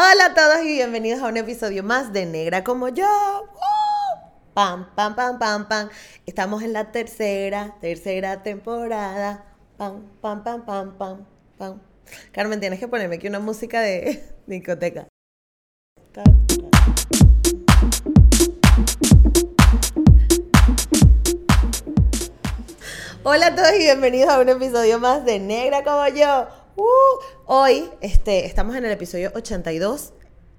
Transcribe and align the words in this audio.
Hola 0.00 0.26
a 0.26 0.34
todos 0.34 0.64
y 0.64 0.74
bienvenidos 0.74 1.20
a 1.22 1.26
un 1.26 1.36
episodio 1.38 1.82
más 1.82 2.12
de 2.12 2.24
Negra 2.24 2.62
como 2.62 2.88
yo. 2.88 3.04
Pam, 4.54 4.94
pam, 4.94 5.16
pam, 5.16 5.40
pam, 5.40 5.66
pam. 5.66 5.88
Estamos 6.24 6.62
en 6.62 6.72
la 6.72 6.92
tercera, 6.92 7.74
tercera 7.80 8.44
temporada. 8.44 9.44
Pam, 9.76 10.04
pam, 10.20 10.44
pam, 10.44 10.64
pam, 10.64 11.26
pam. 11.58 11.80
Carmen, 12.30 12.60
tienes 12.60 12.78
que 12.78 12.86
ponerme 12.86 13.16
aquí 13.16 13.26
una 13.26 13.40
música 13.40 13.80
de 13.80 14.22
discoteca. 14.46 15.08
Hola 23.24 23.48
a 23.48 23.54
todos 23.56 23.72
y 23.74 23.78
bienvenidos 23.78 24.30
a 24.30 24.38
un 24.38 24.48
episodio 24.48 25.00
más 25.00 25.24
de 25.24 25.40
Negra 25.40 25.82
como 25.82 26.06
yo. 26.06 26.57
Uh, 26.78 27.18
hoy 27.46 27.90
este, 28.00 28.46
estamos 28.46 28.76
en 28.76 28.84
el 28.84 28.92
episodio 28.92 29.32
82. 29.34 30.12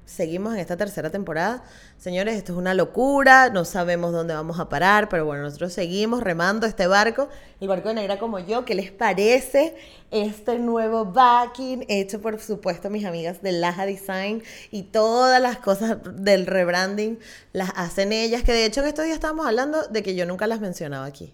Seguimos 0.03 0.53
en 0.53 0.59
esta 0.59 0.75
tercera 0.75 1.09
temporada. 1.09 1.63
Señores, 1.97 2.35
esto 2.35 2.51
es 2.51 2.57
una 2.57 2.73
locura. 2.73 3.49
No 3.51 3.63
sabemos 3.63 4.11
dónde 4.11 4.33
vamos 4.33 4.59
a 4.59 4.67
parar, 4.67 5.07
pero 5.07 5.23
bueno, 5.23 5.43
nosotros 5.43 5.71
seguimos 5.71 6.21
remando 6.21 6.67
este 6.67 6.87
barco, 6.87 7.29
el 7.61 7.69
barco 7.69 7.87
de 7.87 7.95
Negra 7.95 8.19
como 8.19 8.37
yo. 8.39 8.65
¿Qué 8.65 8.75
les 8.75 8.91
parece 8.91 9.77
este 10.11 10.59
nuevo 10.59 11.05
backing 11.05 11.85
hecho 11.87 12.19
por 12.19 12.37
supuesto 12.41 12.89
mis 12.89 13.05
amigas 13.05 13.41
de 13.41 13.53
Laja 13.53 13.85
Design 13.85 14.43
y 14.71 14.83
todas 14.83 15.41
las 15.41 15.59
cosas 15.59 15.99
del 16.15 16.47
rebranding 16.47 17.17
las 17.53 17.71
hacen 17.77 18.11
ellas? 18.11 18.43
Que 18.43 18.51
de 18.51 18.65
hecho 18.65 18.81
en 18.81 18.87
estos 18.87 19.05
días 19.05 19.15
estábamos 19.15 19.45
hablando 19.45 19.87
de 19.87 20.03
que 20.03 20.15
yo 20.15 20.25
nunca 20.25 20.47
las 20.47 20.59
mencionaba 20.59 21.05
aquí 21.05 21.33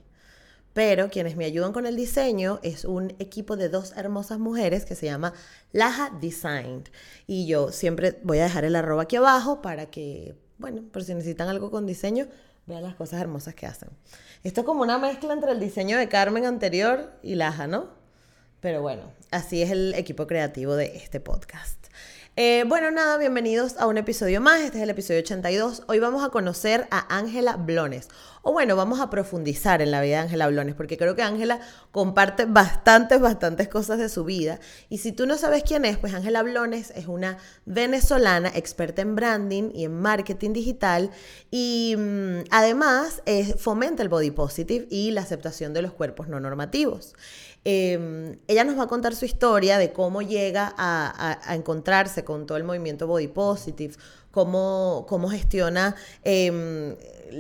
pero 0.76 1.10
quienes 1.10 1.38
me 1.38 1.46
ayudan 1.46 1.72
con 1.72 1.86
el 1.86 1.96
diseño 1.96 2.60
es 2.62 2.84
un 2.84 3.16
equipo 3.18 3.56
de 3.56 3.70
dos 3.70 3.94
hermosas 3.96 4.40
mujeres 4.40 4.84
que 4.84 4.94
se 4.94 5.06
llama 5.06 5.32
Laja 5.72 6.12
Design. 6.20 6.84
Y 7.28 7.48
yo 7.48 7.72
siempre 7.72 8.20
voy 8.24 8.40
a 8.40 8.44
dejar 8.44 8.66
el 8.66 8.76
arroba 8.76 9.04
aquí 9.04 9.16
abajo 9.16 9.62
para 9.62 9.86
que, 9.86 10.36
bueno, 10.58 10.84
por 10.92 11.02
si 11.06 11.14
necesitan 11.14 11.48
algo 11.48 11.72
con 11.72 11.86
diseño, 11.86 12.28
vean 12.66 12.84
las 12.84 12.96
cosas 12.96 13.22
hermosas 13.22 13.56
que 13.56 13.66
hacen. 13.66 13.88
Esto 14.44 14.62
es 14.62 14.66
como 14.66 14.82
una 14.82 14.98
mezcla 14.98 15.32
entre 15.32 15.54
el 15.54 15.62
diseño 15.62 15.98
de 15.98 16.10
Carmen 16.10 16.46
anterior 16.46 17.10
y 17.24 17.36
Laja, 17.36 17.68
¿no? 17.68 17.88
Pero 18.60 18.82
bueno, 18.82 19.14
así 19.32 19.62
es 19.62 19.72
el 19.72 19.94
equipo 19.94 20.28
creativo 20.28 20.76
de 20.76 20.98
este 20.98 21.22
podcast. 21.22 21.88
Eh, 22.38 22.66
bueno, 22.68 22.92
nada, 22.92 23.18
bienvenidos 23.18 23.78
a 23.78 23.88
un 23.88 23.98
episodio 23.98 24.42
más. 24.42 24.60
Este 24.60 24.80
es 24.80 24.84
el 24.84 24.90
episodio 24.90 25.22
82. 25.22 25.84
Hoy 25.88 26.00
vamos 26.00 26.22
a 26.22 26.32
conocer 26.32 26.86
a 26.92 27.18
Ángela 27.18 27.56
Blones. 27.56 28.10
O 28.42 28.52
bueno, 28.52 28.76
vamos 28.76 29.00
a 29.00 29.10
profundizar 29.10 29.82
en 29.82 29.90
la 29.90 30.02
vida 30.02 30.18
de 30.18 30.24
Ángela 30.24 30.50
Blones, 30.50 30.76
porque 30.76 30.98
creo 30.98 31.16
que 31.16 31.22
Ángela 31.22 31.62
comparte 31.92 32.44
bastantes, 32.44 33.22
bastantes 33.22 33.70
cosas 33.70 34.00
de 34.00 34.10
su 34.10 34.26
vida. 34.26 34.60
Y 34.90 34.98
si 34.98 35.14
tú 35.14 35.26
no 35.26 35.38
sabes 35.38 35.64
quién 35.64 35.86
es, 35.86 35.98
pues 35.98 36.14
Ángela 36.14 36.44
Blones 36.44 36.92
es 36.94 37.08
una 37.08 37.38
venezolana 37.64 38.52
experta 38.54 39.02
en 39.02 39.16
branding 39.16 39.72
y 39.74 39.86
en 39.86 39.98
marketing 40.02 40.52
digital. 40.52 41.12
Y 41.52 41.96
mm, 41.98 42.48
además 42.52 43.24
fomenta 43.58 44.04
el 44.04 44.10
body 44.10 44.32
positive 44.32 44.88
y 44.90 45.12
la 45.12 45.22
aceptación 45.22 45.74
de 45.74 45.84
los 45.84 45.94
cuerpos 45.94 46.28
no 46.28 46.42
normativos. 46.42 47.16
Em, 47.68 48.38
ella 48.48 48.64
nos 48.64 48.78
va 48.78 48.84
a 48.84 48.88
contar 48.88 49.16
su 49.16 49.26
historia 49.26 49.80
de 49.80 49.92
cómo 49.92 50.22
llega 50.22 50.72
a, 50.78 51.56
encontrarse 51.56 52.24
con 52.24 52.46
todo 52.46 52.60
el 52.60 52.64
movimiento 52.64 53.08
body 53.08 53.28
positive, 53.28 53.96
cómo, 54.30 55.08
cómo 55.10 55.30
gestiona 55.30 55.96
em, 56.24 56.96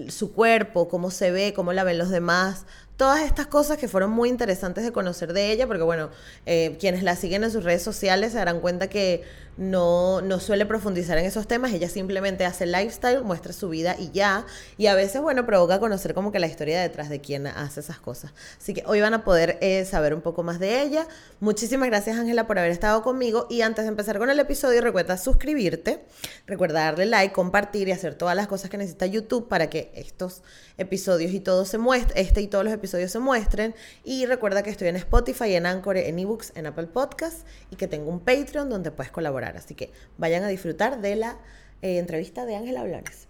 su 0.10 0.34
cuerpo, 0.34 0.88
cómo 0.90 1.12
se 1.12 1.30
ve, 1.30 1.54
cómo 1.54 1.74
la 1.74 1.84
ven 1.84 2.00
los 2.00 2.10
demás, 2.10 2.66
todas 2.98 3.22
estas 3.22 3.48
cosas 3.48 3.78
que 3.78 3.88
fueron 3.88 4.12
muy 4.12 4.30
interesantes 4.30 4.84
de 4.84 4.92
conocer 4.92 5.34
de 5.34 5.52
ella, 5.52 5.68
porque 5.68 5.84
bueno, 5.84 6.10
eh, 6.46 6.78
quienes 6.80 7.04
la 7.04 7.16
siguen 7.16 7.44
en 7.44 7.52
sus 7.52 7.64
redes 7.64 7.84
sociales 7.84 8.32
se 8.32 8.38
darán 8.38 8.60
cuenta 8.60 8.88
que 8.88 9.24
no, 9.58 10.22
no 10.22 10.40
suele 10.40 10.66
profundizar 10.66 11.18
en 11.18 11.26
esos 11.26 11.48
temas, 11.48 11.72
ella 11.72 11.88
simplemente 11.88 12.46
hace 12.46 12.66
lifestyle, 12.66 13.24
muestra 13.24 13.54
su 13.54 13.70
vida 13.70 13.96
y 13.98 14.12
ya, 14.12 14.46
y 14.78 14.88
a 14.88 14.96
veces, 14.96 15.22
bueno, 15.22 15.46
provoca 15.46 15.80
conocer 15.80 16.14
como 16.14 16.32
que 16.32 16.40
la 16.40 16.48
historia 16.48 16.82
detrás 16.82 17.10
de 17.10 17.22
quién 17.22 17.48
hace 17.48 17.80
esas 17.80 18.00
cosas. 18.00 18.34
Así 18.60 18.74
que 18.74 18.84
hoy 18.86 19.00
van 19.00 19.14
a 19.14 19.24
poder 19.24 19.58
eh, 19.62 19.86
saber 19.86 20.14
un 20.14 20.22
poco 20.22 20.44
más 20.44 20.60
de 20.60 20.82
ella. 20.82 21.08
Muchísimas 21.40 21.88
gracias 21.88 22.18
Ángela 22.18 22.48
por 22.48 22.60
haber 22.60 22.72
estado 22.72 23.02
conmigo 23.02 23.48
y 23.50 23.62
antes 23.62 23.86
de 23.86 23.90
empezar 23.90 24.18
con 24.18 24.30
el 24.30 24.40
episodio 24.40 24.82
recuerda 24.82 25.18
suscribirte, 25.18 26.04
recuerda 26.48 26.82
darle 26.82 27.06
like, 27.06 27.34
compartir 27.34 27.88
y 27.88 27.92
hacer 27.92 28.16
todas 28.16 28.36
las 28.36 28.48
cosas 28.48 28.70
que 28.70 28.78
necesita 28.78 29.06
YouTube 29.06 29.48
para 29.48 29.70
que 29.70 29.92
estos 29.96 30.42
episodios 30.78 31.32
y 31.32 31.40
todo 31.40 31.66
se 31.66 31.78
muestre, 31.78 32.20
este 32.20 32.42
y 32.42 32.48
todos 32.48 32.66
los 32.66 32.74
episodios 32.74 32.85
se 32.88 33.20
muestren 33.20 33.76
y 34.04 34.26
recuerda 34.26 34.64
que 34.64 34.70
estoy 34.70 34.88
en 34.88 34.96
Spotify, 34.96 35.56
en 35.56 35.66
Anchor, 35.66 35.98
en 35.98 36.20
eBooks, 36.20 36.54
en 36.56 36.66
Apple 36.68 36.88
Podcasts 36.88 37.46
y 37.72 37.76
que 37.76 37.88
tengo 37.88 38.10
un 38.10 38.20
Patreon 38.20 38.70
donde 38.70 38.92
puedes 38.92 39.12
colaborar 39.12 39.56
Así 39.58 39.76
que 39.76 39.92
vayan 40.18 40.44
a 40.44 40.48
disfrutar 40.48 41.02
de 41.02 41.16
la 41.16 41.38
eh, 41.82 41.98
entrevista 41.98 42.46
de 42.46 42.56
Ángela 42.56 42.84
Blanes. 42.84 43.28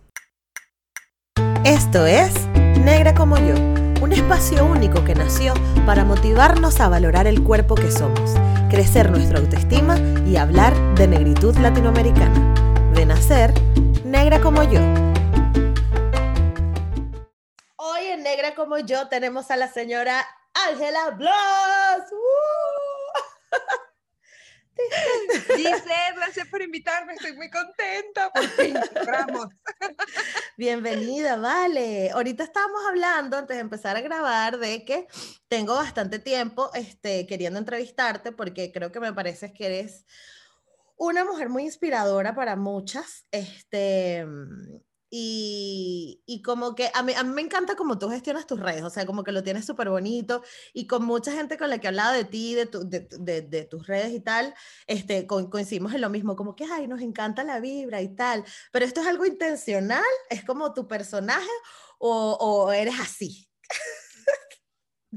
Esto 1.64 2.06
es 2.06 2.32
Negra 2.84 3.16
como 3.16 3.38
yo, 3.38 3.56
un 4.02 4.12
espacio 4.12 4.66
único 4.66 5.04
que 5.04 5.16
nació 5.16 5.54
para 5.86 6.06
motivarnos 6.06 6.80
a 6.80 6.90
valorar 6.90 7.26
el 7.26 7.44
cuerpo 7.44 7.74
que 7.74 7.90
somos, 7.90 8.36
crecer 8.70 9.10
nuestra 9.10 9.40
autoestima 9.40 9.98
y 10.28 10.38
hablar 10.38 10.76
de 10.96 11.08
negritud 11.08 11.56
latinoamericana. 11.58 12.92
De 12.94 13.06
nacer, 13.06 13.54
negra 14.04 14.40
como 14.40 14.64
yo. 14.64 15.15
Negra 18.18 18.56
como 18.56 18.78
yo 18.80 19.08
tenemos 19.08 19.52
a 19.52 19.58
la 19.58 19.72
señora 19.72 20.26
Ángela 20.70 21.12
Blas. 21.12 22.12
¡Uh! 22.12 23.16
Giselle, 25.56 26.16
gracias 26.16 26.48
por 26.48 26.62
invitarme, 26.62 27.14
estoy 27.14 27.34
muy 27.34 27.50
contenta, 27.50 28.30
por 28.32 28.44
fin, 28.50 28.76
Bienvenida, 30.58 31.38
vale. 31.38 32.12
Ahorita 32.12 32.44
estábamos 32.44 32.82
hablando, 32.88 33.38
antes 33.38 33.56
de 33.56 33.62
empezar 33.62 33.96
a 33.96 34.02
grabar, 34.02 34.58
de 34.58 34.84
que 34.84 35.08
tengo 35.48 35.76
bastante 35.76 36.20
tiempo 36.20 36.72
este, 36.74 37.26
queriendo 37.26 37.60
entrevistarte 37.60 38.32
porque 38.32 38.72
creo 38.72 38.92
que 38.92 39.00
me 39.00 39.14
parece 39.14 39.54
que 39.54 39.66
eres 39.66 40.06
una 40.98 41.24
mujer 41.26 41.50
muy 41.50 41.64
inspiradora 41.64 42.36
para 42.36 42.56
muchas. 42.56 43.26
Este, 43.32 44.26
y, 45.18 46.42
como 46.44 46.76
que 46.76 46.92
a 46.94 47.02
mí, 47.02 47.14
a 47.14 47.24
mí 47.24 47.34
me 47.34 47.42
encanta 47.42 47.76
como 47.76 47.98
tú 47.98 48.10
gestionas 48.10 48.46
tus 48.46 48.60
redes, 48.60 48.84
o 48.84 48.90
sea, 48.90 49.06
como 49.06 49.24
que 49.24 49.32
lo 49.32 49.44
tienes 49.44 49.66
súper 49.66 49.90
bonito 49.90 50.44
y 50.74 50.88
con 50.88 51.06
mucha 51.06 51.32
gente 51.32 51.58
con 51.58 51.70
la 51.70 51.78
que 51.78 51.88
he 51.88 51.90
hablado 51.90 52.14
de 52.14 52.26
ti, 52.26 52.54
de, 52.54 52.66
de, 52.66 53.42
de, 53.42 53.64
tus 53.64 53.88
redes 53.88 54.12
y 54.12 54.20
tal, 54.20 54.54
este, 54.88 55.26
coincidimos 55.26 55.94
en 55.94 56.02
lo 56.02 56.10
mismo, 56.10 56.36
como 56.36 56.56
que, 56.56 56.66
ay, 56.66 56.88
nos 56.88 57.02
encanta 57.02 57.44
la 57.44 57.60
vibra 57.60 58.02
y 58.02 58.16
tal, 58.16 58.44
pero 58.72 58.86
esto 58.86 59.02
es 59.02 59.08
algo 59.08 59.26
intencional, 59.26 60.04
es 60.30 60.44
como 60.44 60.74
tu 60.74 60.88
personaje 60.88 61.48
o, 61.98 62.34
o 62.40 62.72
eres 62.74 63.00
así. 63.00 63.50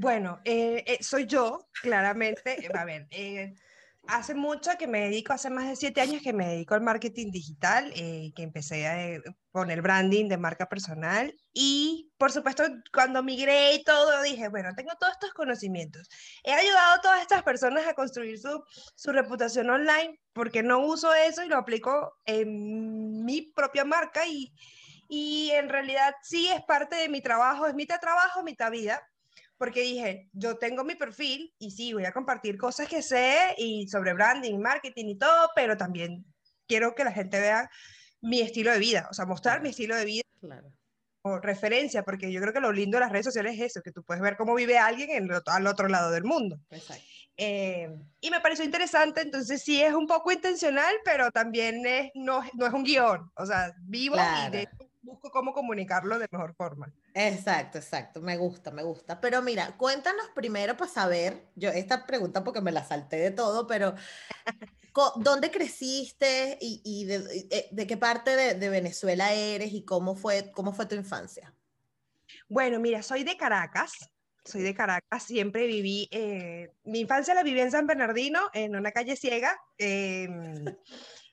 Bueno, 0.01 0.41
eh, 0.45 0.85
eh, 0.87 0.99
soy 1.03 1.27
yo, 1.27 1.69
claramente. 1.83 2.69
A 2.73 2.85
ver, 2.85 3.09
eh, 3.11 3.53
hace 4.09 4.35
mucho 4.35 4.71
que 4.79 4.87
me 4.87 5.03
dedico, 5.03 5.35
hace 5.35 5.51
más 5.51 5.69
de 5.69 5.77
siete 5.77 6.01
años 6.01 6.23
que 6.23 6.33
me 6.33 6.49
dedico 6.49 6.75
al 6.75 6.81
marketing 6.81 7.31
digital, 7.31 7.93
eh, 7.95 8.33
que 8.35 8.43
empecé 8.43 8.87
a 8.87 9.07
eh, 9.07 9.23
poner 9.53 9.83
branding 9.83 10.29
de 10.29 10.39
marca 10.39 10.67
personal 10.69 11.35
y 11.53 12.11
por 12.17 12.33
supuesto 12.33 12.65
cuando 12.93 13.23
migré 13.23 13.75
y 13.75 13.85
todo 13.85 14.23
dije, 14.23 14.49
bueno, 14.49 14.71
tengo 14.75 14.93
todos 14.99 15.13
estos 15.13 15.35
conocimientos. 15.35 16.09
He 16.43 16.53
ayudado 16.53 16.95
a 16.95 17.01
todas 17.03 17.21
estas 17.21 17.43
personas 17.43 17.87
a 17.87 17.95
construir 17.95 18.39
su, 18.39 18.65
su 18.97 19.13
reputación 19.13 19.69
online 19.69 20.19
porque 20.33 20.63
no 20.63 20.79
uso 20.81 21.13
eso 21.15 21.45
y 21.45 21.49
lo 21.49 21.59
aplico 21.59 22.17
en 22.25 23.25
mi 23.25 23.43
propia 23.43 23.85
marca 23.85 24.27
y, 24.27 24.55
y 25.07 25.51
en 25.51 25.69
realidad 25.69 26.15
sí 26.23 26.49
es 26.49 26.63
parte 26.63 26.97
de 26.97 27.11
mi 27.11 27.21
trabajo, 27.21 27.67
es 27.67 27.75
mitad 27.75 28.01
trabajo, 28.01 28.43
mitad 28.43 28.71
vida 28.71 29.03
porque 29.59 29.83
dije, 29.83 30.31
yo 30.33 30.57
tengo 30.57 30.85
mi 30.85 30.95
perfil 30.95 31.53
y 31.59 31.73
sí, 31.73 31.93
voy 31.93 32.05
a 32.05 32.13
compartir 32.13 32.57
cosas 32.57 32.89
que 32.89 33.03
sé 33.03 33.55
y 33.59 33.89
sobre 33.89 34.15
branding, 34.15 34.59
marketing 34.59 35.07
y 35.07 35.19
todo, 35.19 35.51
pero 35.55 35.77
también 35.77 36.25
quiero 36.67 36.95
que 36.95 37.05
la 37.05 37.13
gente 37.13 37.41
vea 37.41 37.69
mi 38.21 38.41
estilo 38.41 38.73
de 38.73 38.79
vida, 38.79 39.09
o 39.11 39.15
sea, 39.15 39.27
mostrar 39.27 39.61
mi 39.61 39.71
estilo 39.71 39.97
de 39.97 40.05
vida 40.05 40.23
claro. 40.41 40.73
o 41.23 41.39
referencia, 41.39 42.05
porque 42.05 42.33
yo 42.33 42.41
creo 42.41 42.53
que 42.53 42.61
lo 42.61 42.73
lindo 42.73 42.97
de 42.97 43.01
las 43.05 43.13
redes 43.13 43.27
sociales 43.27 43.55
es 43.55 43.73
eso, 43.73 43.83
que 43.83 43.93
tú 43.93 44.05
puedes 44.05 44.23
ver 44.23 44.37
cómo 44.37 44.55
vive 44.55 44.79
alguien 44.79 45.11
en, 45.11 45.29
al 45.47 45.67
otro 45.67 45.89
lado 45.89 46.11
del 46.11 46.25
mundo. 46.25 46.59
Eh, 47.37 47.89
y 48.21 48.31
me 48.31 48.41
pareció 48.41 48.65
interesante, 48.65 49.21
entonces 49.21 49.63
sí 49.63 49.81
es 49.81 49.95
un 49.95 50.07
poco 50.07 50.33
intencional, 50.33 50.95
pero 51.05 51.31
también 51.31 51.85
es, 51.87 52.11
no, 52.15 52.43
no 52.55 52.67
es 52.67 52.73
un 52.73 52.85
guion, 52.85 53.31
o 53.37 53.47
sea, 53.47 53.73
vivo 53.81 54.17
y 54.17 54.51
de 54.51 54.69
busco 55.03 55.31
cómo 55.31 55.53
comunicarlo 55.53 56.19
de 56.19 56.29
mejor 56.31 56.55
forma. 56.55 56.93
Exacto, 57.15 57.79
exacto, 57.79 58.21
me 58.21 58.37
gusta, 58.37 58.71
me 58.71 58.83
gusta. 58.83 59.21
Pero 59.21 59.43
mira, 59.43 59.77
cuéntanos 59.77 60.29
primero 60.35 60.77
para 60.77 60.91
saber, 60.91 61.49
yo 61.55 61.71
esta 61.71 62.07
pregunta 62.07 62.45
porque 62.45 62.61
me 62.61 62.73
la 62.73 62.85
salté 62.85 63.17
de 63.17 63.31
todo, 63.31 63.67
pero 63.67 63.95
¿dónde 65.17 65.51
creciste 65.51 66.59
y, 66.61 67.07
eh, 67.11 67.69
de, 67.71 67.87
qué 67.87 67.97
parte 67.97 68.55
de, 68.55 68.69
Venezuela 68.69 69.33
eres 69.33 69.73
y 69.73 69.85
cómo 69.85 70.15
fue, 70.15 70.51
cómo 70.53 70.73
fue 70.73 70.87
tu 70.87 70.95
infancia? 70.95 71.55
Bueno, 72.49 72.81
mira, 72.81 73.03
soy 73.03 73.25
de 73.25 73.37
Caracas, 73.37 74.11
soy 74.45 74.63
de 74.63 74.75
Caracas, 74.75 75.23
siempre 75.23 75.67
viví, 75.67 76.09
eh, 76.11 76.73
mi 76.85 77.01
infancia 77.01 77.35
la 77.35 77.43
viví 77.43 77.61
en 77.61 77.71
San 77.71 77.87
Bernardino, 77.87 78.49
en 78.53 78.75
una 78.77 78.93
calle 78.93 79.17
ciega. 79.17 79.59
Em, 79.77 80.65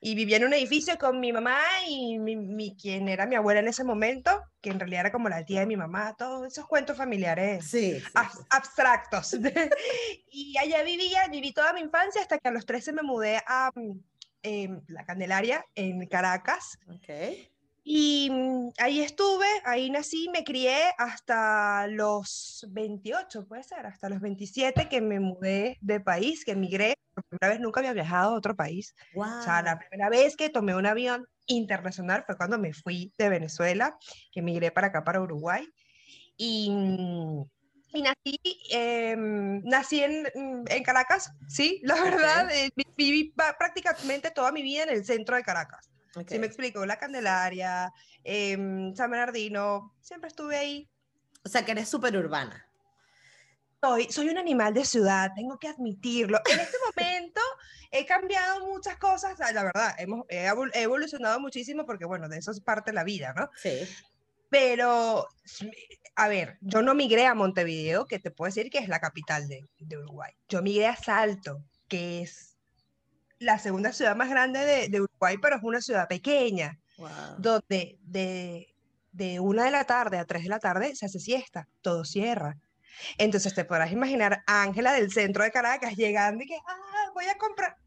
y 0.01 0.15
vivía 0.15 0.37
en 0.37 0.45
un 0.45 0.53
edificio 0.53 0.97
con 0.97 1.19
mi 1.19 1.31
mamá 1.31 1.57
y 1.87 2.19
mi, 2.19 2.35
mi, 2.35 2.75
quien 2.75 3.07
era 3.07 3.25
mi 3.25 3.35
abuela 3.35 3.59
en 3.59 3.67
ese 3.67 3.83
momento, 3.83 4.43
que 4.61 4.69
en 4.69 4.79
realidad 4.79 5.01
era 5.01 5.11
como 5.11 5.29
la 5.29 5.43
tía 5.45 5.61
de 5.61 5.65
mi 5.65 5.77
mamá, 5.77 6.15
todos 6.17 6.45
esos 6.47 6.67
cuentos 6.67 6.97
familiares 6.97 7.65
sí, 7.69 8.01
abstractos. 8.49 9.35
y 10.31 10.57
allá 10.57 10.83
vivía, 10.83 11.27
viví 11.29 11.53
toda 11.53 11.73
mi 11.73 11.81
infancia 11.81 12.21
hasta 12.21 12.37
que 12.37 12.47
a 12.47 12.51
los 12.51 12.65
13 12.65 12.93
me 12.93 13.03
mudé 13.03 13.41
a 13.47 13.71
eh, 14.43 14.69
La 14.87 15.05
Candelaria, 15.05 15.65
en 15.75 16.05
Caracas. 16.07 16.77
Okay. 16.97 17.49
Y 17.87 18.31
mm, 18.31 18.71
ahí 18.79 18.99
estuve, 19.01 19.45
ahí 19.63 19.91
nací, 19.91 20.27
me 20.33 20.43
crié 20.43 20.75
hasta 20.97 21.85
los 21.85 22.65
28, 22.71 23.47
puede 23.47 23.61
ser, 23.61 23.85
hasta 23.85 24.09
los 24.09 24.19
27 24.21 24.89
que 24.89 25.01
me 25.01 25.19
mudé 25.19 25.77
de 25.81 25.99
país, 25.99 26.43
que 26.43 26.53
emigré. 26.53 26.97
Por 27.13 27.23
primera 27.25 27.53
vez 27.53 27.59
nunca 27.61 27.81
había 27.81 27.93
viajado 27.93 28.31
a 28.33 28.37
otro 28.37 28.55
país. 28.55 28.95
Wow. 29.13 29.39
O 29.39 29.41
sea, 29.43 29.61
la 29.61 29.77
primera 29.77 30.09
vez 30.09 30.35
que 30.35 30.49
tomé 30.49 30.75
un 30.75 30.87
avión 30.87 31.27
internacional 31.45 32.23
fue 32.25 32.35
cuando 32.35 32.57
me 32.57 32.73
fui 32.73 33.13
de 33.19 33.29
Venezuela, 33.29 33.95
que 34.31 34.39
emigré 34.39 34.71
para 34.71 34.87
acá, 34.87 35.03
para 35.03 35.21
Uruguay. 35.21 35.63
Y, 36.37 36.71
mm, 36.71 37.43
y 37.93 38.01
nací, 38.01 38.39
eh, 38.71 39.15
nací 39.15 40.01
en, 40.01 40.27
en, 40.67 40.83
Caracas, 40.83 41.31
sí, 41.47 41.81
la 41.83 42.01
verdad, 42.01 42.45
okay. 42.45 42.67
eh, 42.75 42.83
viví 42.97 43.31
prácticamente 43.59 44.31
toda 44.31 44.51
mi 44.51 44.63
vida 44.63 44.83
en 44.83 44.89
el 44.89 45.05
centro 45.05 45.35
de 45.35 45.43
Caracas. 45.43 45.91
Okay. 46.15 46.35
Sí, 46.35 46.39
me 46.39 46.47
explico, 46.47 46.85
La 46.85 46.97
Candelaria, 46.97 47.91
eh, 48.23 48.55
San 48.95 49.11
Bernardino, 49.11 49.93
siempre 49.99 50.29
estuve 50.29 50.55
ahí. 50.55 50.89
O 51.43 51.49
sea, 51.49 51.65
que 51.65 51.73
eres 51.73 51.89
súper 51.89 52.15
urbana. 52.15 52.67
Soy, 53.81 54.09
soy 54.09 54.29
un 54.29 54.37
animal 54.37 54.73
de 54.73 54.85
ciudad, 54.85 55.31
tengo 55.35 55.59
que 55.59 55.67
admitirlo. 55.67 56.39
En 56.51 56.59
este 56.59 56.77
momento 56.87 57.41
he 57.91 58.05
cambiado 58.05 58.65
muchas 58.65 58.97
cosas, 58.97 59.37
la 59.53 59.63
verdad, 59.63 59.93
hemos, 59.99 60.25
he 60.29 60.47
evolucionado 60.81 61.39
muchísimo 61.39 61.85
porque, 61.85 62.05
bueno, 62.05 62.27
de 62.29 62.37
eso 62.37 62.51
es 62.51 62.61
parte 62.61 62.91
de 62.91 62.95
la 62.95 63.03
vida, 63.03 63.33
¿no? 63.37 63.49
Sí. 63.61 63.87
Pero, 64.49 65.27
a 66.15 66.27
ver, 66.27 66.57
yo 66.61 66.81
no 66.81 66.95
migré 66.95 67.25
a 67.25 67.35
Montevideo, 67.35 68.05
que 68.05 68.19
te 68.19 68.31
puedo 68.31 68.47
decir 68.47 68.71
que 68.71 68.79
es 68.79 68.87
la 68.87 68.99
capital 68.99 69.47
de, 69.47 69.65
de 69.77 69.97
Uruguay. 69.97 70.31
Yo 70.47 70.61
migré 70.61 70.87
a 70.87 70.95
Salto, 70.95 71.61
que 71.87 72.21
es 72.21 72.54
la 73.45 73.59
segunda 73.59 73.93
ciudad 73.93 74.15
más 74.15 74.29
grande 74.29 74.59
de, 74.59 74.89
de, 74.89 75.01
Uruguay, 75.01 75.37
pero 75.41 75.57
es 75.57 75.63
una 75.63 75.81
ciudad 75.81 76.07
pequeña, 76.07 76.77
wow. 76.97 77.09
donde 77.37 77.97
de, 78.01 78.75
de 79.11 79.39
una 79.39 79.65
de 79.65 79.71
la 79.71 79.85
tarde 79.85 80.17
a 80.17 80.25
tres 80.25 80.43
de 80.43 80.49
la 80.49 80.59
tarde 80.59 80.95
se 80.95 81.05
hace 81.05 81.19
siesta, 81.19 81.67
todo 81.81 82.03
cierra. 82.03 82.57
Entonces 83.17 83.53
te 83.53 83.65
podrás 83.65 83.91
imaginar 83.91 84.43
a 84.47 84.63
Ángela 84.63 84.93
del 84.93 85.11
centro 85.11 85.43
de 85.43 85.51
Caracas 85.51 85.95
llegando 85.95 86.43
y 86.43 86.47
que, 86.47 86.57
ah, 86.67 87.11
voy 87.13 87.25
a 87.25 87.37
comprar. 87.37 87.77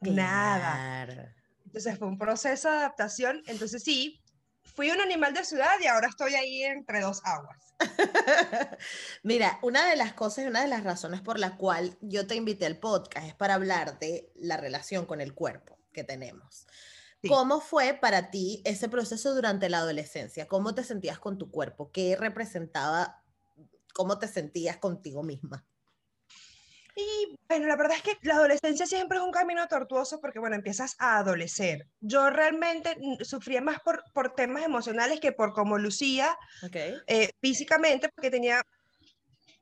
Claro. 0.00 0.14
Nada. 0.16 1.34
Entonces 1.66 1.98
fue 1.98 2.08
un 2.08 2.18
proceso 2.18 2.70
de 2.70 2.76
adaptación. 2.76 3.42
Entonces 3.46 3.82
sí, 3.82 4.21
fui 4.64 4.90
un 4.90 5.00
animal 5.00 5.34
de 5.34 5.44
ciudad 5.44 5.78
y 5.80 5.86
ahora 5.86 6.08
estoy 6.08 6.34
ahí 6.34 6.62
entre 6.64 7.00
dos 7.00 7.20
aguas. 7.24 7.58
Mira, 9.22 9.58
una 9.62 9.88
de 9.88 9.96
las 9.96 10.12
cosas 10.12 10.46
una 10.46 10.62
de 10.62 10.68
las 10.68 10.84
razones 10.84 11.20
por 11.20 11.38
la 11.38 11.56
cual 11.56 11.96
yo 12.00 12.26
te 12.26 12.36
invité 12.36 12.66
al 12.66 12.78
podcast 12.78 13.26
es 13.26 13.34
para 13.34 13.54
hablar 13.54 13.98
de 13.98 14.30
la 14.36 14.56
relación 14.56 15.06
con 15.06 15.20
el 15.20 15.34
cuerpo 15.34 15.78
que 15.92 16.04
tenemos. 16.04 16.66
Sí. 17.20 17.28
¿Cómo 17.28 17.60
fue 17.60 17.94
para 17.94 18.30
ti 18.30 18.62
ese 18.64 18.88
proceso 18.88 19.34
durante 19.34 19.68
la 19.68 19.78
adolescencia? 19.78 20.48
¿Cómo 20.48 20.74
te 20.74 20.84
sentías 20.84 21.18
con 21.18 21.38
tu 21.38 21.50
cuerpo? 21.50 21.90
¿Qué 21.92 22.16
representaba? 22.16 23.22
¿Cómo 23.94 24.18
te 24.18 24.26
sentías 24.26 24.78
contigo 24.78 25.22
misma? 25.22 25.64
Y 26.94 27.38
bueno, 27.48 27.66
la 27.66 27.76
verdad 27.76 27.96
es 27.96 28.02
que 28.02 28.18
la 28.22 28.34
adolescencia 28.34 28.86
siempre 28.86 29.18
es 29.18 29.24
un 29.24 29.32
camino 29.32 29.66
tortuoso 29.66 30.20
porque, 30.20 30.38
bueno, 30.38 30.56
empiezas 30.56 30.94
a 30.98 31.18
adolecer. 31.18 31.86
Yo 32.00 32.28
realmente 32.28 32.96
sufría 33.22 33.62
más 33.62 33.80
por, 33.80 34.04
por 34.12 34.34
temas 34.34 34.64
emocionales 34.64 35.20
que 35.20 35.32
por 35.32 35.54
cómo 35.54 35.78
lucía 35.78 36.36
okay. 36.62 36.96
eh, 37.06 37.30
físicamente, 37.40 38.10
porque 38.10 38.30
tenía, 38.30 38.62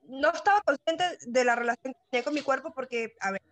no 0.08 0.32
estaba 0.32 0.60
consciente 0.62 1.18
de 1.20 1.44
la 1.44 1.54
relación 1.54 1.94
que 1.94 2.00
tenía 2.10 2.24
con 2.24 2.34
mi 2.34 2.42
cuerpo 2.42 2.72
porque, 2.74 3.14
a 3.20 3.30
ver, 3.30 3.42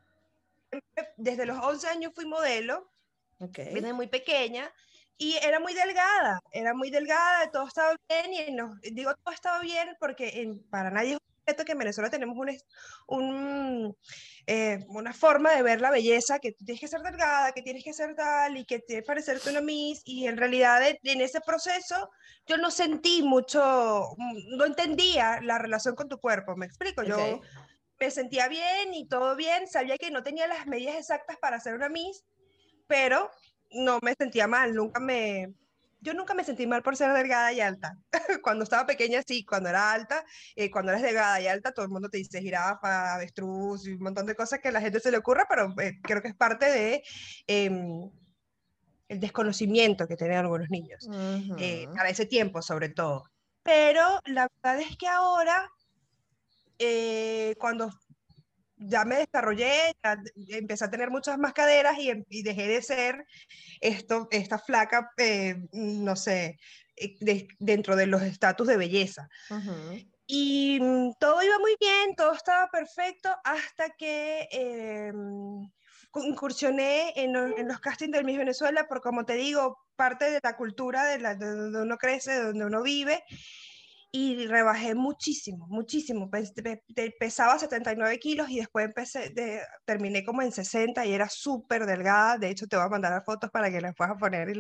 desde 1.17 1.47
los 1.47 1.59
11 1.59 1.89
años 1.89 2.13
fui 2.15 2.27
modelo, 2.27 2.91
okay. 3.39 3.73
desde 3.73 3.93
muy 3.93 4.09
pequeña, 4.09 4.73
y 5.17 5.35
era 5.37 5.61
muy 5.61 5.75
delgada, 5.75 6.41
era 6.53 6.75
muy 6.75 6.91
delgada, 6.91 7.51
todo 7.51 7.67
estaba 7.67 7.97
bien, 8.09 8.33
y 8.33 8.53
no, 8.53 8.77
digo 8.83 9.15
todo 9.17 9.35
estaba 9.35 9.61
bien 9.61 9.97
porque 9.99 10.43
en, 10.43 10.63
para 10.69 10.91
nadie 10.91 11.15
es 11.15 11.19
que 11.57 11.73
en 11.73 11.79
Venezuela 11.79 12.11
tenemos 12.11 12.37
un, 12.37 12.51
un, 13.09 13.97
eh, 14.47 14.85
una 14.89 15.13
forma 15.13 15.55
de 15.55 15.63
ver 15.63 15.81
la 15.81 15.91
belleza, 15.91 16.39
que 16.39 16.53
tienes 16.53 16.81
que 16.81 16.89
ser 16.89 17.01
delgada, 17.01 17.53
que 17.53 17.63
tienes 17.63 17.85
que 17.85 17.93
ser 17.93 18.15
tal, 18.15 18.57
y 18.57 18.65
que 18.65 18.81
tienes 18.81 19.05
que 19.05 19.07
parecerte 19.07 19.51
una 19.51 19.61
Miss, 19.61 20.03
y 20.05 20.27
en 20.27 20.37
realidad 20.37 20.81
en 20.87 21.21
ese 21.21 21.41
proceso 21.41 22.11
yo 22.47 22.57
no 22.57 22.71
sentí 22.71 23.23
mucho, 23.23 24.15
no 24.57 24.65
entendía 24.65 25.41
la 25.43 25.59
relación 25.59 25.95
con 25.95 26.09
tu 26.09 26.19
cuerpo, 26.19 26.57
me 26.57 26.67
explico, 26.67 27.03
yo 27.03 27.19
Okay. 27.19 27.41
me 28.01 28.11
sentía 28.11 28.49
bien 28.49 28.95
y 28.95 29.09
todo 29.09 29.35
bien, 29.35 29.67
sabía 29.67 29.99
que 29.99 30.11
no 30.11 30.23
tenía 30.23 30.47
las 30.47 30.67
medidas 30.67 30.97
exactas 30.97 31.37
para 31.39 31.61
ser 31.61 31.75
una 31.75 31.89
Miss, 31.89 32.25
pero 32.87 33.31
no 33.71 33.99
me 34.03 34.15
sentía 34.15 34.47
mal, 34.47 34.75
nunca 34.75 35.01
me, 35.01 35.53
yo 36.01 36.15
nunca 36.15 36.35
me 36.35 36.45
sentí 36.45 36.67
mal 36.67 36.83
por 36.83 36.97
ser 36.97 37.13
delgada 37.13 37.53
y 37.53 37.61
alta. 37.61 37.97
cuando 38.43 38.65
estaba 38.65 38.87
pequeña, 38.87 39.23
sí, 39.27 39.45
cuando 39.45 39.69
era 39.69 39.93
alta, 39.93 40.25
eh, 40.57 40.71
cuando 40.71 40.93
eres 40.93 41.03
delgada 41.03 41.41
y 41.41 41.47
alta, 41.49 41.73
todo 41.73 41.85
el 41.85 41.91
mundo 41.91 42.09
te 42.09 42.19
dice 42.19 42.41
jirafa, 42.41 43.15
avestruz 43.15 43.87
y 43.87 43.93
un 43.93 44.03
montón 44.03 44.27
de 44.27 44.35
cosas 44.35 44.61
que 44.61 44.69
a 44.69 44.73
la 44.73 44.81
gente 44.81 45.01
se 45.01 45.11
le 45.11 45.19
ocurra, 45.19 45.47
pero 45.49 45.75
eh, 45.81 45.99
creo 46.03 46.23
que 46.23 46.29
es 46.29 46.37
parte 46.37 46.67
de 46.67 47.03
eh, 47.47 47.71
el 49.09 49.21
desconocimiento 49.21 50.07
que 50.07 50.17
tienen 50.17 50.39
algunos 50.39 50.69
niños, 50.71 51.07
Uh 51.09 51.13
-huh. 51.13 51.57
eh, 51.59 51.89
para 51.95 52.11
ese 52.11 52.27
tiempo 52.27 52.61
sobre 52.63 52.91
todo. 52.91 53.25
Pero 53.63 54.21
la 54.27 54.49
verdad 54.63 54.81
es 54.81 54.97
que 54.97 55.07
ahora, 55.09 55.69
eh, 56.79 57.55
cuando 57.59 57.91
ya 58.79 59.05
me 59.05 59.17
desarrollé, 59.17 59.95
ya 60.03 60.17
empecé 60.57 60.85
a 60.85 60.91
tener 60.91 61.11
muchas 61.11 61.39
más 61.39 61.53
caderas 61.53 61.99
y, 61.99 62.11
y 62.29 62.43
dejé 62.43 62.69
de 62.69 62.83
ser 62.83 63.27
esto, 63.81 64.29
esta 64.31 64.59
flaca, 64.59 65.11
eh, 65.17 65.57
no 65.73 66.17
sé, 66.17 66.59
eh, 66.97 67.17
de, 67.21 67.49
dentro 67.59 67.97
de 67.97 68.07
los 68.07 68.23
estatus 68.23 68.67
de 68.67 68.77
belleza. 68.77 69.29
Uh 69.51 69.55
-huh. 69.55 70.09
Y 70.27 70.79
mm, 70.81 71.13
todo 71.19 71.43
iba 71.43 71.59
muy 71.59 71.77
bien, 71.81 72.15
todo 72.15 72.33
estaba 72.33 72.69
perfecto 72.71 73.35
hasta 73.45 73.91
que 73.91 74.49
eh, 74.53 75.13
incursioné 76.25 77.13
en, 77.17 77.37
en, 77.37 77.69
los 77.69 77.81
castings 77.81 78.13
del 78.13 78.25
Miss 78.25 78.39
Venezuela, 78.39 78.87
por 78.89 79.01
como 79.01 79.25
te 79.25 79.35
digo, 79.35 79.79
parte 79.97 80.31
de 80.31 80.41
la 80.43 80.57
cultura 80.57 81.05
de, 81.05 81.19
la, 81.19 81.35
de 81.35 81.47
donde 81.47 81.83
uno 81.83 81.97
crece, 81.97 82.33
de 82.33 82.45
donde 82.45 82.65
uno 82.67 82.83
vive, 82.83 83.25
y 84.11 84.47
rebajé 84.47 84.95
muchísimo, 84.95 85.67
muchísimo. 85.69 86.31
Pesaba 87.19 87.59
79 87.59 88.19
kilos 88.19 88.49
y 88.49 88.57
después 88.57 88.87
empecé 88.87 89.31
de, 89.31 89.61
terminé 89.85 90.25
como 90.25 90.41
en 90.41 90.51
60 90.51 91.05
y 91.05 91.13
era 91.13 91.29
súper 91.29 91.85
delgada. 91.85 92.39
De 92.39 92.49
hecho, 92.49 92.67
te 92.67 92.77
voy 92.77 92.87
a 92.87 92.89
mandar 92.89 93.13
las 93.13 93.25
fotos 93.25 93.51
para 93.51 93.71
que 93.71 93.81
las 93.81 93.95
puedas 93.95 94.17
poner. 94.19 94.49
Y 94.49 94.59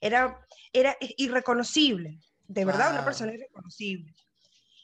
era, 0.00 0.38
era 0.72 0.96
irreconocible, 1.16 2.20
de 2.46 2.64
verdad, 2.64 2.86
wow. 2.86 2.94
una 2.94 3.04
persona 3.04 3.34
irreconocible. 3.34 4.14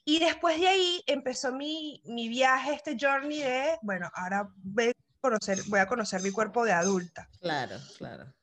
Y 0.05 0.19
después 0.19 0.59
de 0.59 0.67
ahí 0.67 1.05
empezó 1.07 1.53
mi, 1.53 2.03
mi 2.05 2.29
viaje, 2.29 2.75
este 2.75 2.97
journey 3.01 3.39
de, 3.39 3.79
bueno, 3.83 4.11
ahora 4.15 4.49
voy 4.57 4.89
a, 4.89 4.93
conocer, 5.21 5.59
voy 5.69 5.79
a 5.79 5.87
conocer 5.87 6.21
mi 6.23 6.33
cuerpo 6.33 6.65
de 6.65 6.73
adulta. 6.73 7.29
Claro, 7.41 7.77
claro. 7.99 8.35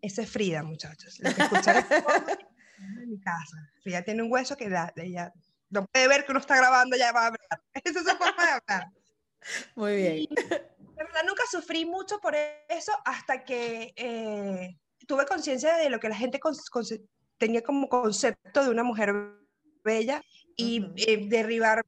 Ese 0.00 0.22
es 0.22 0.30
Frida, 0.30 0.62
muchachos. 0.62 1.18
Lo 1.18 1.34
que 1.34 1.42
escucharon 1.42 1.84
en 2.78 3.10
mi 3.10 3.20
casa. 3.20 3.56
Frida 3.82 4.02
tiene 4.02 4.22
un 4.22 4.32
hueso 4.32 4.56
que 4.56 4.68
la, 4.68 4.92
ella 4.96 5.32
no 5.70 5.86
puede 5.86 6.08
ver 6.08 6.24
que 6.24 6.32
uno 6.32 6.40
está 6.40 6.56
grabando, 6.56 6.96
ya 6.96 7.12
va 7.12 7.22
a 7.22 7.26
hablar. 7.26 7.62
Esa 7.84 8.00
es 8.00 8.06
su 8.06 8.16
forma 8.16 8.44
de 8.44 8.50
hablar. 8.50 8.88
Muy 9.74 9.96
bien. 9.96 10.26
De 10.34 11.04
verdad, 11.04 11.22
nunca 11.26 11.42
sufrí 11.50 11.84
mucho 11.84 12.18
por 12.20 12.34
eso 12.34 12.92
hasta 13.04 13.44
que 13.44 13.92
eh, 13.96 14.76
tuve 15.06 15.26
conciencia 15.26 15.76
de 15.76 15.90
lo 15.90 16.00
que 16.00 16.08
la 16.08 16.16
gente 16.16 16.40
con, 16.40 16.54
con, 16.70 16.84
tenía 17.38 17.62
como 17.62 17.88
concepto 17.88 18.64
de 18.64 18.70
una 18.70 18.82
mujer 18.82 19.14
bella 19.84 20.22
y 20.56 20.80
uh 20.80 20.84
-huh. 20.86 21.04
eh, 21.06 21.26
derribar 21.28 21.84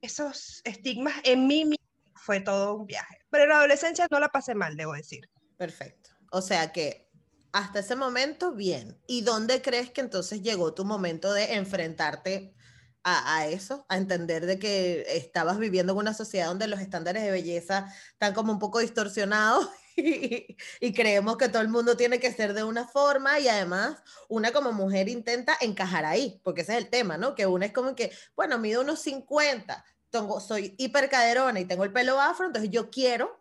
esos 0.00 0.62
estigmas 0.64 1.14
en 1.24 1.46
mí 1.46 1.76
fue 2.14 2.40
todo 2.40 2.74
un 2.76 2.86
viaje. 2.86 3.18
Pero 3.30 3.44
en 3.44 3.50
la 3.50 3.56
adolescencia 3.58 4.06
no 4.10 4.20
la 4.20 4.28
pasé 4.28 4.54
mal, 4.54 4.76
debo 4.76 4.92
decir. 4.92 5.28
Perfecto. 5.56 6.10
O 6.30 6.40
sea 6.40 6.72
que 6.72 7.09
hasta 7.52 7.80
ese 7.80 7.96
momento, 7.96 8.52
bien. 8.52 8.98
¿Y 9.06 9.22
dónde 9.22 9.62
crees 9.62 9.90
que 9.90 10.00
entonces 10.00 10.42
llegó 10.42 10.74
tu 10.74 10.84
momento 10.84 11.32
de 11.32 11.54
enfrentarte 11.54 12.54
a, 13.02 13.36
a, 13.36 13.46
eso? 13.46 13.86
A 13.88 13.96
entender 13.96 14.46
de 14.46 14.58
que 14.58 15.04
estabas 15.16 15.58
viviendo 15.58 15.92
en 15.92 15.98
una 15.98 16.14
sociedad 16.14 16.48
donde 16.48 16.68
los 16.68 16.80
estándares 16.80 17.22
de 17.22 17.30
belleza 17.30 17.92
están 18.12 18.34
como 18.34 18.52
un 18.52 18.58
poco 18.58 18.78
distorsionados 18.78 19.68
y, 19.96 20.56
y 20.80 20.92
creemos 20.92 21.36
que 21.36 21.48
todo 21.48 21.62
el 21.62 21.68
mundo 21.68 21.96
tiene 21.96 22.20
que 22.20 22.32
ser 22.32 22.54
de 22.54 22.64
una 22.64 22.86
forma 22.86 23.38
y 23.40 23.48
además 23.48 23.98
una 24.28 24.52
como 24.52 24.72
mujer 24.72 25.08
intenta 25.08 25.56
encajar 25.60 26.04
ahí, 26.04 26.40
porque 26.44 26.62
ese 26.62 26.72
es 26.72 26.78
el 26.78 26.90
tema, 26.90 27.16
¿no? 27.16 27.34
Que 27.34 27.46
una 27.46 27.66
es 27.66 27.72
como 27.72 27.94
que, 27.94 28.12
bueno, 28.36 28.58
mido 28.58 28.82
unos 28.82 29.00
50, 29.00 29.84
tengo, 30.10 30.40
soy 30.40 30.74
hipercaderona 30.78 31.60
y 31.60 31.64
tengo 31.64 31.84
el 31.84 31.92
pelo 31.92 32.20
afro, 32.20 32.46
entonces 32.46 32.70
yo 32.70 32.90
quiero, 32.90 33.40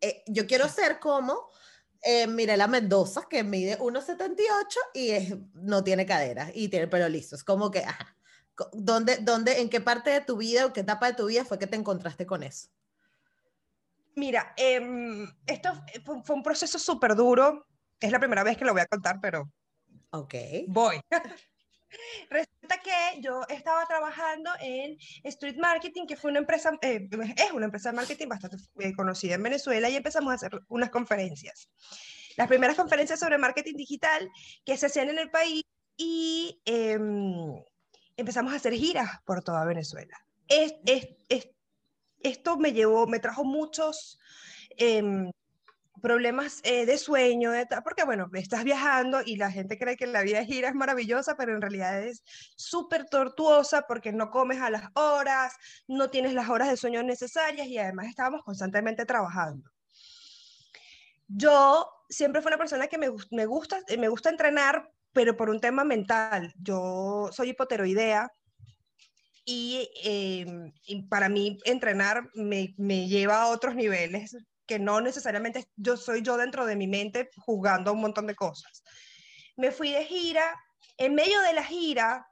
eh, 0.00 0.22
yo 0.26 0.46
quiero 0.46 0.68
ser 0.68 1.00
como 1.00 1.50
eh, 2.02 2.26
Mirela 2.26 2.66
Mendoza, 2.66 3.26
que 3.28 3.44
mide 3.44 3.78
1,78 3.78 4.78
y 4.94 5.10
es, 5.10 5.34
no 5.54 5.84
tiene 5.84 6.06
caderas 6.06 6.50
y 6.54 6.68
tiene 6.68 6.84
el 6.84 6.90
pelo 6.90 7.08
liso. 7.08 7.36
Es 7.36 7.44
como 7.44 7.70
que, 7.70 7.80
ajá, 7.80 8.16
¿dónde, 8.72 9.18
dónde, 9.18 9.60
¿en 9.60 9.68
qué 9.68 9.80
parte 9.80 10.10
de 10.10 10.20
tu 10.20 10.36
vida 10.36 10.66
o 10.66 10.72
qué 10.72 10.80
etapa 10.80 11.06
de 11.06 11.14
tu 11.14 11.26
vida 11.26 11.44
fue 11.44 11.58
que 11.58 11.66
te 11.66 11.76
encontraste 11.76 12.26
con 12.26 12.42
eso? 12.42 12.68
Mira, 14.14 14.52
em, 14.56 15.26
esto 15.46 15.70
fue, 16.04 16.22
fue 16.22 16.36
un 16.36 16.42
proceso 16.42 16.78
súper 16.78 17.14
duro. 17.14 17.66
Es 17.98 18.10
la 18.10 18.18
primera 18.18 18.42
vez 18.42 18.56
que 18.56 18.64
lo 18.64 18.72
voy 18.72 18.82
a 18.82 18.86
contar, 18.86 19.18
pero 19.20 19.50
Ok. 20.10 20.34
voy. 20.68 21.00
Resulta 22.30 22.78
que 22.82 23.20
yo 23.20 23.42
estaba 23.48 23.86
trabajando 23.86 24.50
en 24.60 24.96
Street 25.24 25.56
Marketing, 25.56 26.06
que 26.06 26.16
fue 26.16 26.30
una 26.30 26.40
empresa, 26.40 26.72
eh, 26.82 27.08
es 27.36 27.52
una 27.52 27.66
empresa 27.66 27.90
de 27.90 27.96
marketing 27.96 28.28
bastante 28.28 28.56
eh, 28.80 28.92
conocida 28.94 29.34
en 29.34 29.42
Venezuela, 29.42 29.88
y 29.88 29.96
empezamos 29.96 30.32
a 30.32 30.34
hacer 30.36 30.60
unas 30.68 30.90
conferencias. 30.90 31.68
Las 32.36 32.48
primeras 32.48 32.76
conferencias 32.76 33.20
sobre 33.20 33.38
marketing 33.38 33.74
digital 33.74 34.30
que 34.64 34.76
se 34.76 34.86
hacían 34.86 35.10
en 35.10 35.18
el 35.18 35.30
país 35.30 35.64
y 35.96 36.60
em, 36.64 37.62
empezamos 38.16 38.52
a 38.52 38.56
hacer 38.56 38.72
giras 38.72 39.20
por 39.24 39.42
toda 39.42 39.64
Venezuela. 39.64 40.16
Es, 40.48 40.74
es, 40.86 41.08
es, 41.28 41.50
esto 42.20 42.56
me 42.56 42.72
llevó, 42.72 43.06
me 43.06 43.18
trajo 43.18 43.44
muchos 43.44 44.18
em, 44.76 45.30
problemas 46.02 46.60
eh, 46.64 46.84
de 46.84 46.98
sueño, 46.98 47.52
porque 47.84 48.04
bueno, 48.04 48.28
estás 48.34 48.64
viajando 48.64 49.22
y 49.24 49.36
la 49.36 49.50
gente 49.50 49.78
cree 49.78 49.96
que 49.96 50.06
la 50.06 50.22
vida 50.22 50.40
de 50.40 50.46
gira 50.46 50.68
es 50.68 50.74
maravillosa, 50.74 51.36
pero 51.36 51.54
en 51.54 51.62
realidad 51.62 52.02
es 52.02 52.22
súper 52.56 53.06
tortuosa 53.06 53.86
porque 53.88 54.12
no 54.12 54.30
comes 54.30 54.60
a 54.60 54.68
las 54.68 54.90
horas, 54.94 55.54
no 55.86 56.10
tienes 56.10 56.34
las 56.34 56.50
horas 56.50 56.68
de 56.68 56.76
sueño 56.76 57.02
necesarias 57.02 57.66
y 57.68 57.78
además 57.78 58.08
estábamos 58.08 58.42
constantemente 58.42 59.06
trabajando. 59.06 59.70
Yo 61.28 61.88
siempre 62.10 62.42
fui 62.42 62.50
una 62.50 62.58
persona 62.58 62.88
que 62.88 62.98
me, 62.98 63.08
gusta, 63.08 63.80
me 63.96 64.08
gusta 64.08 64.28
entrenar, 64.28 64.90
pero 65.12 65.36
por 65.36 65.48
un 65.48 65.60
tema 65.60 65.84
mental. 65.84 66.52
Yo 66.58 67.30
soy 67.32 67.50
hipoteroidea, 67.50 68.30
y, 69.44 69.90
eh, 70.04 70.72
y, 70.86 71.02
para 71.02 71.28
mí 71.28 71.58
entrenar 71.64 72.30
me, 72.34 72.74
lleva 73.08 73.42
a 73.42 73.48
otros 73.48 73.74
niveles 73.74 74.36
que 74.66 74.78
no 74.78 75.00
necesariamente 75.00 75.68
yo 75.76 75.96
soy 75.96 76.22
yo 76.22 76.36
dentro 76.36 76.66
de 76.66 76.76
mi 76.76 76.86
mente 76.86 77.30
juzgando 77.36 77.92
un 77.92 78.00
montón 78.00 78.26
de 78.26 78.34
cosas. 78.34 78.82
Me 79.56 79.70
fui 79.70 79.90
de 79.92 80.04
gira, 80.04 80.58
en 80.96 81.14
medio 81.14 81.40
de 81.40 81.52
la 81.52 81.64
gira, 81.64 82.26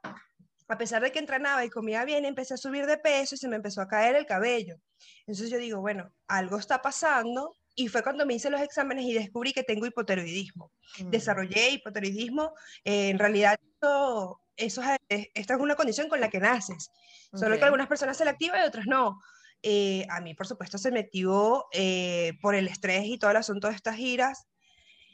a 0.67 0.77
pesar 0.77 1.01
de 1.01 1.11
que 1.11 1.19
entrenaba 1.19 1.65
y 1.65 1.69
comía 1.69 2.05
bien, 2.05 2.25
empecé 2.25 2.53
a 2.53 2.57
subir 2.57 2.85
de 2.85 2.97
peso 2.97 3.35
y 3.35 3.37
se 3.37 3.47
me 3.47 3.57
empezó 3.57 3.81
a 3.81 3.87
caer 3.87 4.15
el 4.15 4.25
cabello. 4.25 4.77
Entonces 5.19 5.49
yo 5.49 5.57
digo, 5.57 5.81
bueno, 5.81 6.11
algo 6.27 6.57
está 6.57 6.81
pasando 6.81 7.57
y 7.75 7.87
fue 7.87 8.03
cuando 8.03 8.25
me 8.25 8.33
hice 8.35 8.49
los 8.49 8.61
exámenes 8.61 9.05
y 9.05 9.13
descubrí 9.13 9.53
que 9.53 9.63
tengo 9.63 9.85
hipotiroidismo. 9.85 10.71
Mm. 10.99 11.09
Desarrollé 11.09 11.71
hipotiroidismo, 11.71 12.53
eh, 12.83 13.09
en 13.09 13.19
realidad 13.19 13.57
esto, 13.61 14.41
eso 14.55 14.81
es, 15.09 15.27
esta 15.33 15.55
es 15.55 15.59
una 15.59 15.75
condición 15.75 16.07
con 16.07 16.21
la 16.21 16.29
que 16.29 16.39
naces, 16.39 16.89
okay. 17.29 17.39
solo 17.39 17.57
que 17.57 17.65
algunas 17.65 17.87
personas 17.87 18.17
se 18.17 18.25
la 18.25 18.31
activan 18.31 18.61
y 18.63 18.67
otras 18.67 18.85
no. 18.87 19.19
Eh, 19.63 20.07
a 20.09 20.21
mí, 20.21 20.33
por 20.33 20.47
supuesto, 20.47 20.77
se 20.77 20.91
me 20.91 21.01
activó 21.01 21.67
eh, 21.71 22.33
por 22.41 22.55
el 22.55 22.67
estrés 22.67 23.05
y 23.05 23.17
todo 23.17 23.31
el 23.31 23.37
asunto 23.37 23.67
de 23.67 23.75
estas 23.75 23.95
giras. 23.95 24.47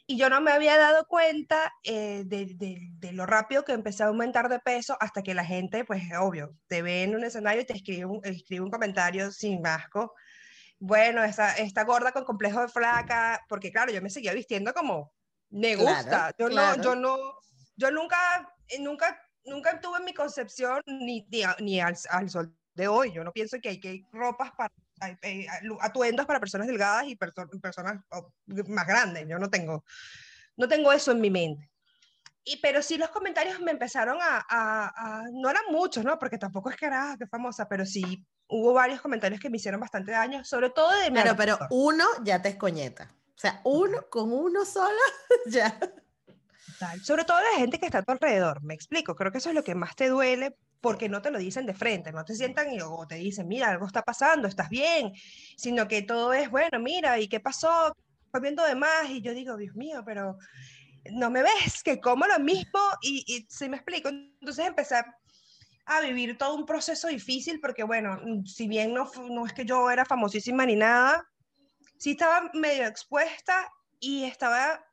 Y 0.09 0.17
yo 0.17 0.29
no 0.29 0.39
me 0.39 0.51
había 0.51 0.77
dado 0.77 1.05
cuenta 1.05 1.73
eh, 1.83 2.23
de, 2.25 2.45
de, 2.55 2.77
de, 2.91 3.11
lo 3.11 3.25
rápido 3.25 3.65
que 3.65 3.73
empecé 3.73 4.03
a 4.03 4.07
aumentar 4.07 4.47
de 4.47 4.59
peso 4.59 4.95
hasta 5.01 5.21
que 5.21 5.33
la 5.33 5.43
gente, 5.43 5.83
pues 5.83 6.01
obvio, 6.17 6.55
te 6.67 6.81
ve 6.81 7.03
en 7.03 7.13
un 7.13 7.25
escenario 7.25 7.61
y 7.61 7.65
te 7.65 7.73
escribe 7.73 8.05
un, 8.05 8.21
escribe 8.23 8.63
un 8.63 8.71
comentario 8.71 9.31
sin 9.31 9.67
asco. 9.67 10.13
Bueno, 10.79 11.23
esta, 11.25 11.57
esta 11.57 11.83
gorda 11.83 12.13
con 12.13 12.23
complejo 12.23 12.61
de 12.61 12.69
flaca, 12.69 13.43
porque 13.49 13.69
claro, 13.69 13.91
yo 13.91 14.01
me 14.01 14.09
seguía 14.09 14.33
vistiendo 14.33 14.73
como 14.73 15.11
me 15.49 15.75
gusta. 15.75 16.03
Claro, 16.03 16.35
yo, 16.39 16.47
claro. 16.47 16.77
no, 16.77 16.83
yo 16.83 16.95
no, 16.95 17.17
yo 17.75 17.91
nunca, 17.91 18.17
nunca, 18.79 19.21
nunca 19.43 19.81
tuve 19.81 19.99
mi 20.01 20.13
concepción 20.13 20.81
ni, 20.85 21.27
ni, 21.29 21.43
ni 21.59 21.81
al, 21.81 21.97
al 22.09 22.29
sol 22.29 22.55
de 22.77 22.87
hoy. 22.87 23.11
Yo 23.11 23.23
no 23.23 23.33
pienso 23.33 23.57
que 23.59 23.69
hay 23.69 23.79
que 23.79 24.05
ropas 24.13 24.51
para 24.51 24.71
atuendos 25.81 26.25
para 26.25 26.39
personas 26.39 26.67
delgadas 26.67 27.07
y 27.07 27.15
perso 27.15 27.47
personas 27.61 28.01
más 28.67 28.87
grandes. 28.87 29.27
Yo 29.27 29.37
no 29.39 29.49
tengo, 29.49 29.83
no 30.55 30.67
tengo 30.67 30.93
eso 30.93 31.11
en 31.11 31.19
mi 31.19 31.29
mente. 31.29 31.69
Y, 32.45 32.57
pero 32.57 32.81
sí 32.81 32.97
los 32.97 33.09
comentarios 33.09 33.59
me 33.59 33.71
empezaron 33.71 34.19
a, 34.21 34.45
a, 34.49 34.93
a, 34.95 35.23
no 35.33 35.49
eran 35.49 35.63
muchos, 35.69 36.05
¿no? 36.05 36.17
Porque 36.17 36.37
tampoco 36.37 36.69
es 36.69 36.77
que 36.77 36.85
era 36.85 37.17
que 37.19 37.27
famosa, 37.27 37.67
pero 37.67 37.85
sí 37.85 38.25
hubo 38.47 38.71
varios 38.71 39.01
comentarios 39.01 39.41
que 39.41 39.49
me 39.49 39.57
hicieron 39.57 39.81
bastante 39.81 40.11
daño, 40.11 40.45
sobre 40.45 40.69
todo 40.69 40.89
de 40.97 41.11
Claro, 41.11 41.35
pero 41.35 41.59
uno 41.71 42.05
ya 42.23 42.41
te 42.41 42.49
escoñeta. 42.49 43.13
O 43.35 43.39
sea, 43.39 43.59
uno 43.65 44.07
con 44.09 44.31
uno 44.31 44.63
solo 44.63 44.97
ya. 45.47 45.77
Sobre 47.03 47.25
todo 47.25 47.39
la 47.41 47.59
gente 47.59 47.79
que 47.79 47.87
está 47.87 47.97
a 47.99 48.03
tu 48.03 48.11
alrededor, 48.11 48.63
me 48.63 48.73
explico, 48.73 49.15
creo 49.15 49.31
que 49.31 49.39
eso 49.39 49.49
es 49.49 49.55
lo 49.55 49.63
que 49.63 49.75
más 49.75 49.95
te 49.95 50.07
duele 50.07 50.55
porque 50.81 51.09
no 51.09 51.21
te 51.21 51.31
lo 51.31 51.39
dicen 51.39 51.65
de 51.65 51.73
frente, 51.73 52.11
no 52.11 52.23
te 52.23 52.35
sientan 52.35 52.71
y 52.71 52.81
o 52.81 53.05
te 53.07 53.15
dicen, 53.15 53.47
mira, 53.47 53.69
algo 53.69 53.87
está 53.87 54.01
pasando, 54.03 54.47
estás 54.47 54.69
bien, 54.69 55.13
sino 55.57 55.87
que 55.87 56.01
todo 56.01 56.33
es, 56.33 56.49
bueno, 56.49 56.79
mira, 56.79 57.19
¿y 57.19 57.27
qué 57.27 57.39
pasó? 57.39 57.93
Estoy 58.25 58.41
viendo 58.41 58.63
de 58.63 58.75
más 58.75 59.09
y 59.09 59.21
yo 59.21 59.33
digo, 59.33 59.57
Dios 59.57 59.75
mío, 59.75 60.03
pero 60.05 60.37
no 61.11 61.29
me 61.29 61.43
ves, 61.43 61.83
que 61.83 61.99
como 61.99 62.25
lo 62.27 62.39
mismo 62.39 62.79
y, 63.01 63.23
y 63.27 63.69
me 63.69 63.77
explico, 63.77 64.09
entonces 64.09 64.67
empecé 64.67 64.95
a 65.85 66.01
vivir 66.01 66.37
todo 66.37 66.55
un 66.55 66.65
proceso 66.65 67.07
difícil 67.07 67.59
porque, 67.61 67.83
bueno, 67.83 68.19
si 68.45 68.67
bien 68.67 68.93
no, 68.93 69.09
no 69.29 69.45
es 69.45 69.53
que 69.53 69.65
yo 69.65 69.89
era 69.89 70.05
famosísima 70.05 70.65
ni 70.65 70.75
nada, 70.75 71.27
sí 71.97 72.11
estaba 72.11 72.49
medio 72.53 72.85
expuesta 72.85 73.71
y 73.99 74.25
estaba, 74.25 74.83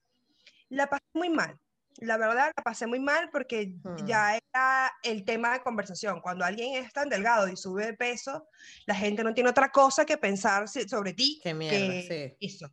la 0.69 0.89
pasé 0.89 1.05
muy 1.15 1.29
mal 1.29 1.59
la 1.99 2.17
verdad 2.17 2.53
la 2.57 2.63
pasé 2.63 2.87
muy 2.87 3.01
mal 3.01 3.31
porque 3.31 3.75
hmm. 3.83 4.07
ya 4.07 4.37
era 4.37 4.93
el 5.03 5.25
tema 5.25 5.53
de 5.53 5.63
conversación. 5.63 6.21
Cuando 6.21 6.45
alguien 6.45 6.75
es 6.83 6.93
tan 6.93 7.09
delgado 7.09 7.49
y 7.49 7.57
sube 7.57 7.87
de 7.87 7.95
peso, 7.95 8.49
la 8.87 8.95
gente 8.95 9.23
no 9.23 9.35
tiene 9.35 9.51
otra 9.51 9.71
cosa 9.71 10.05
que 10.05 10.19
pensar 10.19 10.69
sobre 10.69 11.13
ti. 11.13 11.41
Qué 11.43 11.55
mierda, 11.55 11.79
que 11.79 12.37
sí. 12.41 12.47
eso. 12.47 12.71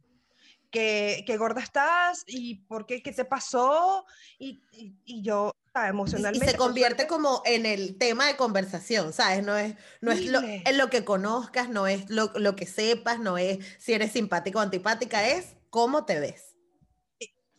Que, 0.69 1.25
que, 1.27 1.35
gorda 1.35 1.61
estás 1.61 2.23
y 2.27 2.55
por 2.55 2.85
qué, 2.85 3.03
qué 3.03 3.11
te 3.11 3.25
pasó. 3.25 4.05
Y, 4.39 4.61
y, 4.71 4.95
y 5.03 5.21
yo, 5.21 5.53
emocionalmente. 5.75 6.45
Y 6.45 6.49
se 6.49 6.57
convierte 6.57 7.07
como 7.07 7.41
en 7.45 7.65
el 7.65 7.97
tema 7.97 8.27
de 8.27 8.37
conversación, 8.37 9.11
¿sabes? 9.11 9.43
No 9.43 9.57
es, 9.57 9.75
no 9.99 10.11
es 10.11 10.25
lo, 10.25 10.39
es 10.39 10.77
lo 10.77 10.89
que 10.89 11.03
conozcas, 11.03 11.67
no 11.67 11.87
es 11.87 12.09
lo, 12.09 12.31
lo 12.35 12.55
que 12.55 12.65
sepas, 12.65 13.19
no 13.19 13.37
es 13.37 13.59
si 13.79 13.93
eres 13.93 14.13
simpático 14.13 14.59
o 14.59 14.61
antipática, 14.61 15.27
es 15.27 15.55
cómo 15.69 16.05
te 16.05 16.21
ves 16.21 16.50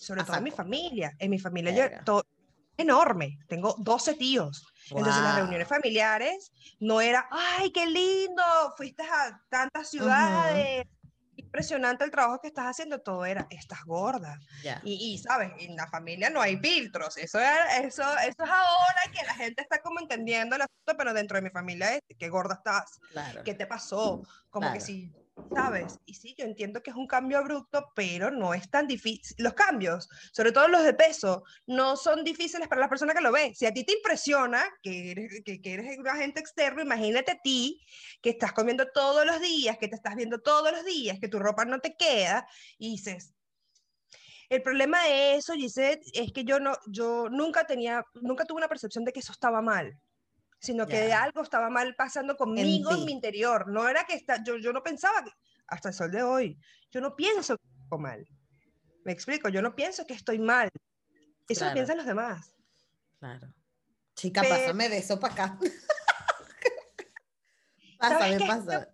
sobre 0.03 0.25
todo 0.25 0.37
en 0.37 0.45
mi 0.45 0.51
familia. 0.51 1.15
En 1.19 1.31
mi 1.31 1.39
familia 1.39 1.73
yo, 1.73 2.05
todo, 2.05 2.27
enorme, 2.77 3.39
tengo 3.49 3.75
12 3.79 4.15
tíos. 4.15 4.67
Wow. 4.91 4.99
Entonces 4.99 5.23
las 5.23 5.37
reuniones 5.37 5.69
familiares 5.69 6.53
no 6.81 7.01
era, 7.01 7.29
ay, 7.31 7.71
qué 7.71 7.87
lindo, 7.87 8.43
fuiste 8.77 9.03
a 9.03 9.41
tantas 9.49 9.91
ciudades. 9.91 10.85
Uh 10.85 10.89
-huh. 10.89 10.99
Impresionante 11.35 12.05
el 12.05 12.11
trabajo 12.11 12.41
que 12.41 12.49
estás 12.49 12.67
haciendo, 12.67 13.01
todo 13.01 13.25
era, 13.25 13.47
estás 13.51 13.85
gorda. 13.85 14.39
Yeah. 14.63 14.81
Y, 14.85 15.15
y, 15.15 15.19
sabes, 15.19 15.53
en 15.59 15.77
la 15.77 15.87
familia 15.87 16.31
no 16.31 16.41
hay 16.41 16.57
filtros, 16.59 17.17
eso 17.17 17.39
es, 17.41 17.85
eso, 17.85 18.03
eso 18.03 18.45
es 18.45 18.51
ahora 18.51 19.03
que 19.13 19.27
la 19.27 19.35
gente 19.35 19.63
está 19.63 19.81
como 19.81 20.01
entendiendo 20.01 20.57
el 20.57 20.63
asunto, 20.63 20.95
pero 20.97 21.13
dentro 21.15 21.37
de 21.37 21.43
mi 21.43 21.51
familia 21.51 21.95
es, 21.95 22.01
qué 22.19 22.29
gorda 22.29 22.55
estás, 22.55 23.01
claro. 23.11 23.43
qué 23.45 23.55
te 23.55 23.67
pasó, 23.67 24.23
como 24.51 24.67
claro. 24.67 24.75
que 24.75 24.81
si 24.81 25.13
¿sabes? 25.55 25.99
Y 26.07 26.15
sí, 26.15 26.35
yo 26.37 26.45
entiendo 26.45 26.83
que 26.83 26.91
es 26.91 26.97
un 26.97 27.07
cambio 27.07 27.39
abrupto, 27.39 27.91
pero 27.95 28.31
no 28.31 28.55
es 28.55 28.71
tan 28.71 28.87
difícil. 28.87 29.37
Los 29.39 29.55
cambios, 29.55 30.09
sobre 30.33 30.53
todo 30.53 30.69
los 30.69 30.85
de 30.85 30.95
peso, 30.95 31.45
no 31.67 31.97
son 31.97 32.25
difíciles 32.25 32.69
para 32.69 32.81
la 32.81 32.89
persona 32.89 33.15
que 33.15 33.21
lo 33.21 33.33
ve. 33.33 33.55
Si 33.55 33.67
a 33.67 33.73
ti 33.73 33.85
te 33.85 33.93
impresiona 33.93 34.65
que 34.83 35.13
eres, 35.13 35.43
que, 35.45 35.61
que 35.61 35.75
eres 35.75 35.99
un 35.99 36.09
agente 36.09 36.41
externo, 36.41 36.83
imagínate 36.83 37.33
a 37.33 37.41
ti 37.41 37.81
que 38.21 38.31
estás 38.31 38.53
comiendo 38.53 38.87
todos 38.93 39.27
los 39.27 39.41
días, 39.41 39.79
que 39.79 39.89
te 39.89 39.97
estás 39.97 40.17
viendo 40.17 40.41
todos 40.41 40.73
los 40.73 40.85
días, 40.85 41.19
que 41.21 41.29
tu 41.29 41.39
ropa 41.39 41.65
no 41.65 41.81
te 41.81 41.97
queda, 41.97 42.47
y 42.79 42.93
dices, 42.93 43.35
el 44.49 44.63
problema 44.63 45.03
de 45.05 45.37
eso, 45.37 45.55
Gisette, 45.55 46.05
es 46.13 46.33
que 46.33 46.45
yo, 46.45 46.61
no, 46.61 46.75
yo 46.87 47.29
nunca 47.31 47.67
tenía, 47.67 48.05
nunca 48.15 48.45
tuve 48.45 48.59
una 48.59 48.69
percepción 48.69 49.05
de 49.05 49.13
que 49.13 49.21
eso 49.21 49.33
estaba 49.33 49.63
mal 49.63 49.99
sino 50.63 50.87
que 50.87 51.07
yeah. 51.07 51.25
algo 51.25 51.43
estaba 51.43 51.69
mal 51.69 51.95
pasando 51.97 52.37
conmigo 52.37 52.93
en, 52.93 53.01
en, 53.01 53.05
mi 53.05 53.13
interior. 53.13 53.69
No 53.69 53.89
era 53.89 54.05
que 54.05 54.15
está, 54.15 54.43
yo, 54.45 54.59
yo 54.59 54.73
no 54.73 54.81
pensaba, 54.81 55.25
que, 55.25 55.33
hasta 55.67 55.89
el 55.89 55.95
sol 55.95 56.13
de 56.13 56.23
hoy, 56.23 56.57
yo 56.93 57.01
no 57.01 57.17
pienso 57.17 57.57
que 57.57 57.65
estoy 57.83 57.99
mal. 57.99 58.29
Me 59.05 59.11
explico, 59.11 59.49
yo 59.49 59.61
no 59.61 59.75
pienso 59.75 60.07
que 60.07 60.15
estoy 60.15 60.39
mal. 60.39 60.69
Eso 61.49 61.59
claro. 61.59 61.71
lo 61.71 61.75
piensan 61.75 61.97
los 61.97 62.07
demás. 62.07 62.55
Claro. 63.19 63.53
Chica, 64.15 64.43
Pero, 64.43 64.55
pásame 64.55 64.89
de 64.89 64.99
eso 64.99 65.19
para 65.19 65.35
acá. 65.35 65.59
pásame, 67.99 68.47
pasa. 68.47 68.89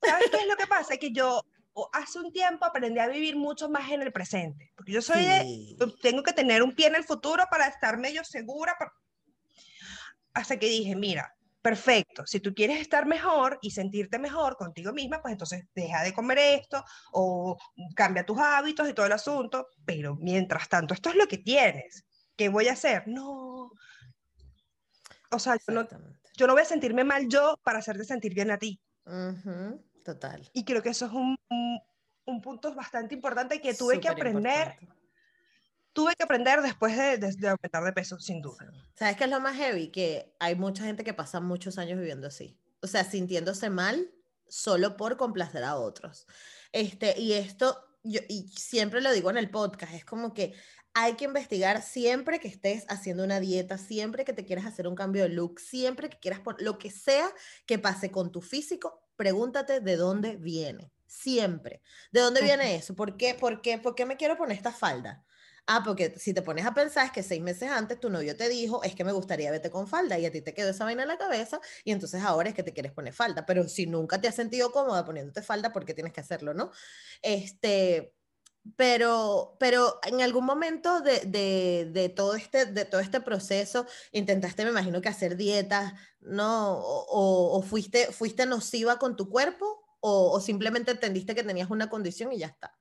¿Sabes 0.00 0.30
qué 0.30 0.36
es 0.36 0.46
lo 0.46 0.56
que 0.56 0.66
pasa? 0.68 0.96
Que 0.98 1.12
yo 1.12 1.42
hace 1.92 2.20
un 2.20 2.32
tiempo 2.32 2.64
aprendí 2.64 3.00
a 3.00 3.08
vivir 3.08 3.34
mucho 3.34 3.68
más 3.68 3.90
en 3.90 4.02
el 4.02 4.12
presente. 4.12 4.70
Porque 4.76 4.92
yo 4.92 5.02
soy 5.02 5.22
sí. 5.22 5.76
de, 5.76 5.92
tengo 6.00 6.22
que 6.22 6.32
tener 6.32 6.62
un 6.62 6.76
pie 6.76 6.86
en 6.86 6.94
el 6.94 7.02
futuro 7.02 7.42
para 7.50 7.66
estar 7.66 7.98
medio 7.98 8.22
segura, 8.22 8.76
hasta 10.38 10.58
que 10.58 10.68
dije, 10.68 10.94
mira, 10.94 11.34
perfecto. 11.60 12.24
Si 12.26 12.40
tú 12.40 12.54
quieres 12.54 12.80
estar 12.80 13.06
mejor 13.06 13.58
y 13.60 13.72
sentirte 13.72 14.18
mejor 14.18 14.56
contigo 14.56 14.92
misma, 14.92 15.20
pues 15.20 15.32
entonces 15.32 15.64
deja 15.74 16.02
de 16.02 16.14
comer 16.14 16.38
esto 16.38 16.84
o 17.12 17.58
cambia 17.96 18.24
tus 18.24 18.38
hábitos 18.38 18.88
y 18.88 18.94
todo 18.94 19.06
el 19.06 19.12
asunto. 19.12 19.66
Pero 19.84 20.16
mientras 20.16 20.68
tanto, 20.68 20.94
esto 20.94 21.10
es 21.10 21.16
lo 21.16 21.26
que 21.26 21.38
tienes. 21.38 22.04
¿Qué 22.36 22.48
voy 22.48 22.68
a 22.68 22.72
hacer? 22.72 23.02
No. 23.06 23.72
O 25.30 25.38
sea, 25.38 25.56
yo 25.56 25.74
no, 25.74 25.88
yo 26.36 26.46
no 26.46 26.52
voy 26.52 26.62
a 26.62 26.66
sentirme 26.66 27.04
mal 27.04 27.28
yo 27.28 27.58
para 27.64 27.80
hacerte 27.80 28.04
sentir 28.04 28.32
bien 28.32 28.50
a 28.50 28.58
ti. 28.58 28.80
Total. 30.04 30.48
Y 30.54 30.64
creo 30.64 30.82
que 30.82 30.90
eso 30.90 31.06
es 31.06 31.12
un, 31.12 31.36
un, 32.24 32.40
punto 32.40 32.74
bastante 32.74 33.14
importante 33.14 33.60
que 33.60 33.74
tuve 33.74 33.98
que 34.00 34.08
aprender. 34.08 34.76
Tuve 35.98 36.14
que 36.14 36.22
aprender 36.22 36.62
después 36.62 36.96
de, 36.96 37.18
de, 37.18 37.48
aumentar 37.48 37.82
de 37.82 37.92
peso, 37.92 38.20
sin 38.20 38.40
duda. 38.40 38.72
¿Sabes 38.94 39.16
qué 39.16 39.24
es 39.24 39.30
lo 39.30 39.40
más 39.40 39.56
heavy? 39.56 39.88
Que 39.88 40.32
hay 40.38 40.54
mucha 40.54 40.84
gente 40.84 41.02
que 41.02 41.12
pasa 41.12 41.40
muchos 41.40 41.76
años 41.76 41.98
viviendo 41.98 42.28
así. 42.28 42.56
O 42.80 42.86
sea, 42.86 43.02
sintiéndose 43.02 43.68
mal 43.68 44.08
solo 44.46 44.96
por 44.96 45.16
complacer 45.16 45.64
a 45.64 45.74
otros. 45.74 46.28
Este, 46.70 47.18
y 47.18 47.32
esto, 47.32 47.98
yo 48.04 48.20
y 48.28 48.46
siempre 48.46 49.00
lo 49.00 49.10
digo 49.10 49.28
en 49.30 49.38
el 49.38 49.50
podcast, 49.50 49.92
es 49.92 50.04
como 50.04 50.34
que 50.34 50.54
hay 50.94 51.14
que 51.14 51.24
investigar 51.24 51.82
siempre 51.82 52.38
que 52.38 52.46
estés 52.46 52.84
haciendo 52.88 53.24
una 53.24 53.40
dieta, 53.40 53.76
siempre 53.76 54.24
que 54.24 54.32
te 54.32 54.44
quieras 54.44 54.66
hacer 54.66 54.86
un 54.86 54.94
cambio 54.94 55.24
de 55.24 55.30
look, 55.30 55.58
siempre 55.58 56.08
que 56.08 56.20
quieras 56.20 56.38
poner 56.38 56.62
lo 56.62 56.78
que 56.78 56.92
sea 56.92 57.28
que 57.66 57.80
pase 57.80 58.12
con 58.12 58.30
tu 58.30 58.40
físico, 58.40 59.02
pregúntate 59.16 59.80
de 59.80 59.96
dónde 59.96 60.36
viene. 60.36 60.92
Siempre. 61.08 61.82
¿De 62.12 62.20
dónde 62.20 62.40
viene 62.40 62.76
eso? 62.76 62.94
¿Por 62.94 63.16
qué, 63.16 63.34
por 63.34 63.62
qué, 63.62 63.78
por 63.78 63.96
qué 63.96 64.06
me 64.06 64.16
quiero 64.16 64.36
poner 64.36 64.56
esta 64.56 64.72
falda? 64.72 65.24
Ah, 65.70 65.82
porque 65.84 66.14
si 66.18 66.32
te 66.32 66.40
pones 66.40 66.64
a 66.64 66.72
pensar 66.72 67.04
es 67.04 67.12
que 67.12 67.22
seis 67.22 67.42
meses 67.42 67.70
antes 67.70 68.00
tu 68.00 68.08
novio 68.08 68.34
te 68.34 68.48
dijo, 68.48 68.82
es 68.84 68.94
que 68.94 69.04
me 69.04 69.12
gustaría 69.12 69.50
verte 69.50 69.70
con 69.70 69.86
falda 69.86 70.18
y 70.18 70.24
a 70.24 70.30
ti 70.32 70.40
te 70.40 70.54
quedó 70.54 70.70
esa 70.70 70.84
vaina 70.84 71.02
en 71.02 71.08
la 71.08 71.18
cabeza 71.18 71.60
y 71.84 71.92
entonces 71.92 72.22
ahora 72.22 72.48
es 72.48 72.54
que 72.54 72.62
te 72.62 72.72
quieres 72.72 72.92
poner 72.92 73.12
falda. 73.12 73.44
Pero 73.44 73.68
si 73.68 73.86
nunca 73.86 74.18
te 74.18 74.28
has 74.28 74.34
sentido 74.34 74.72
cómoda 74.72 75.04
poniéndote 75.04 75.42
falda, 75.42 75.70
¿por 75.70 75.84
qué 75.84 75.92
tienes 75.92 76.14
que 76.14 76.22
hacerlo, 76.22 76.54
no? 76.54 76.70
Este, 77.20 78.14
pero, 78.76 79.56
pero 79.60 80.00
en 80.04 80.22
algún 80.22 80.46
momento 80.46 81.02
de, 81.02 81.20
de, 81.26 82.08
todo 82.10 82.34
este, 82.34 82.66
de 82.66 82.84
todo 82.86 83.02
este 83.02 83.20
proceso 83.20 83.86
intentaste, 84.12 84.64
me 84.64 84.70
imagino 84.70 85.02
que 85.02 85.08
hacer 85.10 85.36
dietas, 85.36 85.92
¿no? 86.20 86.78
O, 86.78 87.58
o 87.58 87.62
fuiste, 87.62 88.12
fuiste 88.12 88.46
nociva 88.46 88.98
con 88.98 89.16
tu 89.16 89.28
cuerpo 89.28 89.66
o, 90.00 90.32
o, 90.32 90.40
simplemente 90.40 90.92
entendiste 90.92 91.34
que 91.34 91.42
tenías 91.42 91.70
una 91.70 91.90
condición 91.90 92.32
y 92.32 92.38
ya 92.38 92.46
está. 92.46 92.77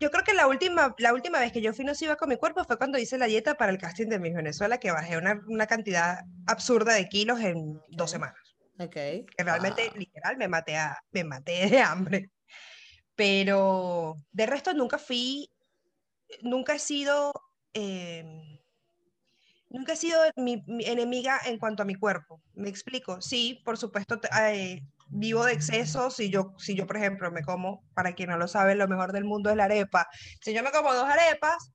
Yo 0.00 0.10
creo 0.10 0.24
que 0.24 0.34
la 0.34 0.46
última, 0.46 0.94
la 0.98 1.12
última 1.12 1.38
vez 1.38 1.52
que 1.52 1.62
yo 1.62 1.72
fui 1.72 1.84
nociva 1.84 2.16
con 2.16 2.28
mi 2.28 2.36
cuerpo 2.36 2.64
fue 2.64 2.76
cuando 2.78 2.98
hice 2.98 3.16
la 3.16 3.26
dieta 3.26 3.54
para 3.54 3.72
el 3.72 3.78
casting 3.78 4.08
de 4.08 4.18
Miss 4.18 4.34
Venezuela, 4.34 4.78
que 4.78 4.90
bajé 4.90 5.16
una, 5.16 5.40
una 5.46 5.66
cantidad 5.66 6.24
absurda 6.46 6.94
de 6.94 7.08
kilos 7.08 7.40
en 7.40 7.80
dos 7.90 8.10
semanas. 8.10 8.56
Ok. 8.78 8.92
Que 8.92 9.26
realmente, 9.38 9.90
literal, 9.96 10.36
me 10.36 10.48
maté, 10.48 10.76
a, 10.76 10.98
me 11.12 11.24
maté 11.24 11.66
de 11.70 11.80
hambre 11.80 12.30
pero 13.14 14.20
de 14.32 14.46
resto 14.46 14.74
nunca 14.74 14.98
fui, 14.98 15.50
nunca 16.42 16.74
he 16.74 16.78
sido, 16.78 17.32
em, 17.72 18.58
nunca 19.70 19.92
he 19.92 19.96
sido 19.96 20.20
mi, 20.36 20.64
enemiga 20.66 21.40
en 21.46 21.58
cuanto 21.58 21.82
a 21.82 21.86
mi 21.86 21.94
cuerpo. 21.94 22.42
Me 22.54 22.68
explico. 22.68 23.20
Sí, 23.20 23.62
por 23.64 23.78
supuesto, 23.78 24.20
eh, 24.42 24.82
vivo 25.14 25.44
de 25.44 25.52
excesos. 25.52 26.16
Si 26.16 26.30
yo, 26.30 26.54
si 26.58 26.74
yo, 26.74 26.86
por 26.86 26.96
ejemplo, 26.96 27.30
me 27.30 27.42
como, 27.42 27.84
para 27.94 28.14
quien 28.14 28.30
no 28.30 28.36
lo 28.36 28.48
sabe, 28.48 28.74
lo 28.74 28.88
mejor 28.88 29.12
del 29.12 29.24
mundo 29.24 29.50
es 29.50 29.56
la 29.56 29.64
arepa. 29.64 30.08
Si 30.40 30.52
yo 30.52 30.62
me 30.62 30.70
como 30.70 30.92
dos 30.92 31.08
arepas, 31.08 31.72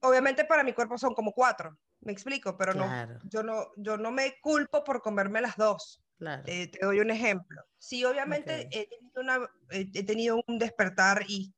obviamente 0.00 0.44
para 0.44 0.62
mi 0.62 0.72
cuerpo 0.72 0.98
son 0.98 1.14
como 1.14 1.32
cuatro. 1.32 1.76
Me 2.00 2.12
explico, 2.12 2.56
pero 2.56 2.72
no, 2.72 2.88
yo 3.24 3.42
no, 3.42 3.66
yo 3.76 3.98
no 3.98 4.10
me 4.10 4.40
culpo 4.40 4.84
por 4.84 5.02
comerme 5.02 5.40
las 5.40 5.56
dos. 5.56 6.02
Eh, 6.46 6.70
te 6.70 6.84
doy 6.84 7.00
un 7.00 7.10
ejemplo. 7.10 7.62
Sí, 7.78 8.04
obviamente 8.04 8.68
he, 8.70 8.86
tenido 8.86 9.20
una, 9.20 9.50
he 9.70 10.04
tenido 10.04 10.42
un 10.46 10.58
despertar 10.58 11.24
y 11.28 11.52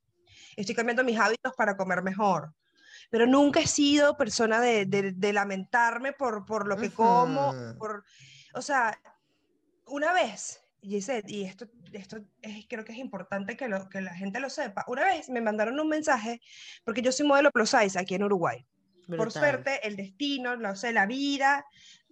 estoy 0.56 0.74
cambiando 0.74 1.04
mis 1.04 1.18
hábitos 1.18 1.52
para 1.56 1.76
comer 1.76 2.02
mejor, 2.02 2.54
pero 3.10 3.26
nunca 3.26 3.60
he 3.60 3.66
sido 3.66 4.16
persona 4.16 4.60
de, 4.60 4.86
de, 4.86 5.32
lamentarme 5.32 6.12
por, 6.12 6.44
por 6.44 6.68
lo 6.68 6.76
que 6.76 6.90
como, 6.90 7.54
por, 7.78 8.04
o 8.54 8.62
sea, 8.62 8.98
una 9.86 10.12
vez, 10.12 10.61
y 10.82 10.96
esto, 10.96 11.66
esto 11.92 12.16
es, 12.42 12.66
creo 12.68 12.84
que 12.84 12.92
es 12.92 12.98
importante 12.98 13.56
que, 13.56 13.68
lo, 13.68 13.88
que 13.88 14.00
la 14.00 14.14
gente 14.14 14.40
lo 14.40 14.50
sepa, 14.50 14.84
una 14.88 15.04
vez 15.04 15.28
me 15.28 15.40
mandaron 15.40 15.78
un 15.78 15.88
mensaje, 15.88 16.40
porque 16.84 17.02
yo 17.02 17.12
soy 17.12 17.26
modelo 17.26 17.52
plus 17.52 17.70
size 17.70 17.98
aquí 17.98 18.16
en 18.16 18.24
Uruguay. 18.24 18.66
Por 19.06 19.30
suerte, 19.30 19.86
el 19.86 19.96
destino, 19.96 20.56
no 20.56 20.74
sé, 20.74 20.92
la 20.92 21.06
vida, 21.06 21.64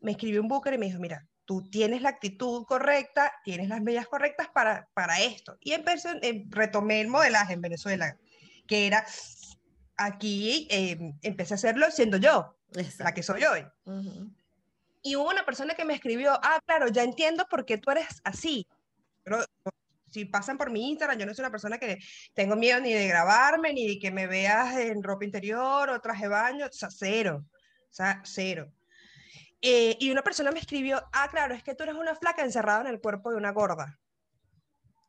me 0.03 0.13
escribió 0.13 0.41
un 0.41 0.49
booker 0.49 0.75
y 0.75 0.79
me 0.79 0.87
dijo, 0.87 0.99
mira, 0.99 1.27
tú 1.45 1.69
tienes 1.69 2.03
la 2.03 2.11
actitud 2.11 2.65
correcta, 2.65 3.33
tienes 3.45 3.69
las 3.69 3.81
medidas 3.81 4.07
correctas 4.07 4.49
para, 4.53 4.89
para 4.95 5.21
esto. 5.21 5.57
Y 5.61 5.73
empecé, 5.73 6.11
em, 6.23 6.49
retomé 6.51 7.01
el 7.01 7.09
modelaje 7.09 7.55
en 7.55 7.61
Venezuela, 7.61 8.17
que 8.67 8.87
era 8.87 9.05
aquí, 9.97 10.69
em, 10.71 11.19
empecé 11.23 11.55
a 11.55 11.57
hacerlo 11.57 11.91
siendo 11.91 12.19
yo, 12.19 12.57
la 12.99 13.15
que 13.15 13.23
soy 13.23 13.43
hoy. 13.45 13.67
Y 15.03 15.17
hubo 15.17 15.31
una 15.31 15.45
persona 15.45 15.75
que 15.75 15.85
me 15.85 15.95
escribió, 15.95 16.39
ah, 16.43 16.61
claro, 16.67 16.89
ya 16.89 17.03
entiendo 17.03 17.47
por 17.49 17.65
qué 17.65 17.79
tú 17.79 17.91
eres 17.91 18.21
así. 18.25 18.67
Pero 19.23 19.45
si 20.11 20.25
pasan 20.25 20.59
por 20.59 20.71
mi 20.71 20.91
Instagram, 20.91 21.19
yo 21.19 21.27
no 21.27 21.35
soy 21.35 21.45
una 21.45 21.51
persona 21.51 21.79
que 21.79 21.99
tengo 22.35 22.57
miedo 22.57 22.81
ni 22.81 22.93
de 22.93 23.09
grabarme, 23.09 23.73
ni 23.73 23.87
de 23.87 23.99
que 23.99 24.11
me 24.11 24.27
veas 24.27 24.77
en 24.77 25.03
ropa 25.03 25.25
interior 25.25 25.89
o 25.91 26.01
traje 26.01 26.29
baño, 26.29 26.67
o 26.67 26.73
sea, 26.73 26.91
cero, 26.91 27.45
o 27.45 27.93
sea, 27.93 28.21
cero. 28.25 28.73
Eh, 29.63 29.97
y 30.01 30.11
una 30.11 30.23
persona 30.23 30.51
me 30.51 30.59
escribió, 30.59 31.03
ah, 31.13 31.29
claro, 31.31 31.55
es 31.55 31.63
que 31.63 31.75
tú 31.75 31.85
eres 31.85 31.95
una 31.95 32.15
flaca 32.15 32.43
encerrada 32.43 32.81
en 32.83 32.87
el 32.89 33.01
cuerpo 33.01 33.31
de 33.31 33.37
una 33.37 33.53
gorda. 33.53 33.99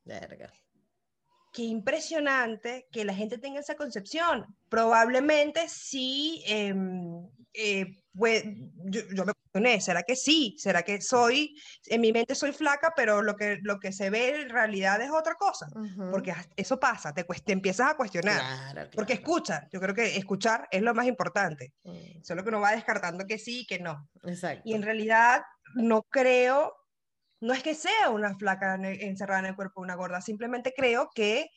Verga. 0.04 0.52
Qué 1.52 1.64
impresionante 1.64 2.88
que 2.92 3.06
la 3.06 3.14
gente 3.14 3.38
tenga 3.38 3.60
esa 3.60 3.76
concepción. 3.76 4.46
Probablemente 4.70 5.68
sí 5.68 6.44
em, 6.48 7.28
eh, 7.54 8.02
pues, 8.18 8.44
yo, 8.76 9.26
me 9.26 9.34
cuestioné, 9.34 9.80
¿será 9.80 10.04
que 10.04 10.16
sí? 10.16 10.56
¿Será 10.58 10.84
que 10.84 11.02
soy, 11.02 11.56
en 11.86 12.02
mi 12.02 12.12
mente 12.12 12.36
soy 12.36 12.52
flaca, 12.52 12.94
pero 12.96 13.22
lo 13.22 13.36
que, 13.36 13.60
lo 13.62 13.80
que 13.80 13.94
se 13.94 14.10
ve 14.10 14.42
en 14.42 14.50
realidad 14.50 15.02
es 15.02 15.12
otra 15.12 15.36
cosa? 15.36 15.68
Porque 16.12 16.34
eso 16.56 16.80
pasa, 16.80 17.14
te, 17.14 17.24
te, 17.24 17.54
empiezas 17.54 17.92
a 17.92 17.96
cuestionar. 17.96 18.90
Porque 18.94 19.14
escucha, 19.14 19.68
yo 19.72 19.80
creo 19.80 19.96
que 19.96 20.18
escuchar 20.18 20.68
es 20.72 20.82
lo 20.82 20.94
más 20.94 21.06
importante. 21.06 21.74
Mm. 21.84 22.22
Solo 22.22 22.44
que 22.44 22.50
uno 22.50 22.60
va 22.60 22.72
descartando 22.72 23.26
que 23.26 23.38
sí 23.38 23.62
y 23.62 23.66
que 23.66 23.80
no. 23.80 24.10
Exacto. 24.24 24.62
Y 24.66 24.74
en 24.74 24.84
realidad 24.84 25.42
no 25.76 26.04
creo, 26.04 26.76
no 27.42 27.54
es 27.54 27.62
que 27.64 27.76
sea 27.76 28.10
una 28.10 28.36
flaca 28.38 28.76
encerrada 28.76 29.42
en 29.42 29.46
el 29.48 29.56
cuerpo 29.56 29.82
de 29.82 29.86
una 29.86 29.96
gorda, 29.96 30.22
simplemente 30.22 30.74
creo 30.76 31.10
que 31.14 31.50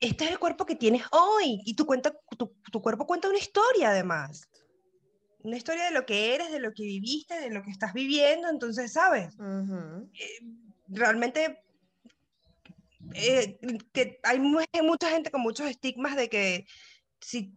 este 0.00 0.24
es 0.24 0.32
el 0.32 0.38
cuerpo 0.38 0.66
que 0.66 0.74
tienes 0.74 1.04
hoy 1.12 1.60
y 1.64 1.76
tu, 1.76 1.86
cuenta, 1.86 2.12
tu, 2.36 2.56
tu 2.72 2.82
cuerpo 2.82 3.06
cuenta 3.06 3.28
una 3.28 3.38
historia 3.38 3.90
además 3.90 4.48
una 5.42 5.56
historia 5.56 5.84
de 5.84 5.90
lo 5.90 6.06
que 6.06 6.34
eres, 6.34 6.52
de 6.52 6.60
lo 6.60 6.72
que 6.72 6.84
viviste, 6.84 7.38
de 7.40 7.50
lo 7.50 7.62
que 7.62 7.70
estás 7.70 7.92
viviendo, 7.92 8.48
entonces, 8.48 8.92
¿sabes? 8.92 9.34
Eh, 10.14 10.38
realmente 10.88 11.62
eh, 13.14 13.58
que 13.92 14.20
hay 14.22 14.38
mucha 14.38 15.10
gente 15.10 15.30
con 15.30 15.40
muchos 15.40 15.68
estigmas 15.68 16.16
de 16.16 16.28
que 16.28 16.66
si 17.20 17.52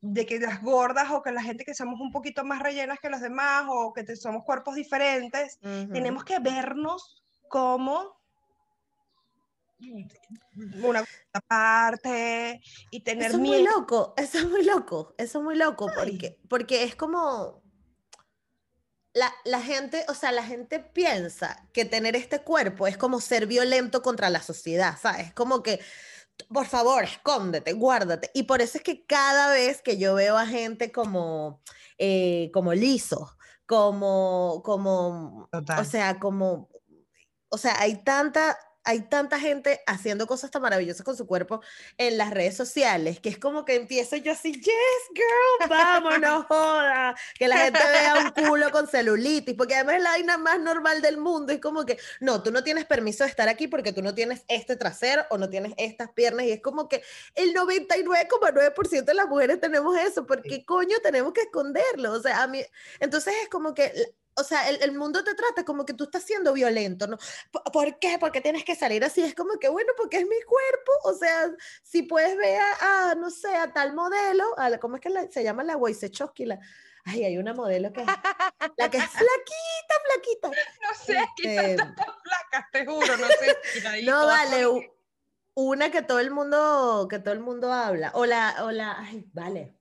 de 0.00 0.24
que 0.24 0.38
las 0.38 0.62
gordas 0.62 1.10
o 1.10 1.22
que 1.22 1.30
la 1.30 1.42
gente 1.42 1.64
que 1.64 1.74
somos 1.74 2.00
un 2.00 2.10
poquito 2.10 2.44
más 2.44 2.62
rellenas 2.62 2.98
que 3.00 3.10
los 3.10 3.20
demás 3.20 3.66
o 3.68 3.92
que 3.92 4.16
somos 4.16 4.44
cuerpos 4.44 4.74
diferentes, 4.74 5.58
tenemos 5.60 6.24
que 6.24 6.38
vernos 6.38 7.22
como 7.48 8.18
una 10.82 11.04
parte 11.48 12.60
y 12.90 13.00
tener 13.00 13.28
eso 13.28 13.36
es 13.36 13.42
muy 13.42 13.62
loco, 13.62 14.14
eso 14.16 14.38
es 14.38 14.48
muy 14.48 14.64
loco, 14.64 15.14
eso 15.18 15.38
es 15.38 15.44
muy 15.44 15.56
loco, 15.56 15.90
porque, 15.94 16.38
porque 16.48 16.84
es 16.84 16.94
como 16.94 17.62
la, 19.12 19.32
la, 19.44 19.60
gente, 19.60 20.04
o 20.08 20.14
sea, 20.14 20.32
la 20.32 20.44
gente 20.44 20.80
piensa 20.80 21.66
que 21.72 21.84
tener 21.84 22.14
este 22.14 22.40
cuerpo 22.40 22.86
es 22.86 22.96
como 22.96 23.20
ser 23.20 23.46
violento 23.46 24.02
contra 24.02 24.30
la 24.30 24.40
sociedad, 24.40 24.96
¿sabes? 25.00 25.32
Como 25.34 25.62
que, 25.62 25.80
por 26.44 26.66
favor, 26.66 27.04
escóndete, 27.04 27.72
guárdate. 27.72 28.30
Y 28.34 28.44
por 28.44 28.60
eso 28.60 28.78
es 28.78 28.84
que 28.84 29.04
cada 29.04 29.50
vez 29.50 29.82
que 29.82 29.98
yo 29.98 30.14
veo 30.14 30.36
a 30.36 30.46
gente 30.46 30.92
como, 30.92 31.62
eh, 31.98 32.50
como 32.52 32.72
liso, 32.74 33.36
como, 33.66 34.62
como, 34.64 35.48
o 35.52 35.84
sea, 35.84 36.18
como, 36.18 36.68
o 37.48 37.58
sea, 37.58 37.80
hay 37.80 38.02
tanta 38.02 38.58
hay 38.84 39.02
tanta 39.02 39.38
gente 39.38 39.80
haciendo 39.86 40.26
cosas 40.26 40.50
tan 40.50 40.62
maravillosas 40.62 41.04
con 41.04 41.16
su 41.16 41.26
cuerpo 41.26 41.60
en 41.98 42.16
las 42.16 42.30
redes 42.30 42.56
sociales, 42.56 43.20
que 43.20 43.28
es 43.28 43.38
como 43.38 43.64
que 43.64 43.74
empiezo 43.74 44.16
yo 44.16 44.32
así, 44.32 44.52
yes, 44.52 44.64
girl, 45.14 45.68
vámonos, 45.68 46.46
joda, 46.46 47.14
que 47.38 47.48
la 47.48 47.58
gente 47.58 47.78
vea 47.78 48.14
un 48.18 48.46
culo 48.46 48.70
con 48.70 48.88
celulitis, 48.88 49.54
porque 49.54 49.74
además 49.74 49.96
es 49.96 50.02
la 50.02 50.10
vaina 50.10 50.38
más 50.38 50.60
normal 50.60 51.02
del 51.02 51.18
mundo, 51.18 51.52
es 51.52 51.60
como 51.60 51.84
que, 51.84 51.98
no, 52.20 52.42
tú 52.42 52.50
no 52.50 52.64
tienes 52.64 52.86
permiso 52.86 53.24
de 53.24 53.30
estar 53.30 53.48
aquí 53.48 53.68
porque 53.68 53.92
tú 53.92 54.02
no 54.02 54.14
tienes 54.14 54.44
este 54.48 54.76
trasero 54.76 55.24
o 55.30 55.38
no 55.38 55.50
tienes 55.50 55.74
estas 55.76 56.10
piernas, 56.12 56.46
y 56.46 56.52
es 56.52 56.62
como 56.62 56.88
que 56.88 57.02
el 57.34 57.54
99,9% 57.54 59.04
de 59.04 59.14
las 59.14 59.28
mujeres 59.28 59.60
tenemos 59.60 59.98
eso, 59.98 60.26
porque 60.26 60.64
coño 60.64 60.96
tenemos 61.02 61.32
que 61.32 61.42
esconderlo? 61.42 62.12
O 62.12 62.20
sea, 62.20 62.42
a 62.42 62.46
mí, 62.46 62.64
entonces 62.98 63.34
es 63.42 63.48
como 63.48 63.74
que 63.74 63.92
o 64.36 64.44
sea, 64.44 64.68
el, 64.68 64.92
mundo 64.92 65.22
te 65.24 65.34
trata 65.34 65.64
como 65.64 65.84
que 65.84 65.94
tú 65.94 66.04
estás 66.04 66.22
siendo 66.22 66.52
violento, 66.52 67.06
¿no? 67.06 67.18
¿Por, 67.72 67.98
qué? 67.98 68.16
Porque 68.18 68.40
tienes 68.40 68.64
que 68.64 68.74
salir 68.74 69.04
así. 69.04 69.22
Es 69.22 69.34
como 69.34 69.58
que, 69.58 69.68
bueno, 69.68 69.92
porque 69.96 70.18
es 70.18 70.24
mi 70.26 70.40
cuerpo. 70.42 70.92
O 71.04 71.14
sea, 71.14 71.50
si 71.82 72.02
puedes 72.02 72.36
ver 72.36 72.60
a, 72.80 73.14
no 73.16 73.30
sé, 73.30 73.54
a 73.54 73.72
tal 73.72 73.94
modelo, 73.94 74.44
a 74.58 74.78
¿cómo 74.78 74.96
es 74.96 75.02
que 75.02 75.10
se 75.30 75.44
llama 75.44 75.64
la 75.64 75.76
Wojciechowski? 75.76 76.46
La, 76.46 76.60
ay, 77.04 77.24
hay 77.24 77.38
una 77.38 77.54
modelo 77.54 77.92
que, 77.92 78.04
la 78.04 78.90
que 78.90 78.98
es 78.98 79.10
flaquita, 79.10 79.94
flaquita. 80.06 80.48
No 80.48 81.04
sé, 81.04 81.18
este, 81.18 81.76
quizás 81.76 81.94
flaca, 82.22 82.68
te 82.72 82.86
juro, 82.86 83.16
no 83.16 83.26
sé. 83.26 83.58
no, 84.04 84.26
vale, 84.26 84.66
una 85.54 85.90
que 85.90 86.02
todo 86.02 86.20
el 86.20 86.30
mundo, 86.30 87.06
que 87.10 87.18
todo 87.18 87.34
el 87.34 87.40
mundo 87.40 87.72
habla. 87.72 88.12
O 88.14 88.24
la, 88.24 88.64
o 88.64 88.70
la, 88.70 88.98
ay, 88.98 89.26
vale 89.32 89.76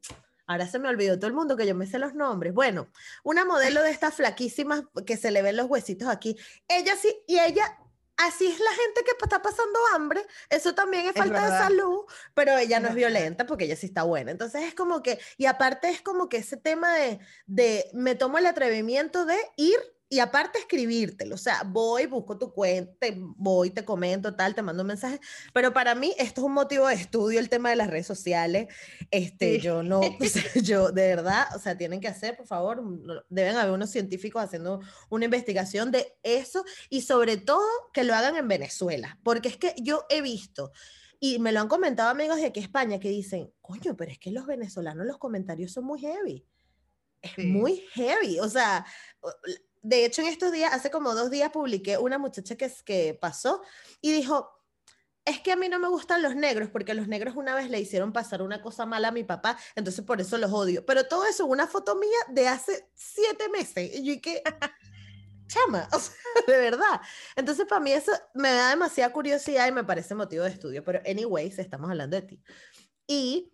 Ahora 0.50 0.66
se 0.66 0.80
me 0.80 0.90
olvidó 0.90 1.20
todo 1.20 1.28
el 1.28 1.36
mundo 1.36 1.56
que 1.56 1.68
yo 1.68 1.76
me 1.76 1.86
sé 1.86 2.00
los 2.00 2.16
nombres. 2.16 2.56
Bueno, 2.56 2.88
una 3.24 3.46
modelo 3.46 3.84
de 3.84 3.92
estas 3.92 4.16
flaquísimas 4.16 4.82
que 5.06 5.16
se 5.16 5.30
le 5.30 5.44
ven 5.44 5.56
los 5.56 5.68
huesitos 5.68 6.08
aquí. 6.08 6.36
Ella 6.68 6.96
sí, 6.96 7.16
y 7.28 7.38
ella, 7.38 7.78
así 8.18 8.48
es 8.48 8.60
la 8.60 8.72
gente 8.72 9.04
que 9.06 9.12
está 9.22 9.44
pasando 9.44 9.78
hambre. 9.94 10.26
Eso 10.50 10.74
también 10.74 11.06
es 11.06 11.14
falta 11.14 11.52
de 11.52 11.52
salud, 11.56 12.04
pero 12.34 12.58
ella 12.58 12.80
no 12.80 12.88
es 12.88 12.96
violenta 12.96 13.46
porque 13.46 13.66
ella 13.66 13.76
sí 13.76 13.86
está 13.86 14.02
buena. 14.02 14.32
Entonces 14.32 14.64
es 14.64 14.74
como 14.74 15.04
que, 15.04 15.20
y 15.38 15.46
aparte 15.46 15.90
es 15.90 16.02
como 16.02 16.30
que 16.30 16.38
ese 16.38 16.58
tema 16.58 16.96
de, 16.96 17.20
de 17.46 17.88
me 17.94 18.16
tomo 18.16 18.40
el 18.40 18.48
atrevimiento 18.48 19.26
de 19.26 19.38
ir 19.56 19.78
y 20.10 20.20
aparte 20.20 20.58
escribírtelo, 20.58 21.36
o 21.36 21.38
sea, 21.38 21.62
voy, 21.64 22.08
busco 22.08 22.38
tu 22.38 22.52
cuenta, 22.52 23.08
voy, 23.38 23.70
te 23.70 23.86
comento, 23.86 24.36
tal, 24.36 24.56
te 24.56 24.64
mando 24.64 24.82
un 24.82 24.88
mensaje, 24.88 25.20
pero 25.54 25.72
para 25.72 25.94
mí 25.94 26.16
esto 26.18 26.42
es 26.42 26.46
un 26.46 26.54
motivo 26.54 26.88
de 26.88 26.96
estudio, 26.96 27.40
el 27.40 27.48
tema 27.48 27.70
de 27.70 27.76
las 27.76 27.92
redes 27.92 28.08
sociales, 28.08 28.74
este, 29.12 29.60
yo 29.60 29.84
no, 29.84 30.02
yo 30.64 30.92
de 30.92 31.16
verdad, 31.16 31.46
o 31.56 31.60
sea, 31.60 31.78
tienen 31.78 32.02
que 32.02 32.08
hacer, 32.08 32.36
por 32.36 32.48
favor, 32.48 32.84
deben 33.30 33.56
haber 33.56 33.72
unos 33.72 33.92
científicos 33.92 34.44
haciendo 34.44 34.82
una 35.10 35.26
investigación 35.26 35.92
de 35.92 36.18
eso 36.24 36.66
y 36.90 37.02
sobre 37.02 37.38
todo 37.38 37.68
que 37.94 38.04
lo 38.04 38.16
hagan 38.16 38.36
en 38.36 38.48
Venezuela, 38.48 39.20
porque 39.24 39.50
es 39.50 39.58
que 39.58 39.76
yo 39.78 40.06
he 40.10 40.22
visto 40.22 40.72
y 41.20 41.38
me 41.38 41.52
lo 41.52 41.60
han 41.60 41.68
comentado 41.68 42.10
amigos 42.10 42.38
de 42.38 42.46
aquí 42.46 42.60
España 42.62 43.00
que 43.00 43.10
dicen, 43.10 43.52
coño, 43.62 43.96
pero 43.96 44.12
es 44.12 44.18
que 44.18 44.32
los 44.32 44.48
venezolanos 44.48 45.06
los 45.06 45.18
comentarios 45.18 45.72
son 45.72 45.84
muy 45.84 46.00
heavy. 46.00 46.48
Es 47.22 47.38
muy 47.38 47.84
heavy, 47.92 48.40
o 48.40 48.48
sea, 48.48 48.86
de 49.82 50.06
hecho, 50.06 50.22
en 50.22 50.28
estos 50.28 50.52
días, 50.52 50.74
hace 50.74 50.92
como 50.92 51.14
dos 51.16 51.32
días, 51.32 51.52
publiqué 51.52 51.98
una 51.98 52.18
muchacha 52.18 52.56
que, 52.56 52.72
que 52.86 53.18
pasó 53.20 53.62
y 54.02 54.12
dijo, 54.12 54.50
es 55.26 55.42
que 55.42 55.52
a 55.52 55.56
mí 55.56 55.70
no 55.70 55.80
me 55.80 55.88
gustan 55.88 56.22
los 56.22 56.36
negros, 56.36 56.70
porque 56.70 56.94
los 56.94 57.08
negros 57.08 57.36
una 57.36 57.54
vez 57.54 57.70
le 57.70 57.80
hicieron 57.80 58.12
pasar 58.12 58.42
una 58.42 58.62
cosa 58.62 58.86
mala 58.86 59.10
a 59.10 59.12
mi 59.12 59.24
papá, 59.24 59.58
entonces 59.76 60.04
por 60.04 60.20
eso 60.20 60.38
los 60.38 60.52
odio. 60.52 60.86
Pero 60.86 61.06
todo 61.06 61.26
eso, 61.26 61.46
una 61.46 61.68
foto 61.68 61.96
mía 61.96 62.18
de 62.30 62.48
hace 62.48 62.90
siete 62.96 63.48
meses. 63.50 63.92
Y 63.96 64.04
yo 64.04 64.22
que, 64.22 64.42
chama, 65.48 65.88
o 65.94 66.00
sea, 66.00 66.16
de 66.48 66.58
verdad. 66.58 67.02
Entonces 67.36 67.66
para 67.68 67.82
mí 67.82 67.92
eso 67.92 68.12
me 68.34 68.52
da 68.52 68.70
demasiada 68.70 69.12
curiosidad 69.12 69.68
y 69.68 69.72
me 69.72 69.84
parece 69.84 70.16
motivo 70.16 70.44
de 70.44 70.52
estudio. 70.52 70.84
Pero 70.84 71.02
anyways, 71.06 71.60
estamos 71.60 71.90
hablando 71.90 72.16
de 72.16 72.24
ti. 72.24 72.44
Y, 73.06 73.54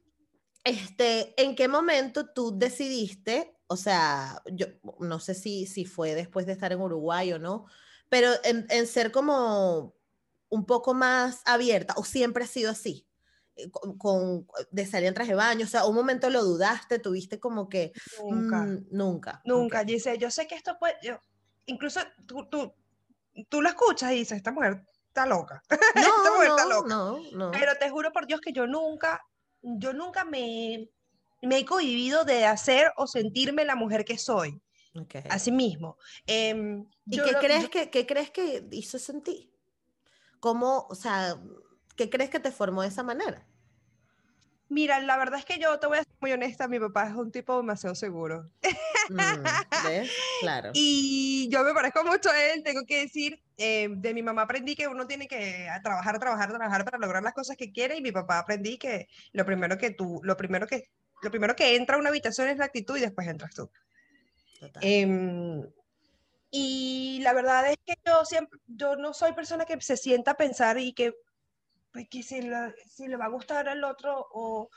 este, 0.64 1.34
¿en 1.42 1.56
qué 1.56 1.68
momento 1.68 2.32
tú 2.34 2.58
decidiste 2.58 3.55
o 3.68 3.78
sea, 3.78 4.42
yo 4.52 4.68
no 5.00 5.20
sé 5.20 5.34
si, 5.34 5.66
si 5.66 5.86
fue 5.86 6.14
después 6.16 6.46
de 6.46 6.54
estar 6.54 6.72
en 6.72 6.82
Uruguay 6.82 7.34
o 7.34 7.40
no, 7.40 7.66
pero 8.10 8.32
en, 8.44 8.88
ser 8.88 9.12
como 9.12 9.96
un 10.50 10.66
poco 10.66 10.94
más 10.94 11.42
abierta, 11.46 11.94
o 11.98 12.04
siempre 12.04 12.44
ha 12.44 12.48
sido 12.48 12.72
así, 12.72 13.08
eh, 13.56 13.70
con, 13.98 14.48
de 14.72 14.86
salir 14.86 15.08
en 15.08 15.14
traje 15.14 15.32
de 15.32 15.36
baño, 15.36 15.66
o 15.66 15.70
sea, 15.70 15.86
un 15.86 15.96
momento 15.96 16.30
lo 16.30 16.44
dudaste, 16.44 17.00
tuviste 17.00 17.40
como 17.40 17.68
que... 17.68 17.92
Nunca. 18.24 18.58
Mm, 18.64 18.86
nunca. 18.92 19.42
Nunca, 19.46 19.84
dice, 19.84 20.18
yo 20.18 20.30
sé 20.30 20.48
que 20.48 20.56
esto 20.56 20.78
puede, 20.80 20.96
yo, 21.02 21.20
incluso 21.66 22.00
tú, 22.28 22.48
tú, 22.50 22.74
tú 23.50 23.62
lo 23.62 23.70
escuchas 23.70 24.12
y 24.12 24.18
dices, 24.18 24.38
esta 24.38 24.52
mujer 24.52 24.86
está 25.08 25.26
loca. 25.26 25.64
No, 25.96 26.02
esta 26.02 26.32
mujer 26.32 26.48
no, 26.50 26.58
está 26.58 26.70
loca. 26.70 26.88
No, 26.88 27.20
no. 27.32 27.52
Pero 27.52 27.76
te 27.80 27.90
juro 27.90 28.12
por 28.12 28.28
Dios 28.28 28.40
que 28.42 28.54
yo 28.54 28.68
nunca, 28.68 29.26
yo 29.62 29.94
nunca 29.94 30.24
me, 30.26 30.90
me 31.46 31.60
he 31.60 31.66
cohibido 31.66 32.24
de 32.24 32.46
hacer 32.46 32.92
o 32.98 33.08
sentirme 33.08 33.66
la 33.66 33.76
mujer 33.76 34.06
que 34.06 34.18
soy. 34.18 34.62
Okay. 34.94 35.24
Así 35.30 35.52
mismo. 35.52 35.98
Em, 36.26 36.86
¿Y 37.06 37.20
qué, 37.20 37.34
crees 37.40 37.70
que, 37.70 37.90
qué 37.90 38.06
crees 38.06 38.32
que 38.32 38.66
hizo 38.72 38.98
sentir? 38.98 39.52
¿Cómo, 40.40 40.88
o 40.90 40.96
sea, 40.96 41.38
qué 41.96 42.10
crees 42.10 42.30
que 42.30 42.40
te 42.40 42.52
formó 42.52 42.82
de 42.82 42.88
esa 42.88 43.04
manera? 43.04 43.46
Mira, 44.68 45.00
la 45.00 45.18
verdad 45.18 45.40
es 45.40 45.46
que 45.46 45.60
yo 45.60 45.78
te 45.80 45.86
voy 45.88 45.98
a 45.98 46.04
ser 46.04 46.14
muy 46.20 46.32
honesta, 46.32 46.68
mi 46.68 46.80
papá 46.80 47.08
es 47.08 47.16
un 47.16 47.32
tipo 47.32 47.56
demasiado 47.58 47.94
seguro. 47.94 48.50
Mm, 49.10 49.44
Claro. 50.42 50.72
Y 50.74 51.48
yo 51.52 51.64
me 51.64 51.74
parezco 51.74 52.04
mucho 52.04 52.30
a 52.30 52.44
él, 52.44 52.64
tengo 52.64 52.82
que 52.88 53.02
decir, 53.02 53.40
eh, 53.58 53.88
de 53.92 54.14
mi 54.14 54.24
mamá 54.24 54.44
aprendí 54.44 54.76
que 54.76 54.88
uno 54.88 55.06
tiene 55.06 55.28
que 55.28 55.68
trabajar, 55.84 56.20
trabajar, 56.20 56.50
trabajar 56.50 56.84
para 56.84 56.98
lograr 56.98 57.22
las 57.22 57.34
cosas 57.34 57.56
que 57.58 57.72
quiere 57.72 57.98
y 57.98 58.02
mi 58.02 58.12
papá 58.12 58.40
aprendí 58.40 58.78
que 58.78 59.08
lo 59.34 59.46
primero 59.46 59.78
que 59.78 59.92
tú, 59.92 60.20
lo 60.24 60.36
primero 60.36 60.66
que 60.66 60.90
lo 61.26 61.32
primero 61.32 61.56
que 61.56 61.76
entra 61.76 61.98
a 61.98 62.00
una 62.00 62.10
habitación 62.10 62.48
es 62.48 62.58
la 62.58 62.66
actitud 62.66 62.96
y 62.96 63.02
después 63.02 63.28
entras 63.28 63.54
tú. 63.54 63.70
Em, 64.82 65.62
y 66.50 67.20
la 67.22 67.34
verdad 67.34 67.70
es 67.70 67.78
que 67.86 67.96
yo 68.06 68.24
siempre, 68.24 68.60
yo 68.66 68.96
no 68.96 69.14
soy 69.14 69.34
persona 69.34 69.66
que 69.66 69.80
se 69.82 69.98
sienta 69.98 70.32
a 70.32 70.38
pensar 70.38 70.80
y 70.80 70.94
que, 70.94 71.14
pues, 71.92 72.08
que 72.10 72.24
si, 72.24 72.40
si 72.88 73.08
le 73.08 73.18
va 73.18 73.26
a 73.26 73.30
gustar 73.30 73.68
al 73.68 73.84
otro 73.84 74.28
o 74.32 74.70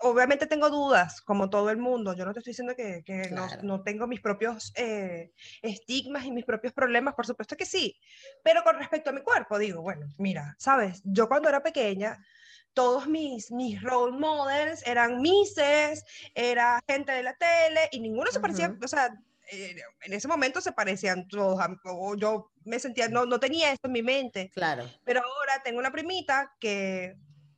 obviamente 0.00 0.46
tengo 0.46 0.70
dudas, 0.70 1.20
como 1.20 1.48
todo 1.50 1.70
el 1.70 1.78
mundo. 1.78 2.14
Yo 2.14 2.24
no 2.24 2.32
te 2.32 2.40
estoy 2.40 2.52
diciendo 2.52 2.74
que, 2.74 3.02
que 3.04 3.30
no, 3.30 3.46
no, 3.62 3.82
tengo 3.82 4.06
mis 4.06 4.20
propios 4.20 4.72
eh, 4.76 5.32
estigmas 5.62 6.24
y 6.24 6.32
mis 6.32 6.44
propios 6.44 6.72
problemas, 6.72 7.14
por 7.14 7.26
supuesto 7.26 7.56
que 7.56 7.66
sí. 7.66 7.96
Pero 8.42 8.62
con 8.64 8.76
respecto 8.76 9.10
a 9.10 9.12
mi 9.12 9.22
cuerpo, 9.22 9.58
digo, 9.58 9.82
bueno, 9.82 10.06
mira, 10.18 10.56
sabes, 10.58 11.00
yo 11.04 11.28
cuando 11.28 11.48
era 11.48 11.62
pequeña, 11.62 12.18
todos 12.74 13.06
mis, 13.06 13.50
mis 13.50 13.82
role 13.82 14.18
models 14.18 14.86
eran 14.86 15.20
mises, 15.20 16.04
era 16.34 16.80
gente 16.88 17.12
de 17.12 17.22
la 17.22 17.34
tele 17.34 17.88
y 17.92 18.00
ninguno 18.00 18.30
se 18.30 18.40
parecía, 18.40 18.74
o 18.82 18.88
sea, 18.88 19.14
eh, 19.50 19.76
en 20.02 20.12
ese 20.12 20.28
momento 20.28 20.60
se 20.60 20.72
parecían 20.72 21.28
todos, 21.28 21.60
o 21.84 22.16
yo 22.16 22.50
me 22.64 22.78
sentía, 22.78 23.08
no, 23.08 23.26
no 23.26 23.38
tenía 23.38 23.72
esto 23.72 23.88
en 23.88 23.92
mi 23.92 24.02
mente. 24.02 24.50
Claro. 24.54 24.88
Pero 25.04 25.20
ahora 25.20 25.62
tengo 25.62 25.78
una 25.78 25.92
primita 25.92 26.54
que 26.58 27.16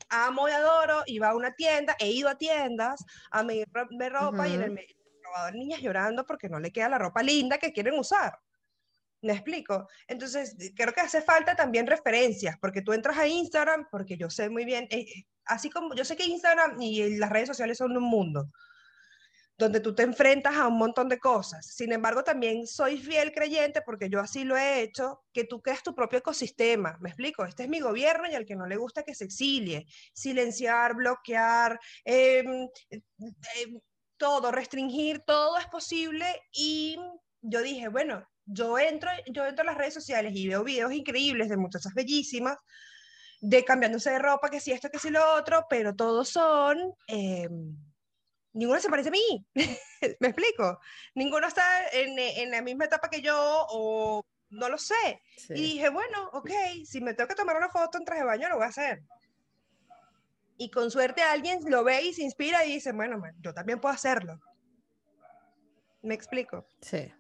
amo 0.09 0.49
y 0.49 0.53
adoro 0.53 1.03
y 1.07 1.19
va 1.19 1.31
a 1.31 1.37
una 1.37 1.55
tienda, 1.55 1.97
he 1.99 2.11
ido 2.11 2.29
a 2.29 2.37
tiendas 2.37 3.05
a 3.31 3.43
medirme 3.43 4.09
ropa 4.09 4.49
y 4.49 4.55
en 4.55 4.63
el, 4.63 4.79
el 4.79 4.97
probador 5.23 5.55
niñas 5.55 5.81
llorando 5.81 6.27
porque 6.27 6.49
no 6.49 6.59
le 6.59 6.73
queda 6.73 6.89
la 6.89 6.99
ropa 6.99 7.23
linda 7.23 7.59
que 7.59 7.73
quieren 7.73 7.99
usar. 7.99 8.39
¿Me 9.25 9.33
explico? 9.33 9.89
Entonces, 10.07 10.55
creo 10.77 10.93
que 10.93 11.01
hace 11.01 11.23
falta 11.23 11.57
también 11.57 11.87
referencias, 11.87 12.57
porque 12.61 12.83
tú 12.83 12.93
entras 12.93 13.17
a 13.17 13.27
Instagram, 13.27 13.89
porque 13.91 14.19
yo 14.19 14.29
sé 14.29 14.51
muy 14.51 14.67
bien, 14.67 14.87
eh, 14.91 15.07
así 15.47 15.71
como 15.71 15.95
yo 15.95 16.05
sé 16.05 16.15
que 16.15 16.27
Instagram 16.27 16.81
y 16.81 17.17
las 17.17 17.31
redes 17.31 17.49
sociales 17.49 17.79
son 17.79 17.97
un 17.97 18.05
mundo 18.05 18.51
donde 19.57 19.81
tú 19.81 19.95
te 19.95 20.03
enfrentas 20.03 20.57
a 20.57 20.67
un 20.67 20.77
montón 20.77 21.09
de 21.09 21.19
cosas. 21.19 21.67
Sin 21.67 21.93
embargo, 21.93 22.25
también 22.25 22.67
soy 22.67 22.99
fiel 22.99 23.33
creyente, 23.33 23.83
porque 23.83 24.11
yo 24.11 24.21
así 24.21 24.45
lo 24.45 24.57
he 24.57 24.83
hecho, 24.83 25.23
que 25.33 25.45
tú 25.45 25.63
creas 25.63 25.83
tu 25.83 25.95
propio 25.95 26.19
ecosistema. 26.19 26.99
¿Me 27.01 27.11
explico? 27.11 27.45
Este 27.45 27.63
es 27.63 27.69
mi 27.69 27.81
gobierno 27.81 28.29
y 28.29 28.35
al 28.35 28.45
que 28.45 28.57
no 28.57 28.67
le 28.67 28.77
gusta 28.77 29.05
que 29.05 29.15
se 29.15 29.25
exilie. 29.25 29.87
Silenciar, 30.13 30.97
bloquear, 30.97 31.79
em, 32.05 32.69
em, 32.91 33.81
todo, 34.17 34.51
restringir, 34.51 35.21
todo 35.25 35.57
es 35.59 35.67
posible. 35.67 36.27
Y 36.53 36.99
yo 37.41 37.63
dije, 37.63 37.89
bueno, 37.89 38.27
yo 38.47 38.79
entro, 38.79 39.11
yo 39.27 39.47
entro 39.47 39.63
a 39.63 39.67
las 39.67 39.79
redes 39.79 39.95
sociales 39.95 40.33
y 40.35 40.49
veo 40.49 40.65
videos 40.65 40.93
increíbles 40.93 41.49
de 41.49 41.57
muchachas 41.57 41.95
bellísimas, 41.95 42.59
de 43.41 43.65
cambiándose 43.65 44.11
de 44.11 44.19
ropa, 44.19 44.51
que 44.51 44.61
si 44.61 44.73
esto, 44.73 44.91
que 44.91 44.99
si 44.99 45.11
lo 45.11 45.35
otro, 45.35 45.67
pero 45.69 45.95
todos 45.95 46.29
son, 46.29 46.95
em, 47.07 47.77
ninguno 48.53 48.81
se 48.81 48.89
parece 48.89 49.09
a 49.09 49.13
mí, 49.13 49.47
¿me 50.21 50.29
explico? 50.29 50.79
Ninguno 51.15 51.47
está 51.47 51.89
en, 51.93 52.19
en, 52.19 52.51
la 52.51 52.63
misma 52.63 52.87
etapa 52.87 53.11
que 53.11 53.21
yo 53.21 53.37
o 53.71 54.25
no 54.51 54.69
lo 54.69 54.79
sé. 54.79 55.23
Y 55.51 55.63
dije, 55.63 55.89
bueno, 55.89 56.31
ok, 56.33 56.51
si 56.85 57.01
me 57.01 57.15
tengo 57.15 57.29
que 57.29 57.35
tomar 57.35 57.57
una 57.57 57.69
foto 57.69 57.99
en 57.99 58.05
traje 58.05 58.21
de 58.21 58.27
baño, 58.27 58.49
lo 58.49 58.57
voy 58.57 58.65
a 58.65 58.69
hacer. 58.69 59.03
Y 60.57 60.71
con 60.71 60.91
suerte 60.91 61.23
alguien 61.23 61.61
lo 61.69 61.83
ve 61.83 62.03
y 62.03 62.15
se 62.15 62.23
inspira 62.23 62.65
y 62.65 62.75
dice, 62.75 62.93
bueno, 62.93 63.21
yo 63.41 63.53
también 63.53 63.81
puedo 63.81 63.95
hacerlo. 63.95 64.41
¿Me 66.03 66.15
explico? 66.15 66.67
Sí. 66.81 67.13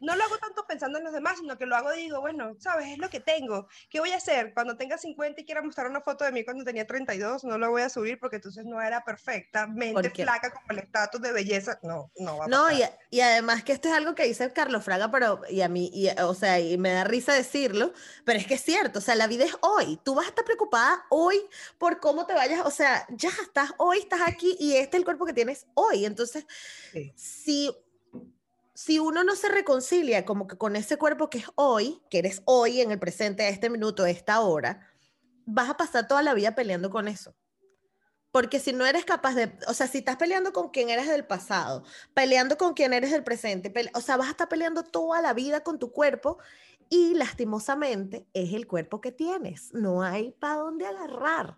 No 0.00 0.16
lo 0.16 0.24
hago 0.24 0.38
tanto 0.38 0.64
pensando 0.66 0.98
en 0.98 1.04
los 1.04 1.12
demás, 1.12 1.38
sino 1.38 1.56
que 1.56 1.66
lo 1.66 1.76
hago 1.76 1.92
y 1.94 2.02
digo, 2.02 2.20
bueno, 2.20 2.56
sabes, 2.58 2.88
es 2.88 2.98
lo 2.98 3.08
que 3.08 3.20
tengo. 3.20 3.68
¿Qué 3.88 4.00
voy 4.00 4.10
a 4.10 4.16
hacer? 4.16 4.52
Cuando 4.54 4.76
tenga 4.76 4.98
50 4.98 5.40
y 5.40 5.44
quiera 5.44 5.62
mostrar 5.62 5.88
una 5.88 6.00
foto 6.00 6.24
de 6.24 6.32
mí 6.32 6.44
cuando 6.44 6.64
tenía 6.64 6.86
32, 6.86 7.44
no 7.44 7.58
lo 7.58 7.70
voy 7.70 7.82
a 7.82 7.88
subir 7.88 8.18
porque 8.18 8.36
entonces 8.36 8.64
no 8.64 8.80
era 8.80 9.04
perfectamente 9.04 10.10
flaca 10.10 10.52
como 10.52 10.66
el 10.70 10.78
estatus 10.78 11.20
de 11.20 11.32
belleza. 11.32 11.78
No, 11.82 12.10
no 12.16 12.38
va 12.38 12.44
a 12.44 12.48
No, 12.48 12.70
y, 12.70 12.82
y, 13.10 13.20
además 13.20 13.64
que 13.64 13.72
esto 13.72 13.88
es 13.88 13.94
algo 13.94 14.14
que 14.14 14.24
dice 14.24 14.52
Carlos 14.52 14.84
Fraga, 14.84 15.10
pero 15.10 15.40
y 15.48 15.62
a 15.62 15.68
mí, 15.68 15.90
y, 15.92 16.08
o 16.20 16.34
sea, 16.34 16.60
y 16.60 16.76
me 16.78 16.92
da 16.92 17.04
risa 17.04 17.32
decirlo, 17.32 17.92
pero 18.24 18.38
es 18.38 18.46
que 18.46 18.54
es 18.54 18.62
cierto, 18.62 18.98
o 18.98 19.02
sea, 19.02 19.14
la 19.14 19.26
vida 19.26 19.44
es 19.44 19.56
hoy. 19.60 19.98
Tú 20.04 20.14
vas 20.14 20.26
a 20.26 20.28
estar 20.30 20.44
preocupada 20.44 21.04
hoy 21.10 21.40
por 21.78 22.00
cómo 22.00 22.26
te 22.26 22.34
vayas, 22.34 22.64
o 22.64 22.70
sea, 22.70 23.06
ya 23.10 23.30
estás 23.42 23.72
hoy, 23.78 23.98
estás 23.98 24.20
aquí 24.26 24.56
y 24.58 24.76
este 24.76 24.96
es 24.96 25.00
el 25.00 25.04
cuerpo 25.04 25.26
que 25.26 25.32
tienes 25.32 25.66
hoy. 25.74 26.04
Entonces, 26.04 26.46
si 27.14 27.74
si 28.84 28.98
uno 28.98 29.22
no 29.22 29.36
se 29.36 29.48
reconcilia 29.48 30.24
como 30.24 30.48
que 30.48 30.58
con 30.58 30.74
ese 30.74 30.96
cuerpo 30.96 31.30
que 31.30 31.38
es 31.38 31.46
hoy, 31.54 32.02
que 32.10 32.18
eres 32.18 32.42
hoy 32.46 32.80
en 32.80 32.90
el 32.90 32.98
presente, 32.98 33.44
a 33.44 33.48
este 33.48 33.70
minuto, 33.70 34.02
a 34.02 34.10
esta 34.10 34.40
hora, 34.40 34.90
vas 35.46 35.70
a 35.70 35.76
pasar 35.76 36.08
toda 36.08 36.20
la 36.20 36.34
vida 36.34 36.56
peleando 36.56 36.90
con 36.90 37.06
eso. 37.06 37.36
Porque 38.32 38.58
si 38.58 38.72
no 38.72 38.84
eres 38.84 39.04
capaz 39.04 39.36
de, 39.36 39.56
o 39.68 39.74
sea, 39.74 39.86
si 39.86 39.98
estás 39.98 40.16
peleando 40.16 40.52
con 40.52 40.70
quien 40.70 40.90
eres 40.90 41.06
del 41.06 41.24
pasado, 41.24 41.84
peleando 42.12 42.58
con 42.58 42.74
quien 42.74 42.92
eres 42.92 43.12
del 43.12 43.22
presente, 43.22 43.72
o 43.94 44.00
sea, 44.00 44.16
vas 44.16 44.26
a 44.26 44.30
estar 44.32 44.48
peleando 44.48 44.82
toda 44.82 45.22
la 45.22 45.32
vida 45.32 45.62
con 45.62 45.78
tu 45.78 45.92
cuerpo 45.92 46.38
y 46.88 47.14
lastimosamente 47.14 48.26
es 48.32 48.52
el 48.52 48.66
cuerpo 48.66 49.00
que 49.00 49.12
tienes. 49.12 49.72
No 49.72 50.02
hay 50.02 50.32
para 50.32 50.56
dónde 50.56 50.86
agarrar. 50.86 51.56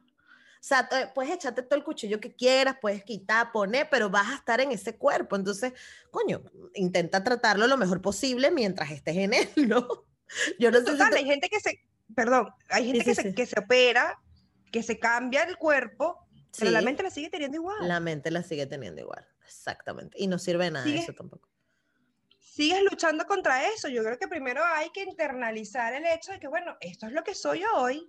O 0.64 0.66
sea, 0.66 0.88
puedes 1.14 1.31
echarte 1.31 1.61
todo 1.61 1.77
el 1.77 1.85
cuchillo 1.85 2.20
que 2.20 2.35
quieras, 2.35 2.79
puedes 2.81 3.05
quitar, 3.05 3.53
poner, 3.53 3.87
pero 3.90 4.09
vas 4.09 4.31
a 4.31 4.37
estar 4.37 4.62
en 4.62 4.72
ese 4.72 4.96
cuerpo. 4.96 5.37
Entonces, 5.37 5.74
coño, 6.11 6.42
intenta 6.72 7.22
tratarlo 7.22 7.66
lo 7.66 7.77
mejor 7.77 8.00
posible 8.00 8.50
mientras 8.50 8.90
estés 8.90 9.14
en 9.18 9.35
él, 9.35 9.46
¿no? 9.68 9.87
Yo 10.59 10.70
no 10.70 10.81
sé 10.81 11.03
hay 11.03 11.27
gente 11.27 11.50
que 11.50 11.61
se, 11.61 11.85
perdón, 12.16 12.48
hay 12.70 12.87
gente 12.87 13.05
que, 13.05 13.14
se, 13.14 13.35
que 13.35 13.44
se 13.44 13.61
opera, 13.61 14.18
que 14.72 14.83
se 14.83 14.98
cambia 14.98 15.42
el 15.42 15.59
cuerpo, 15.59 16.27
pero 16.59 16.70
la 16.70 16.81
mente 16.81 17.03
la 17.03 17.11
sigue 17.11 17.29
teniendo 17.29 17.59
igual. 17.59 17.87
La 17.87 18.00
mente 18.00 18.31
la 18.31 18.42
sigue 18.42 18.64
teniendo 18.64 19.03
igual, 19.03 19.27
exactamente. 19.44 20.16
Y 20.18 20.29
no 20.29 20.38
sirve 20.38 20.64
de 20.64 20.70
nada 20.70 20.87
eso 20.88 21.12
tampoco 21.12 21.53
sigues 22.44 22.83
luchando 22.88 23.24
contra 23.26 23.66
eso. 23.68 23.88
Yo 23.88 24.04
creo 24.04 24.18
que 24.18 24.28
primero 24.28 24.62
hay 24.64 24.90
que 24.90 25.02
internalizar 25.02 25.94
el 25.94 26.04
hecho 26.07 26.33
de 26.33 26.38
que, 26.38 26.46
bueno, 26.46 26.76
esto 26.80 27.07
es 27.07 27.12
lo 27.12 27.24
que 27.24 27.35
soy 27.35 27.62
hoy, 27.74 28.09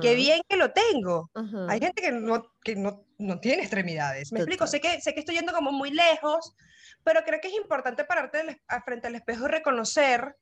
qué 0.00 0.14
bien 0.14 0.40
que 0.48 0.56
lo 0.56 0.72
tengo. 0.72 1.30
Hay 1.68 1.80
gente 1.80 2.02
que 2.02 2.10
no, 2.10 2.50
que 2.62 2.74
no, 2.74 3.04
no 3.18 3.38
tiene 3.40 3.62
extremidades. 3.62 4.32
Me 4.32 4.40
explico, 4.40 4.66
sé 4.66 4.80
que, 4.80 5.00
sé 5.00 5.12
que 5.12 5.20
estoy 5.20 5.36
yendo 5.36 5.52
como 5.52 5.70
muy 5.70 5.90
lejos, 5.90 6.56
pero 7.04 7.22
creo 7.24 7.40
que 7.40 7.48
es 7.48 7.54
importante 7.54 8.04
pararte 8.04 8.60
frente 8.84 9.06
al 9.06 9.14
espejo 9.14 9.44
y 9.44 9.48
reconocer 9.48 10.34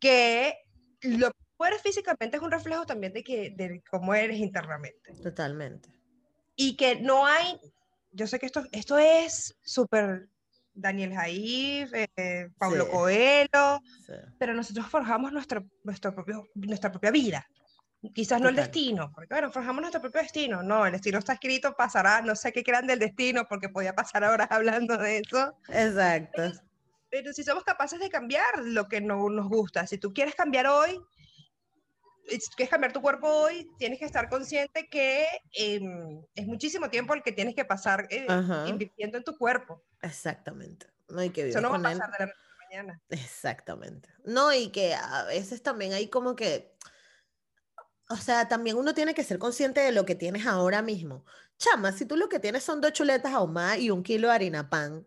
que 0.00 0.56
lo 1.02 1.30
que 1.30 1.68
eres 1.68 1.82
físicamente 1.82 2.38
es 2.38 2.42
un 2.42 2.50
reflejo 2.50 2.86
también 2.86 3.12
de, 3.12 3.22
que, 3.22 3.50
de 3.50 3.82
cómo 3.88 4.14
eres 4.14 4.38
internamente. 4.38 5.12
Totalmente. 5.22 5.90
Y 6.56 6.76
que 6.76 7.00
no 7.00 7.24
hay, 7.24 7.60
yo 8.10 8.26
sé 8.26 8.38
que 8.38 8.46
esto, 8.46 8.64
esto 8.72 8.98
es 8.98 9.56
súper 9.62 10.28
Daniel 10.74 11.14
Jaif, 11.14 11.92
eh, 11.94 12.48
Pablo 12.58 12.88
Coelho, 12.88 13.82
pero 14.38 14.54
nosotros 14.54 14.86
forjamos 14.86 15.32
nuestro, 15.32 15.64
nuestro 15.84 16.14
propio, 16.14 16.48
nuestra 16.54 16.90
propia 16.90 17.10
vida. 17.10 17.46
Quizás 18.14 18.40
no 18.40 18.48
el 18.48 18.56
destino, 18.56 19.12
porque 19.14 19.32
bueno, 19.32 19.52
forjamos 19.52 19.80
nuestro 19.80 20.00
propio 20.00 20.22
destino. 20.22 20.62
No, 20.62 20.84
el 20.84 20.92
destino 20.92 21.18
está 21.18 21.34
escrito, 21.34 21.76
pasará, 21.76 22.20
no 22.20 22.34
sé 22.34 22.52
qué 22.52 22.64
crean 22.64 22.86
del 22.86 22.98
destino, 22.98 23.46
porque 23.48 23.68
podía 23.68 23.94
pasar 23.94 24.24
horas 24.24 24.48
hablando 24.50 24.96
de 24.96 25.18
eso. 25.18 25.56
Exacto. 25.68 26.42
pero 27.10 27.32
si 27.32 27.44
somos 27.44 27.62
capaces 27.62 28.00
de 28.00 28.08
cambiar 28.08 28.58
lo 28.64 28.88
que 28.88 29.00
no 29.00 29.28
nos 29.28 29.48
gusta, 29.48 29.86
si 29.86 29.98
tú 29.98 30.12
quieres 30.12 30.34
cambiar 30.34 30.66
hoy, 30.66 30.98
quieres 32.56 32.70
cambiar 32.70 32.92
tu 32.92 33.02
cuerpo 33.02 33.28
hoy, 33.28 33.70
tienes 33.78 33.98
que 33.98 34.04
estar 34.04 34.28
consciente 34.28 34.88
que 34.88 35.26
em, 35.52 36.22
es 36.34 36.46
muchísimo 36.46 36.90
tiempo 36.90 37.14
el 37.14 37.22
que 37.22 37.32
tienes 37.32 37.54
que 37.54 37.64
pasar 37.64 38.06
eh, 38.10 38.26
invirtiendo 38.66 39.18
en 39.18 39.24
tu 39.24 39.36
cuerpo. 39.36 39.82
Exactamente. 40.00 40.86
No 41.08 41.20
hay 41.20 41.30
que 41.30 41.48
Eso 41.48 41.60
no 41.60 41.70
va 41.70 41.76
a 41.76 41.82
pasar 41.82 42.10
de 42.18 42.26
la 42.26 42.34
mañana. 42.64 43.00
Exactamente. 43.10 44.08
No, 44.24 44.52
y 44.52 44.70
que 44.70 44.94
a 44.94 45.24
veces 45.24 45.62
también 45.62 45.92
hay 45.92 46.08
como 46.08 46.34
que, 46.36 46.74
o 48.08 48.16
sea, 48.16 48.48
también 48.48 48.76
uno 48.76 48.94
tiene 48.94 49.14
que 49.14 49.24
ser 49.24 49.38
consciente 49.38 49.80
de 49.80 49.92
lo 49.92 50.06
que 50.06 50.14
tienes 50.14 50.46
ahora 50.46 50.82
mismo. 50.82 51.24
Chama, 51.58 51.92
si 51.92 52.06
tú 52.06 52.16
lo 52.16 52.28
que 52.28 52.40
tienes 52.40 52.64
son 52.64 52.80
dos 52.80 52.92
chuletas 52.92 53.32
ahumadas 53.32 53.78
y 53.78 53.90
un 53.90 54.02
kilo 54.02 54.28
de 54.28 54.34
harina 54.34 54.68
pan, 54.70 55.06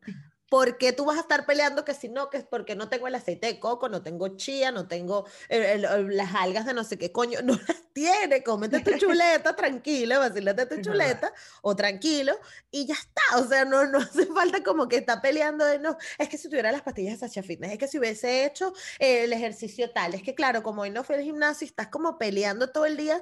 ¿Por 0.56 0.78
qué 0.78 0.94
tú 0.94 1.04
vas 1.04 1.18
a 1.18 1.20
estar 1.20 1.46
peleando 1.46 1.84
que 1.84 1.94
si 1.94 2.08
no, 2.08 2.30
que 2.30 2.38
es 2.38 2.46
porque 2.46 2.78
no 2.78 2.88
tengo 2.88 3.10
el 3.10 3.16
aceite 3.16 3.48
de 3.48 3.60
coco, 3.60 3.90
no 3.90 4.02
tengo 4.02 4.38
chía, 4.38 4.72
no 4.72 4.88
tengo 4.88 5.28
las 5.50 6.34
algas 6.34 6.66
de 6.66 6.74
no 6.74 6.86
sé 6.86 6.98
qué 6.98 7.12
coño? 7.12 7.40
No 7.46 7.60
las 7.68 7.84
tiene, 7.92 8.42
cómete 8.42 8.80
tu 8.80 8.92
chuleta 8.98 9.54
tranquilo, 9.54 10.18
vacílate 10.18 10.66
tu 10.66 10.82
chuleta 10.82 11.34
o 11.62 11.76
tranquilo 11.76 12.40
y 12.72 12.86
ya 12.86 12.94
está. 12.94 13.38
O 13.38 13.46
sea, 13.46 13.66
no, 13.66 13.86
no 13.88 13.98
hace 14.00 14.28
falta 14.28 14.64
como 14.64 14.88
que 14.88 14.96
está 14.96 15.22
peleando 15.22 15.66
de 15.66 15.78
no. 15.78 15.98
Es 16.18 16.30
que 16.30 16.38
si 16.38 16.48
tuviera 16.48 16.72
las 16.72 16.84
pastillas 16.84 17.20
de 17.20 17.28
Sacha 17.28 17.44
Fitness, 17.44 17.74
es 17.74 17.78
que 17.78 17.90
si 17.90 18.00
hubiese 18.00 18.46
hecho 18.46 18.72
el 18.98 19.34
ejercicio 19.34 19.92
tal, 19.92 20.14
es 20.14 20.24
que 20.24 20.36
claro, 20.36 20.64
como 20.64 20.84
hoy 20.84 20.90
no 20.90 21.04
fui 21.04 21.16
al 21.16 21.24
gimnasio 21.24 21.68
estás 21.68 21.90
como 21.90 22.18
peleando 22.18 22.72
todo 22.72 22.86
el 22.86 22.96
día. 22.96 23.22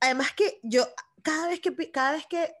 Además 0.00 0.32
que 0.34 0.58
yo, 0.62 0.88
cada 1.20 1.48
vez 1.48 1.60
que, 1.60 1.90
cada 1.90 2.12
vez 2.12 2.24
que 2.26 2.56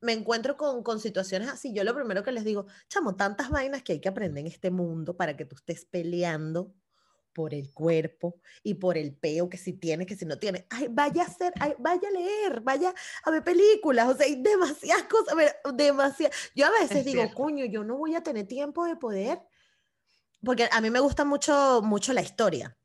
me 0.00 0.12
encuentro 0.12 0.56
con, 0.56 0.82
con, 0.82 1.00
situaciones 1.00 1.48
así, 1.48 1.72
yo 1.72 1.84
lo 1.84 1.94
primero 1.94 2.22
que 2.22 2.32
les 2.32 2.44
digo, 2.44 2.66
chamo, 2.88 3.16
tantas 3.16 3.50
vainas 3.50 3.82
que 3.82 3.92
hay 3.92 4.00
que 4.00 4.08
aprender 4.08 4.40
en 4.40 4.46
este 4.46 4.70
mundo 4.70 5.16
para 5.16 5.36
que 5.36 5.44
tú 5.44 5.56
estés 5.56 5.84
peleando 5.84 6.74
por 7.32 7.54
el 7.54 7.72
cuerpo 7.72 8.40
y 8.62 8.74
por 8.74 8.96
el 8.96 9.14
peo 9.14 9.48
que 9.48 9.56
si 9.56 9.72
tiene, 9.72 10.06
que 10.06 10.16
si 10.16 10.24
no 10.24 10.38
tiene. 10.38 10.66
Ay, 10.70 10.88
vaya 10.90 11.22
a 11.22 11.26
hacer, 11.26 11.52
vaya 11.78 12.08
a 12.08 12.12
leer, 12.12 12.60
vaya 12.60 12.94
a 13.24 13.30
ver 13.30 13.44
películas, 13.44 14.08
o 14.08 14.16
sea, 14.16 14.26
hay 14.26 14.42
demasiadas 14.42 15.04
cosas, 15.04 15.36
demasiadas. 15.74 16.36
Yo 16.54 16.66
a 16.66 16.70
veces 16.70 17.04
digo, 17.04 17.22
coño, 17.34 17.64
yo 17.66 17.84
no 17.84 17.96
voy 17.96 18.14
a 18.14 18.22
tener 18.22 18.46
tiempo 18.46 18.84
de 18.84 18.96
poder, 18.96 19.40
porque 20.44 20.68
a 20.70 20.80
mí 20.80 20.90
me 20.90 21.00
gusta 21.00 21.24
mucho, 21.24 21.80
mucho 21.82 22.12
la 22.12 22.22
historia. 22.22 22.76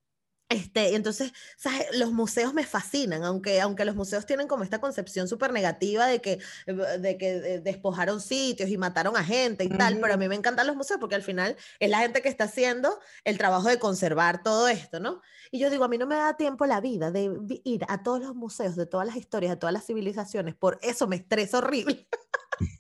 Este, 0.48 0.96
entonces, 0.96 1.34
¿sabes? 1.58 1.88
los 1.98 2.12
museos 2.12 2.54
me 2.54 2.66
fascinan, 2.66 3.24
aunque, 3.24 3.62
aunque 3.62 3.84
los 3.84 3.96
museos 3.96 4.28
tienen 4.28 4.48
como 4.48 4.64
esta 4.64 4.80
concepción 4.80 5.28
súper 5.28 5.52
negativa 5.52 6.06
de 6.06 6.22
que, 6.22 6.40
de 6.68 7.18
que 7.18 7.60
despojaron 7.64 8.22
sitios 8.22 8.70
y 8.70 8.78
mataron 8.78 9.18
a 9.18 9.24
gente 9.24 9.64
y 9.64 9.70
tal, 9.70 10.00
pero 10.00 10.14
a 10.14 10.18
mí 10.18 10.28
me 10.28 10.36
encantan 10.36 10.68
los 10.68 10.76
museos 10.76 11.00
porque 11.00 11.16
al 11.16 11.24
final 11.24 11.56
es 11.80 11.90
la 11.90 11.98
gente 12.00 12.22
que 12.22 12.30
está 12.30 12.44
haciendo 12.44 13.00
el 13.24 13.40
trabajo 13.40 13.70
de 13.70 13.80
conservar 13.80 14.44
todo 14.44 14.68
esto, 14.68 15.00
¿no? 15.00 15.22
Y 15.50 15.58
yo 15.58 15.72
digo, 15.72 15.84
a 15.84 15.88
mí 15.88 15.98
no 15.98 16.06
me 16.06 16.16
da 16.16 16.38
tiempo 16.38 16.68
la 16.68 16.80
vida 16.80 17.10
de 17.10 17.62
ir 17.64 17.84
a 17.88 18.04
todos 18.04 18.22
los 18.22 18.36
museos, 18.36 18.76
de 18.76 18.86
todas 18.86 19.08
las 19.08 19.16
historias, 19.16 19.52
de 19.52 19.58
todas 19.58 19.74
las 19.74 19.86
civilizaciones, 19.86 20.54
por 20.54 20.78
eso 20.84 21.08
me 21.08 21.16
estreso 21.16 21.58
horrible. 21.58 22.08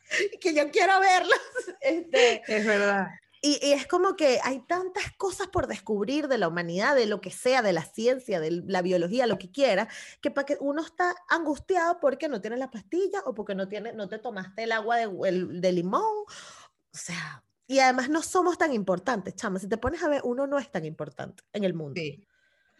que 0.41 0.53
yo 0.53 0.69
quiero 0.71 0.99
verlas. 0.99 1.39
Este, 1.81 2.41
es 2.47 2.65
verdad. 2.65 3.09
Y, 3.47 3.59
es 3.61 3.85
como 3.85 4.15
que 4.15 4.39
hay 4.43 4.61
tantas 4.61 5.11
cosas 5.17 5.47
por 5.49 5.67
descubrir 5.67 6.27
de 6.27 6.39
la 6.39 6.47
humanidad, 6.47 6.95
de 6.95 7.05
lo 7.05 7.21
que 7.21 7.29
sea, 7.29 7.61
de 7.61 7.73
la 7.73 7.83
ciencia, 7.83 8.39
de 8.39 8.63
la 8.65 8.81
biología, 8.81 9.27
lo 9.27 9.37
que 9.37 9.51
quiera, 9.51 9.87
que 10.19 10.31
para 10.31 10.47
que 10.47 10.57
uno 10.59 10.81
está 10.81 11.13
angustiado 11.29 11.99
porque 11.99 12.27
no 12.27 12.41
tienes 12.41 12.57
la 12.57 12.71
pastilla 12.71 13.21
o 13.23 13.35
porque 13.35 13.53
no, 13.53 13.67
tiene, 13.67 13.93
no 13.93 14.09
te 14.09 14.17
tomaste 14.17 14.63
el 14.63 14.71
agua 14.71 14.97
de, 14.97 15.07
de 15.47 15.71
limón. 15.71 16.01
O 16.01 16.97
sea, 16.97 17.43
y 17.67 17.77
además 17.77 18.09
no 18.09 18.23
somos 18.23 18.57
tan 18.57 18.73
importantes, 18.73 19.35
chama. 19.35 19.59
Si 19.59 19.69
te 19.69 19.77
pones 19.77 20.01
a 20.01 20.09
ver, 20.09 20.21
uno 20.23 20.47
no 20.47 20.57
es 20.57 20.71
tan 20.71 20.83
importante 20.83 21.43
en 21.53 21.65
el 21.65 21.75
mundo. 21.75 22.01
Sí. 22.01 22.27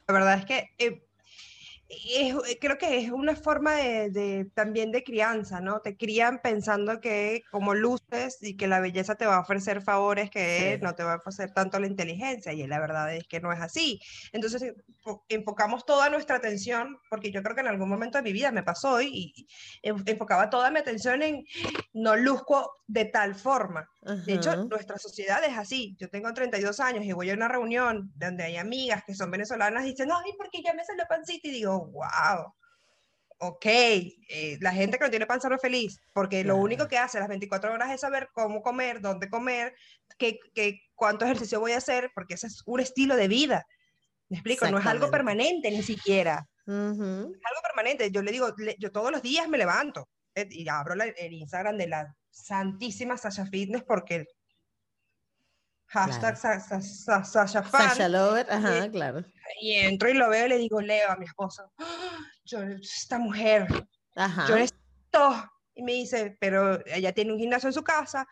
La 0.07 0.15
verdad 0.15 0.39
es 0.39 0.45
que 0.45 0.69
eh, 0.79 1.07
es, 1.89 2.35
creo 2.59 2.77
que 2.77 2.97
es 2.97 3.11
una 3.11 3.35
forma 3.35 3.75
de, 3.75 4.49
también 4.53 4.91
de 4.91 5.03
crianza, 5.03 5.61
¿no? 5.61 5.81
Te 5.81 5.95
crían 5.95 6.39
pensando 6.41 6.99
que 6.99 7.43
como 7.51 7.75
luces 7.75 8.39
y 8.41 8.57
que 8.57 8.67
la 8.67 8.79
belleza 8.79 9.15
te 9.15 9.25
va 9.27 9.35
a 9.35 9.41
ofrecer 9.41 9.81
favores 9.81 10.29
que 10.31 10.79
no 10.81 10.95
te 10.95 11.03
va 11.03 11.13
a 11.13 11.17
ofrecer 11.17 11.53
tanto 11.53 11.79
la 11.79 11.87
inteligencia 11.87 12.53
y 12.53 12.65
la 12.65 12.79
verdad 12.79 13.13
es 13.15 13.27
que 13.27 13.39
no 13.39 13.51
es 13.51 13.61
así. 13.61 13.99
Entonces 14.31 14.63
eh, 14.63 14.75
enfocamos 15.29 15.85
toda 15.85 16.09
nuestra 16.09 16.37
atención, 16.37 16.97
porque 17.09 17.31
yo 17.31 17.43
creo 17.43 17.55
que 17.55 17.61
en 17.61 17.67
algún 17.67 17.89
momento 17.89 18.17
de 18.17 18.23
mi 18.23 18.33
vida 18.33 18.51
me 18.51 18.63
pasó 18.63 19.01
y, 19.01 19.47
enfocaba 19.83 20.49
toda 20.49 20.71
mi 20.71 20.79
atención 20.79 21.21
en 21.21 21.45
no 21.93 22.15
luzco 22.15 22.81
de 22.87 23.05
tal 23.05 23.35
forma. 23.35 23.87
De 24.05 24.33
hecho, 24.35 24.55
nuestra 24.65 24.99
sociedad 24.99 25.43
es 25.43 25.57
así. 25.57 25.95
Yo 25.99 26.09
tengo 26.09 26.31
32 26.31 26.79
años 26.79 27.05
y 27.05 27.11
voy 27.13 27.31
a 27.31 27.33
una 27.33 27.47
reunión 27.47 28.11
donde 28.15 28.43
hay 28.43 28.57
amigas 28.57 29.03
que 29.03 29.15
son 29.15 29.31
venezolanas 29.31 29.83
y 29.83 29.91
dicen, 29.91 30.09
ay, 30.11 30.33
¿por 30.37 30.49
qué 30.51 30.61
ya 30.61 30.73
me 30.73 30.85
salió 30.85 31.05
pancita? 31.09 31.47
Y 31.47 31.51
digo, 31.51 31.87
wow, 31.87 32.53
ok, 33.39 33.65
eh, 33.65 34.57
la 34.61 34.71
gente 34.73 34.99
que 34.99 35.05
no 35.05 35.09
tiene 35.09 35.25
panza 35.25 35.49
no 35.49 35.55
es 35.55 35.61
feliz, 35.61 35.99
porque 36.13 36.43
lo 36.43 36.55
único 36.57 36.87
que 36.87 36.99
hace 36.99 37.19
las 37.19 37.27
24 37.27 37.73
horas 37.73 37.91
es 37.91 38.01
saber 38.01 38.29
cómo 38.31 38.61
comer, 38.61 39.01
dónde 39.01 39.27
comer, 39.27 39.73
qué, 40.19 40.37
qué, 40.53 40.81
cuánto 40.93 41.25
ejercicio 41.25 41.59
voy 41.59 41.71
a 41.71 41.77
hacer, 41.77 42.11
porque 42.13 42.35
ese 42.35 42.45
es 42.45 42.61
un 42.67 42.79
estilo 42.79 43.15
de 43.15 43.27
vida. 43.27 43.65
¿Me 44.29 44.37
explico? 44.37 44.69
No 44.69 44.77
es 44.77 44.85
algo 44.85 45.09
permanente 45.09 45.71
ni 45.71 45.81
siquiera. 45.81 46.47
Es 46.67 46.71
algo 46.71 47.61
permanente. 47.63 48.11
Yo 48.11 48.21
le 48.21 48.31
digo, 48.31 48.53
yo 48.77 48.91
todos 48.91 49.11
los 49.11 49.23
días 49.23 49.47
me 49.49 49.57
levanto 49.57 50.09
y 50.35 50.67
abro 50.67 50.93
el 50.93 51.33
Instagram 51.33 51.77
de 51.77 51.87
la 51.87 52.15
santísima 52.29 53.17
Sasha 53.17 53.45
Fitness 53.45 53.83
porque 53.83 54.27
hashtag 55.87 56.37
Sasha, 56.37 57.63
Fan. 57.63 57.89
Sasha 57.89 58.09
Lover, 58.09 58.47
ajá, 58.49 58.89
claro. 58.91 59.23
Y 59.61 59.73
entro 59.75 60.09
y 60.09 60.13
lo 60.13 60.29
veo 60.29 60.45
y 60.45 60.49
le 60.49 60.57
digo, 60.57 60.81
Leo 60.81 61.09
a 61.09 61.15
mi 61.15 61.25
esposo, 61.25 61.71
¡Ah! 61.77 62.19
yo, 62.43 62.61
esta 62.61 63.17
mujer, 63.17 63.67
ajá. 64.15 64.47
yo 64.47 64.57
esto. 64.57 65.51
Y 65.77 65.83
me 65.83 65.93
dice, 65.93 66.37
pero 66.39 66.85
ella 66.87 67.13
tiene 67.13 67.33
un 67.33 67.39
gimnasio 67.39 67.67
en 67.67 67.73
su 67.73 67.83
casa, 67.83 68.25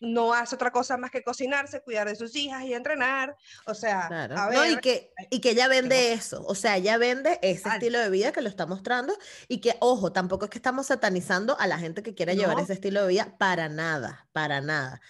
no 0.00 0.32
hace 0.32 0.54
otra 0.54 0.70
cosa 0.70 0.96
más 0.96 1.10
que 1.10 1.22
cocinarse, 1.22 1.80
cuidar 1.80 2.08
de 2.08 2.16
sus 2.16 2.34
hijas 2.36 2.64
y 2.64 2.74
entrenar. 2.74 3.36
O 3.66 3.74
sea, 3.74 4.06
a 4.06 4.48
ver, 4.48 4.58
no, 4.58 4.66
y, 4.66 4.76
que, 4.78 5.12
y 5.30 5.40
que 5.40 5.50
ella 5.50 5.68
vende 5.68 6.12
eso, 6.12 6.44
o 6.46 6.54
sea, 6.54 6.76
ella 6.76 6.98
vende 6.98 7.38
ese 7.42 7.68
estilo 7.68 7.98
de 7.98 8.10
vida 8.10 8.32
que 8.32 8.42
lo 8.42 8.48
está 8.48 8.66
mostrando 8.66 9.14
y 9.48 9.60
que, 9.60 9.76
ojo, 9.80 10.12
tampoco 10.12 10.46
es 10.46 10.50
que 10.50 10.58
estamos 10.58 10.86
satanizando 10.86 11.58
a 11.58 11.66
la 11.66 11.78
gente 11.78 12.02
que 12.02 12.14
quiera 12.14 12.34
llevar 12.34 12.58
ese 12.60 12.74
estilo 12.74 13.02
de 13.02 13.08
vida 13.08 13.36
para 13.38 13.68
nada, 13.68 14.28
para 14.32 14.60
nada. 14.60 15.00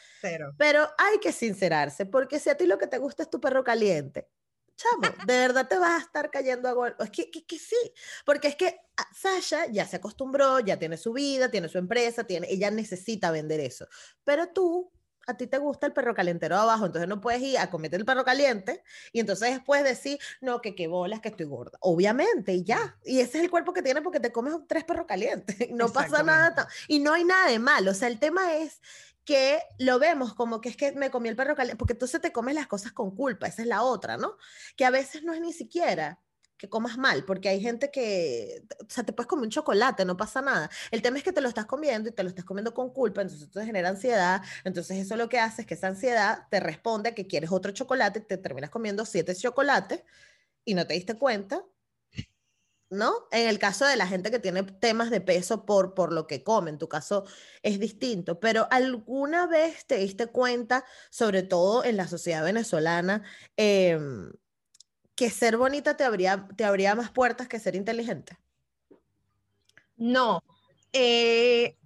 Pero 0.57 0.89
hay 0.99 1.19
que 1.21 1.33
sincerarse, 1.33 2.07
porque 2.07 2.41
si 2.41 2.51
a 2.51 2.57
ti 2.57 2.67
lo 2.67 2.79
que 2.79 2.87
te 2.87 2.99
gusta 2.99 3.23
es 3.23 3.31
tu 3.31 3.41
perro 3.41 3.65
caliente, 3.65 4.29
chamo, 4.79 5.15
de 5.27 5.39
verdad 5.39 5.69
te 5.69 5.79
vas 5.79 6.01
a 6.01 6.05
estar 6.05 6.31
cayendo 6.31 6.69
a 6.69 6.73
gol. 6.73 6.97
Es 6.99 7.11
que, 7.11 7.31
que, 7.31 7.45
que, 7.45 7.59
sí, 7.59 7.77
porque 8.25 8.49
es 8.49 8.57
que 8.57 8.81
ah, 8.97 9.09
Sasha 9.13 9.67
ya 9.67 9.87
se 9.87 9.97
acostumbró, 9.97 10.61
ya 10.61 10.79
tiene 10.79 10.97
su 10.97 11.13
vida, 11.13 11.51
tiene 11.51 11.69
su 11.69 11.79
empresa, 11.79 12.25
tiene, 12.25 12.47
ella 12.51 12.71
necesita 12.71 13.31
vender 13.31 13.61
eso. 13.61 13.89
Pero 14.25 14.49
tú, 14.49 14.91
a 15.27 15.37
ti 15.37 15.47
te 15.47 15.59
gusta 15.59 15.87
el 15.87 15.93
perro 15.93 16.15
calentero 16.15 16.57
abajo, 16.57 16.87
entonces 16.87 17.09
no 17.09 17.21
puedes 17.21 17.43
ir 17.43 17.59
a 17.59 17.69
cometer 17.69 18.01
el 18.01 18.07
perro 18.07 18.25
caliente 18.25 18.83
y 19.13 19.21
entonces 19.21 19.51
después 19.51 19.85
decir, 19.85 20.19
no, 20.41 20.63
que 20.63 20.75
qué 20.75 20.87
bolas, 20.87 21.21
que 21.21 21.29
estoy 21.29 21.45
gorda. 21.45 21.77
Obviamente, 21.83 22.55
y 22.55 22.65
ya. 22.65 22.97
Y 23.05 23.21
ese 23.21 23.39
es 23.39 23.45
el 23.45 23.51
cuerpo 23.51 23.75
que 23.75 23.83
tiene 23.83 24.01
porque 24.01 24.21
te 24.21 24.33
comes 24.33 24.55
tres 24.67 24.85
perros 24.85 25.07
calientes. 25.07 25.57
No 25.71 25.93
pasa 25.93 26.23
nada. 26.23 26.67
Y 26.89 26.99
no 26.99 27.13
hay 27.13 27.25
nada 27.25 27.51
de 27.51 27.59
mal. 27.59 27.87
O 27.87 27.95
sea, 27.95 28.09
el 28.09 28.19
tema 28.19 28.57
es 28.57 28.81
que 29.29 29.61
lo 29.77 29.99
vemos 29.99 30.33
como 30.33 30.63
que 30.63 30.71
es 30.71 30.77
que 30.79 30.93
me 30.93 31.11
comí 31.11 31.29
el 31.29 31.37
perro 31.37 31.55
caliente, 31.55 31.77
porque 31.77 31.93
entonces 31.93 32.19
te 32.19 32.33
comes 32.33 32.55
las 32.55 32.67
cosas 32.67 32.93
con 32.93 33.15
culpa, 33.15 33.47
esa 33.47 33.61
es 33.61 33.69
la 33.69 33.83
otra, 33.83 34.17
¿no? 34.17 34.39
Que 34.75 34.87
a 34.87 34.91
veces 34.91 35.23
no 35.23 35.35
es 35.35 35.41
ni 35.43 35.53
siquiera 35.53 36.19
que 36.57 36.71
comas 36.71 36.97
mal, 36.97 37.27
porque 37.27 37.51
hay 37.51 37.61
gente 37.61 37.91
que, 37.91 38.65
o 38.81 38.87
sea, 38.89 39.05
te 39.05 39.13
puedes 39.13 39.29
comer 39.29 39.45
un 39.45 39.51
chocolate, 39.51 40.07
no 40.07 40.17
pasa 40.17 40.41
nada. 40.41 40.71
El 40.91 41.03
tema 41.03 41.19
es 41.19 41.25
que 41.25 41.33
te 41.35 41.43
lo 41.43 41.49
estás 41.49 41.67
comiendo 41.67 42.09
y 42.09 42.13
te 42.13 42.23
lo 42.23 42.31
estás 42.31 42.47
comiendo 42.47 42.73
con 42.73 42.91
culpa, 42.91 43.21
entonces 43.21 43.51
te 43.51 43.67
genera 43.67 43.91
ansiedad, 43.91 44.41
entonces 44.65 44.97
eso 44.97 45.15
lo 45.15 45.29
que 45.29 45.39
hace 45.39 45.61
es 45.61 45.69
que 45.69 45.75
esa 45.75 45.89
ansiedad 45.89 46.47
te 46.51 46.59
responde 46.59 47.11
a 47.11 47.15
que 47.15 47.27
quieres 47.27 47.53
otro 47.53 47.73
chocolate, 47.73 48.21
te 48.21 48.39
terminas 48.39 48.71
comiendo 48.71 49.05
siete 49.05 49.35
chocolates 49.35 50.05
y 50.65 50.73
no 50.73 50.87
te 50.87 50.95
diste 50.95 51.19
cuenta 51.19 51.63
¿no? 52.91 53.29
En 53.33 53.49
el 53.49 53.59
caso 53.59 53.85
de 53.85 53.97
la 53.97 54.07
gente 54.07 54.31
que 54.31 54.39
tiene 54.39 54.63
temas 54.63 55.11
de 55.11 55.21
peso 55.21 55.67
por, 55.67 55.95
por 55.95 56.13
lo 56.13 56.27
que 56.27 56.43
come, 56.43 56.71
en 56.71 56.79
tu 56.79 56.89
caso 56.89 57.25
es 57.63 57.79
distinto, 57.79 58.41
pero 58.41 58.67
¿alguna 58.71 59.47
vez 59.47 59.87
te 59.87 59.97
diste 59.97 60.27
cuenta, 60.29 60.85
sobre 61.11 61.43
todo 61.43 61.85
en 61.85 61.97
la 61.97 62.09
sociedad 62.09 62.45
venezolana, 62.45 63.23
em, 63.57 64.33
que 65.15 65.31
ser 65.31 65.57
bonita 65.57 65.97
te 65.97 66.05
abría, 66.05 66.49
te 66.57 66.95
más 66.95 67.11
puertas 67.11 67.49
que 67.49 67.59
ser 67.59 67.75
inteligente? 67.75 68.39
No. 69.97 70.43
Eh, 70.93 71.77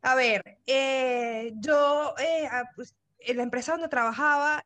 a 0.00 0.14
ver, 0.14 0.58
eh, 0.66 1.52
yo 1.56 2.14
eh, 2.18 2.48
pues, 2.76 2.94
en 3.18 3.36
la 3.38 3.42
empresa 3.42 3.72
donde 3.72 3.88
trabajaba 3.88 4.64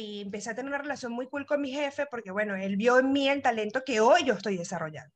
y 0.00 0.20
empecé 0.22 0.50
a 0.50 0.54
tener 0.54 0.68
una 0.68 0.78
relación 0.82 1.12
muy 1.12 1.26
cool 1.28 1.46
con 1.46 1.60
mi 1.60 1.70
jefe 1.70 2.06
porque, 2.10 2.30
bueno, 2.30 2.56
él 2.56 2.76
vio 2.76 2.98
en 2.98 3.12
mí 3.12 3.28
el 3.28 3.42
talento 3.42 3.82
que 3.84 4.00
hoy 4.00 4.24
yo 4.24 4.34
estoy 4.34 4.56
desarrollando. 4.56 5.14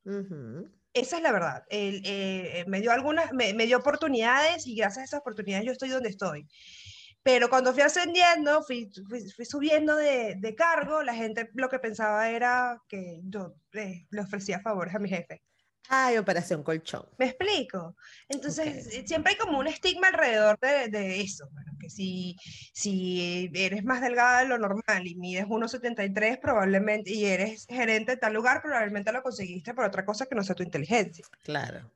Esa 0.93 1.17
es 1.17 1.23
la 1.23 1.31
verdad. 1.31 1.63
Él 1.69 2.01
eh, 2.05 2.63
me 2.67 2.81
dio 2.81 2.91
algunas, 2.91 3.31
me, 3.33 3.53
dio 3.53 3.77
oportunidades 3.77 4.65
y 4.67 4.75
gracias 4.75 4.97
a 4.97 5.03
esas 5.05 5.19
oportunidades 5.19 5.65
yo 5.65 5.71
estoy 5.71 5.89
donde 5.89 6.09
estoy. 6.09 6.47
Pero 7.23 7.49
cuando 7.49 7.73
fui 7.73 7.81
ascendiendo, 7.81 8.63
fui, 8.63 8.89
fui, 9.35 9.45
subiendo 9.45 9.95
de, 9.95 10.35
de, 10.37 10.55
cargo, 10.55 11.03
la 11.03 11.13
gente 11.13 11.49
lo 11.53 11.69
que 11.69 11.79
pensaba 11.79 12.29
era 12.29 12.81
que 12.87 13.19
yo 13.23 13.55
eh, 13.73 14.07
le 14.09 14.21
ofrecía 14.21 14.61
favores 14.61 14.95
a 14.95 14.99
mi 14.99 15.09
jefe. 15.09 15.41
Ay, 15.89 16.17
operación 16.17 16.63
colchón. 16.63 17.05
¿Me 17.17 17.27
explico? 17.27 17.95
Entonces, 18.27 18.87
eh, 18.93 19.03
siempre 19.07 19.33
hay 19.33 19.37
como 19.37 19.59
un 19.59 19.67
estigma 19.67 20.07
alrededor 20.07 20.59
de, 20.59 20.89
de 20.89 21.21
eso. 21.21 21.47
Bueno, 21.51 21.71
que 21.79 21.89
si, 21.89 22.35
si 22.73 23.49
eres 23.53 23.83
más 23.83 24.01
delgada 24.01 24.39
de 24.39 24.47
lo 24.47 24.57
normal 24.57 25.05
y 25.07 25.15
mides 25.15 25.45
1,73 25.45 26.39
probablemente, 26.39 27.11
y 27.11 27.25
eres 27.25 27.65
gerente 27.69 28.13
de 28.13 28.17
tal 28.17 28.33
lugar, 28.33 28.61
probablemente 28.61 29.11
lo 29.11 29.23
conseguiste 29.23 29.73
por 29.73 29.85
otra 29.85 30.05
cosa 30.05 30.25
que 30.25 30.35
no 30.35 30.43
sea 30.43 30.55
tu 30.55 30.63
inteligencia. 30.63 31.25
Claro. 31.43 31.91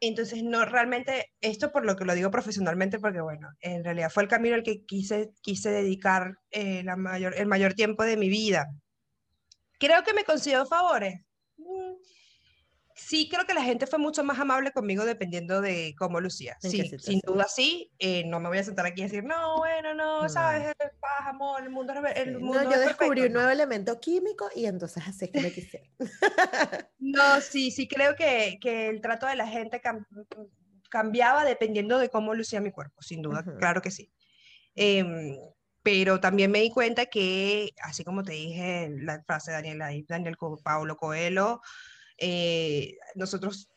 Entonces, 0.00 0.42
no, 0.42 0.64
realmente, 0.64 1.32
esto 1.40 1.70
por 1.70 1.84
lo 1.84 1.96
que 1.96 2.04
lo 2.04 2.14
digo 2.14 2.30
profesionalmente, 2.30 2.98
porque 2.98 3.20
bueno, 3.20 3.48
en 3.60 3.84
realidad 3.84 4.10
fue 4.10 4.22
el 4.22 4.28
camino 4.28 4.54
al 4.54 4.62
que 4.62 4.84
quise, 4.84 5.30
quise 5.42 5.70
dedicar 5.70 6.38
eh, 6.50 6.82
la 6.82 6.96
mayor, 6.96 7.34
el 7.36 7.46
mayor 7.46 7.74
tiempo 7.74 8.04
de 8.04 8.16
mi 8.16 8.28
vida. 8.28 8.66
Creo 9.78 10.02
que 10.02 10.14
me 10.14 10.24
consiguió 10.24 10.66
favores. 10.66 11.20
Sí 13.06 13.28
creo 13.28 13.46
que 13.46 13.54
la 13.54 13.62
gente 13.62 13.86
fue 13.86 13.98
mucho 13.98 14.22
más 14.22 14.38
amable 14.38 14.72
conmigo 14.72 15.04
dependiendo 15.04 15.60
de 15.60 15.94
cómo 15.98 16.20
lucía. 16.20 16.56
Sí, 16.60 16.96
sin 16.98 17.20
duda 17.20 17.46
sí. 17.48 17.90
Eh, 17.98 18.24
no 18.26 18.40
me 18.40 18.48
voy 18.48 18.58
a 18.58 18.64
sentar 18.64 18.86
aquí 18.86 19.00
y 19.00 19.04
decir, 19.04 19.24
no, 19.24 19.58
bueno, 19.58 19.94
no, 19.94 20.28
sabes, 20.28 20.74
paz, 21.00 21.26
amor, 21.26 21.62
el 21.62 21.70
mundo, 21.70 21.94
el 22.14 22.38
mundo 22.38 22.62
No, 22.62 22.70
yo 22.70 22.78
descubrí 22.78 23.22
un 23.22 23.32
nuevo 23.32 23.48
elemento 23.48 23.98
químico 23.98 24.48
y 24.54 24.66
entonces 24.66 25.02
así 25.06 25.24
es 25.24 25.30
que 25.30 25.40
me 25.40 25.52
quise. 25.52 25.90
no, 26.98 27.40
sí, 27.40 27.70
sí 27.70 27.88
creo 27.88 28.14
que, 28.14 28.58
que, 28.60 28.88
el 28.88 29.00
trato 29.00 29.26
de 29.26 29.36
la 29.36 29.46
gente 29.46 29.80
cambiaba 30.88 31.44
dependiendo 31.44 31.98
de 31.98 32.10
cómo 32.10 32.34
lucía 32.34 32.60
mi 32.60 32.70
cuerpo, 32.70 33.02
sin 33.02 33.22
duda, 33.22 33.44
claro 33.58 33.80
que 33.80 33.90
sí. 33.90 34.12
Em, 34.74 35.36
pero 35.82 36.20
también 36.20 36.50
me 36.50 36.60
di 36.60 36.70
cuenta 36.70 37.06
que, 37.06 37.70
así 37.82 38.04
como 38.04 38.22
te 38.22 38.32
dije 38.32 38.90
la 38.90 39.22
frase 39.24 39.50
de 39.50 39.56
Daniel, 39.56 40.04
Daniel 40.06 40.36
Paulo 40.62 40.96
Coelho, 40.96 41.60
eh, 42.20 42.96
nosotros, 43.16 43.68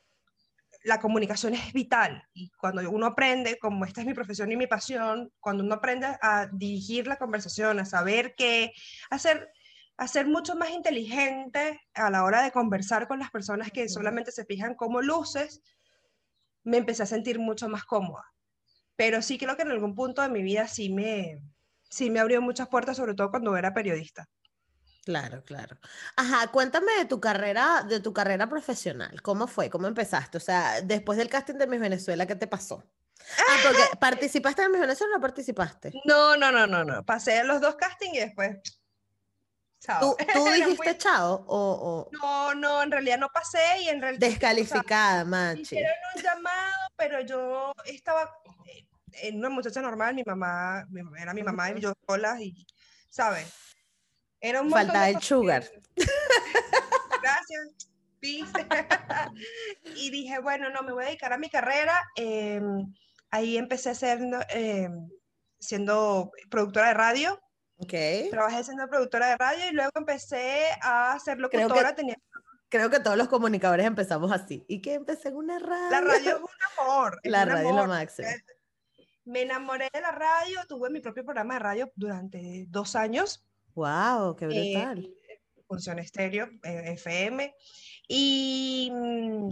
la 0.84 1.00
comunicación 1.00 1.56
es 1.56 1.74
vital 1.74 2.24
y 2.34 2.52
cuando 2.52 2.88
uno 2.90 3.08
aprende, 3.08 3.58
como 3.58 3.86
esta 3.86 4.02
es 4.02 4.08
mi 4.08 4.14
profesión 4.14 4.52
y 4.52 4.58
mi 4.58 4.68
pasión, 4.68 5.32
cuando 5.40 5.64
uno 5.64 5.76
aprende 5.76 6.08
a 6.22 6.48
dirigir 6.52 7.08
la 7.08 7.18
conversación, 7.18 7.80
a 7.80 7.86
saber 7.86 8.36
qué, 8.36 8.74
hacer 9.10 9.50
a 9.98 10.08
ser 10.08 10.28
mucho 10.28 10.56
más 10.56 10.72
inteligente 10.72 11.82
a 11.94 12.10
la 12.10 12.24
hora 12.24 12.42
de 12.42 12.52
conversar 12.52 13.08
con 13.08 13.20
las 13.20 13.32
personas 13.32 13.72
que 13.72 13.88
solamente 13.90 14.32
se 14.32 14.46
fijan 14.46 14.76
como 14.76 15.02
luces, 15.02 15.62
me 16.64 16.78
empecé 16.78 17.04
a 17.04 17.08
sentir 17.08 17.40
mucho 17.40 17.70
más 17.70 17.86
cómoda. 17.86 18.26
Pero 18.96 19.22
sí 19.22 19.38
creo 19.38 19.56
que 19.56 19.64
en 19.64 19.72
algún 19.72 19.96
punto 19.96 20.22
de 20.22 20.30
mi 20.30 20.42
vida 20.42 20.68
sí 20.68 20.90
me, 20.90 21.42
sí 21.84 22.10
me 22.10 22.20
abrió 22.20 22.42
muchas 22.42 22.70
puertas, 22.70 22.98
sobre 22.98 23.14
todo 23.14 23.30
cuando 23.30 23.56
era 23.56 23.74
periodista. 23.74 24.28
Claro, 25.06 25.44
claro. 25.44 25.78
Ajá, 26.16 26.48
cuéntame 26.48 26.94
de 26.94 27.06
tu 27.06 27.20
carrera, 27.20 27.84
de 27.88 28.00
tu 28.00 28.14
carrera 28.14 28.48
profesional. 28.48 29.22
¿Cómo 29.22 29.48
fue? 29.48 29.70
¿Cómo 29.70 29.88
empezaste? 29.88 30.38
O 30.38 30.42
sea, 30.42 30.82
después 30.82 31.18
del 31.18 31.30
casting 31.30 31.56
de 31.56 31.68
Miss 31.68 31.82
Venezuela, 31.82 32.26
¿qué 32.26 32.36
te 32.36 32.48
pasó? 32.48 32.84
Ah, 33.38 33.58
porque 33.64 33.82
¿participaste 34.00 34.64
en 34.64 34.72
Miss 34.72 34.82
Venezuela 34.82 35.14
o 35.14 35.18
no 35.18 35.22
participaste? 35.22 35.92
No, 36.06 36.38
no, 36.38 36.52
no, 36.52 36.68
no, 36.68 36.86
no. 36.86 37.04
Pasé 37.04 37.44
los 37.44 37.60
dos 37.60 37.76
castings 37.76 38.16
y 38.16 38.20
después. 38.20 38.58
Chao. 39.82 40.16
¿Tú, 40.16 40.18
dijiste 40.56 40.98
chao? 40.98 41.44
O, 41.48 42.10
No, 42.14 42.56
no, 42.56 42.82
en 42.82 42.92
realidad 42.92 43.18
no 43.18 43.28
pasé 43.28 43.82
y 43.82 43.90
en 43.90 44.02
realidad. 44.02 44.26
Descalificada, 44.26 45.26
machi. 45.26 45.64
Hicieron 45.64 45.92
un 46.16 46.22
llamado, 46.22 46.88
pero 46.96 47.20
yo 47.22 47.74
estaba 47.84 48.32
eh, 48.68 48.86
en 49.24 49.40
una 49.40 49.50
muchacha 49.50 49.82
normal, 49.82 50.16
mi 50.16 50.24
mamá, 50.24 50.88
era 51.20 51.34
mi 51.34 51.44
mamá 51.44 51.72
y 51.72 51.82
yo 51.82 51.92
sola 52.08 52.40
y, 52.40 52.66
¿sabes? 53.10 53.52
Era 54.44 54.62
un 54.62 54.70
Falta 54.70 55.04
de 55.04 55.22
sugar. 55.22 55.64
Gracias. 57.24 57.90
y 59.96 60.12
dije, 60.12 60.40
bueno, 60.40 60.70
no, 60.70 60.84
me 60.84 60.92
voy 60.92 61.04
a 61.04 61.08
dedicar 61.08 61.32
a 61.32 61.38
mi 61.38 61.50
carrera. 61.50 62.04
Em, 62.18 62.94
ahí 63.32 63.58
empecé 63.58 63.92
a 63.92 63.96
ser, 63.96 64.20
em, 64.50 65.10
siendo 65.60 66.32
productora 66.50 66.90
de 66.90 66.94
radio. 66.94 67.42
Okay. 67.78 68.30
Trabajé 68.30 68.66
siendo 68.66 68.86
productora 68.90 69.28
de 69.28 69.38
radio 69.38 69.70
y 69.70 69.74
luego 69.74 69.92
empecé 69.96 70.66
a 70.82 71.18
ser 71.24 71.40
locutora. 71.40 71.96
Creo 71.96 72.08
que, 72.08 72.16
creo 72.68 72.90
que 72.90 73.00
todos 73.00 73.16
los 73.16 73.30
comunicadores 73.30 73.86
empezamos 73.86 74.30
así. 74.34 74.66
¿Y 74.68 74.82
que 74.82 74.96
empecé 74.96 75.30
en 75.30 75.38
una 75.38 75.58
radio? 75.58 75.90
La 75.90 76.02
radio 76.02 76.36
es 76.36 76.42
un 76.42 76.82
amor. 76.82 77.20
la 77.24 77.46
radio 77.46 77.70
es 77.70 77.76
lo 77.76 77.88
máximo. 77.88 78.28
Me 79.24 79.44
enamoré 79.44 79.90
de 79.94 80.02
la 80.02 80.12
radio, 80.12 80.60
tuve 80.68 80.90
mi 80.90 81.00
propio 81.00 81.24
programa 81.24 81.54
de 81.54 81.60
radio 81.62 81.92
durante 81.96 82.66
dos 82.68 82.98
años. 82.98 83.46
¡Wow! 83.76 84.36
¡Qué 84.36 84.46
brutal! 84.48 85.00
Eh, 85.00 85.42
función 85.68 86.00
estéreo, 86.00 86.50
eh, 86.64 86.94
FM. 86.94 87.54
Y 88.08 88.92
mm, 88.94 89.50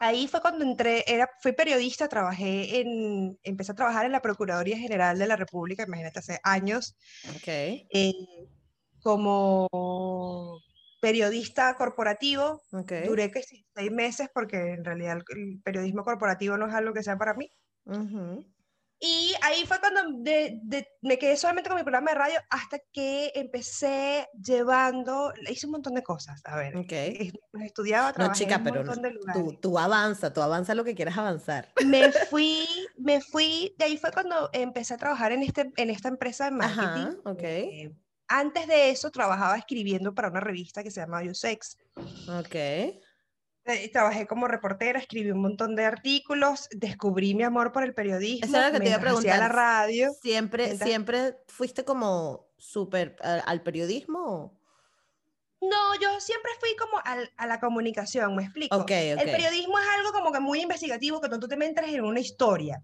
ahí 0.00 0.26
fue 0.28 0.40
cuando 0.40 0.64
entré, 0.64 1.04
era, 1.06 1.28
fui 1.40 1.52
periodista, 1.52 2.08
trabajé 2.08 2.80
en, 2.80 3.38
empecé 3.42 3.72
a 3.72 3.76
trabajar 3.76 4.06
en 4.06 4.12
la 4.12 4.22
Procuraduría 4.22 4.78
General 4.78 5.18
de 5.18 5.26
la 5.26 5.36
República, 5.36 5.84
imagínate, 5.86 6.18
hace 6.18 6.40
años. 6.42 6.96
Ok. 7.36 7.48
Eh, 7.48 8.12
como 9.02 9.68
periodista 11.00 11.76
corporativo. 11.76 12.62
Okay. 12.72 13.06
Duré 13.06 13.30
que 13.30 13.42
seis 13.42 13.92
meses 13.92 14.28
porque 14.32 14.72
en 14.72 14.84
realidad 14.84 15.18
el, 15.36 15.60
periodismo 15.62 16.02
corporativo 16.02 16.56
no 16.56 16.66
es 16.66 16.74
algo 16.74 16.94
que 16.94 17.02
sea 17.02 17.18
para 17.18 17.34
mí. 17.34 17.50
Y 19.06 19.34
ahí 19.42 19.66
fue 19.66 19.78
cuando 19.80 20.00
de, 20.22 20.58
de, 20.62 20.88
me 21.02 21.18
quedé 21.18 21.36
solamente 21.36 21.68
con 21.68 21.76
mi 21.76 21.84
programa 21.84 22.12
de 22.12 22.16
radio 22.16 22.38
hasta 22.48 22.78
que 22.90 23.30
empecé 23.34 24.26
llevando, 24.42 25.30
hice 25.50 25.66
un 25.66 25.72
montón 25.72 25.92
de 25.92 26.02
cosas, 26.02 26.40
a 26.46 26.56
ver. 26.56 26.74
Ok. 26.74 26.92
Estudiaba, 27.62 28.14
trabajé 28.14 28.44
No, 28.46 28.46
chica, 28.46 28.54
en 28.54 28.60
un 28.62 28.64
pero 28.64 28.84
montón 28.84 29.02
de 29.02 29.10
lugares. 29.10 29.42
tú, 29.42 29.52
tú 29.60 29.78
avanza, 29.78 30.32
tú 30.32 30.40
avanza 30.40 30.74
lo 30.74 30.84
que 30.84 30.94
quieras 30.94 31.18
avanzar. 31.18 31.68
Me 31.84 32.10
fui, 32.30 32.66
me 32.96 33.20
fui, 33.20 33.74
de 33.76 33.84
ahí 33.84 33.98
fue 33.98 34.10
cuando 34.10 34.48
empecé 34.54 34.94
a 34.94 34.96
trabajar 34.96 35.32
en, 35.32 35.42
este, 35.42 35.70
en 35.76 35.90
esta 35.90 36.08
empresa 36.08 36.46
de 36.46 36.52
marketing. 36.52 36.86
Ajá, 36.86 37.16
ok. 37.26 37.42
Eh, 37.42 37.94
antes 38.28 38.66
de 38.66 38.88
eso 38.88 39.10
trabajaba 39.10 39.58
escribiendo 39.58 40.14
para 40.14 40.30
una 40.30 40.40
revista 40.40 40.82
que 40.82 40.90
se 40.90 41.00
llama 41.02 41.22
Sex. 41.34 41.76
Ok. 42.26 42.56
Eh, 43.66 43.90
Trabajé 43.90 44.26
como 44.26 44.46
reportera, 44.46 44.98
escribí 44.98 45.30
un 45.30 45.40
montón 45.40 45.74
de 45.74 45.84
artículos, 45.86 46.68
descubrí 46.70 47.34
mi 47.34 47.44
amor 47.44 47.72
por 47.72 47.82
el 47.82 47.94
periodismo. 47.94 48.46
Eso 48.46 48.56
era 48.58 48.68
lo 48.68 48.74
que 48.74 48.80
te 48.80 48.86
iba 48.90 48.96
a 48.96 48.98
hacía 48.98 49.12
la 49.12 49.18
preguntar. 49.20 49.54
radio. 49.54 50.12
¿Siempre, 50.20 50.64
Mientras- 50.66 50.88
siempre 50.88 51.36
fuiste 51.48 51.84
como 51.84 52.46
súper 52.58 53.16
al 53.22 53.62
periodismo? 53.62 54.58
No, 55.62 55.98
yo 55.98 56.20
siempre 56.20 56.50
fui 56.60 56.76
como 56.76 56.98
al- 57.04 57.32
a 57.38 57.46
la 57.46 57.58
comunicación, 57.58 58.36
me 58.36 58.42
explico. 58.42 58.76
Ok, 58.76 58.82
ok. 58.82 58.90
El 58.90 59.30
periodismo 59.30 59.78
es 59.78 59.86
algo 59.96 60.12
como 60.12 60.30
que 60.30 60.40
muy 60.40 60.60
investigativo, 60.60 61.22
que 61.22 61.30
tú 61.30 61.48
te 61.48 61.56
metes 61.56 61.88
en 61.88 62.04
una 62.04 62.20
historia. 62.20 62.82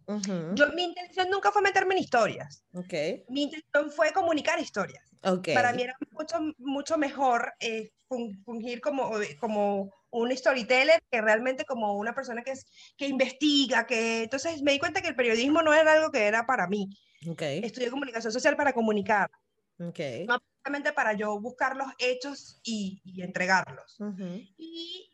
Yo, 0.55 0.69
mi 0.75 0.85
intención 0.85 1.29
nunca 1.29 1.53
fue 1.53 1.61
meterme 1.61 1.95
en 1.97 2.01
historias. 2.01 2.65
Ok, 2.73 2.95
Mi 3.29 3.43
intención 3.43 3.91
fue 3.91 4.13
comunicar 4.15 4.59
historias. 4.59 5.05
Ok. 5.23 5.49
Para 5.55 5.73
mí 5.73 5.83
era 5.83 5.97
mucho, 6.13 6.37
mucho 6.59 6.99
mejor 6.99 7.53
eh, 7.61 7.91
fun- 8.09 8.43
fungir 8.45 8.81
como, 8.81 9.11
como 9.41 9.91
un 10.11 10.37
storyteller 10.37 11.01
que 11.11 11.21
realmente 11.21 11.65
como 11.65 11.95
una 11.95 12.15
persona 12.15 12.43
que, 12.43 12.53
es, 12.53 12.65
que 12.97 13.07
investiga, 13.07 13.87
que 13.87 14.25
entonces 14.25 14.63
me 14.63 14.73
di 14.73 14.79
cuenta 14.79 15.01
que 15.03 15.09
el 15.09 15.17
periodismo 15.17 15.63
no 15.63 15.73
era 15.75 15.93
algo 15.93 16.11
que 16.11 16.27
era 16.27 16.47
para 16.47 16.67
mí. 16.67 16.89
Ok, 17.29 17.43
Estudié 17.43 17.91
comunicación 17.91 18.33
social 18.33 18.57
para 18.57 18.73
comunicar, 18.73 19.31
ok. 19.79 20.01
no 20.27 20.39
solamente 20.65 20.93
para 20.93 21.13
yo 21.15 21.39
buscar 21.41 21.77
los 21.77 21.89
hechos 21.99 22.61
y, 22.63 23.01
y 23.05 23.23
entregarlos. 23.23 24.01
Ujú, 24.01 24.41
Y 24.59 25.11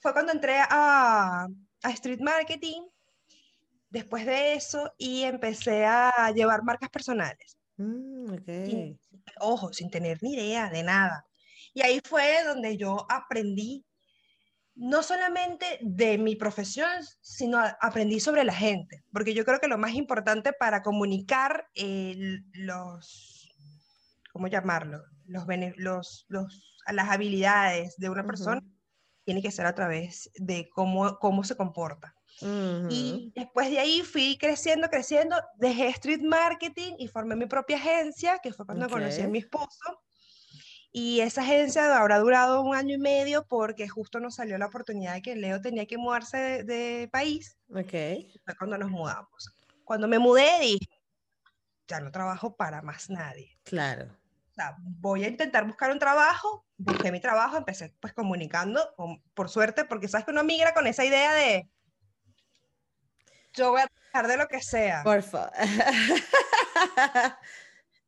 fue 0.00 0.12
cuando 0.12 0.32
entré 0.32 0.58
a, 0.58 1.46
a 1.82 1.90
street 1.90 2.20
marketing, 2.20 2.82
después 3.90 4.24
de 4.26 4.54
eso, 4.54 4.92
y 4.98 5.24
empecé 5.24 5.84
a 5.84 6.30
llevar 6.34 6.62
marcas 6.62 6.88
personales. 6.90 7.56
Mm, 7.82 8.32
ok. 8.34 8.46
sin- 8.46 9.00
ojo, 9.40 9.72
sin 9.72 9.90
tener 9.90 10.18
ni 10.22 10.34
idea 10.34 10.70
de 10.70 10.82
nada. 10.82 11.24
Y 11.74 11.82
ahí 11.82 12.00
fue 12.04 12.44
donde 12.44 12.76
yo 12.76 13.06
aprendí 13.10 13.84
no 14.74 15.02
solamente 15.02 15.78
de 15.82 16.16
mi 16.16 16.36
profesión, 16.36 16.88
sino 17.20 17.58
aprendí 17.80 18.18
sobre 18.20 18.44
la 18.44 18.54
gente, 18.54 19.02
porque 19.12 19.34
yo 19.34 19.44
creo 19.44 19.60
que 19.60 19.68
lo 19.68 19.76
más 19.78 19.92
importante 19.94 20.52
para 20.52 20.82
comunicar 20.82 21.66
eh, 21.74 22.38
los, 22.52 23.48
¿cómo 24.32 24.46
llamarlo? 24.46 25.02
Los, 25.26 25.44
los, 25.76 26.24
los, 26.28 26.80
las 26.90 27.08
habilidades 27.10 27.94
de 27.98 28.08
una 28.08 28.22
persona 28.26 28.62
tiene 29.24 29.42
que 29.42 29.50
ser 29.50 29.66
a 29.66 29.74
través 29.74 30.30
de 30.36 30.68
cómo, 30.74 31.18
cómo 31.18 31.44
se 31.44 31.56
comporta. 31.56 32.14
Ujú, 32.42 32.88
Y 32.90 33.32
después 33.34 33.70
de 33.70 33.78
ahí 33.80 34.02
fui 34.02 34.38
creciendo, 34.38 34.88
creciendo, 34.88 35.36
dejé 35.56 35.88
street 35.88 36.22
marketing 36.22 36.94
y 36.98 37.08
formé 37.08 37.36
mi 37.36 37.46
propia 37.46 37.76
agencia, 37.76 38.38
que 38.42 38.52
fue 38.52 38.64
cuando 38.66 38.88
conocí 38.88 39.20
a 39.20 39.28
mi 39.28 39.38
esposo. 39.38 40.00
Y 40.92 41.20
esa 41.20 41.42
agencia 41.42 41.96
habrá 41.96 42.18
durado 42.18 42.62
un 42.62 42.74
año 42.74 42.96
y 42.96 42.98
medio 42.98 43.46
porque 43.46 43.88
justo 43.88 44.18
nos 44.18 44.34
salió 44.36 44.58
la 44.58 44.66
oportunidad 44.66 45.14
de 45.14 45.22
que 45.22 45.36
Leo 45.36 45.60
tenía 45.60 45.86
que 45.86 45.98
mudarse 45.98 46.36
de, 46.36 46.64
de 46.64 47.08
país. 47.08 47.56
Ok. 47.72 47.92
Fue 48.44 48.56
cuando 48.58 48.76
nos 48.78 48.90
mudamos. 48.90 49.54
Cuando 49.84 50.08
me 50.08 50.18
mudé 50.18 50.58
dije, 50.60 50.88
ya 51.86 52.00
no 52.00 52.10
trabajo 52.10 52.56
para 52.56 52.82
más 52.82 53.08
nadie. 53.10 53.56
Claro. 53.64 54.06
O 54.50 54.52
sea, 54.52 54.76
voy 54.80 55.24
a 55.24 55.28
intentar 55.28 55.64
buscar 55.64 55.92
un 55.92 55.98
trabajo. 56.00 56.66
Busqué 56.76 57.12
mi 57.12 57.20
trabajo, 57.20 57.56
empecé 57.56 57.94
pues 58.00 58.12
comunicando, 58.12 58.92
con- 58.96 59.22
por 59.34 59.48
suerte, 59.48 59.84
porque 59.84 60.08
sabes 60.08 60.24
que 60.24 60.32
uno 60.32 60.42
migra 60.42 60.74
con 60.74 60.86
esa 60.88 61.04
idea 61.04 61.32
de 61.34 61.68
yo 63.54 63.70
voy 63.72 63.80
a 63.82 63.86
trabajar 63.86 64.28
de 64.30 64.36
lo 64.36 64.48
que 64.48 64.62
sea. 64.62 65.02
Por 65.02 65.22
favor. 65.22 65.50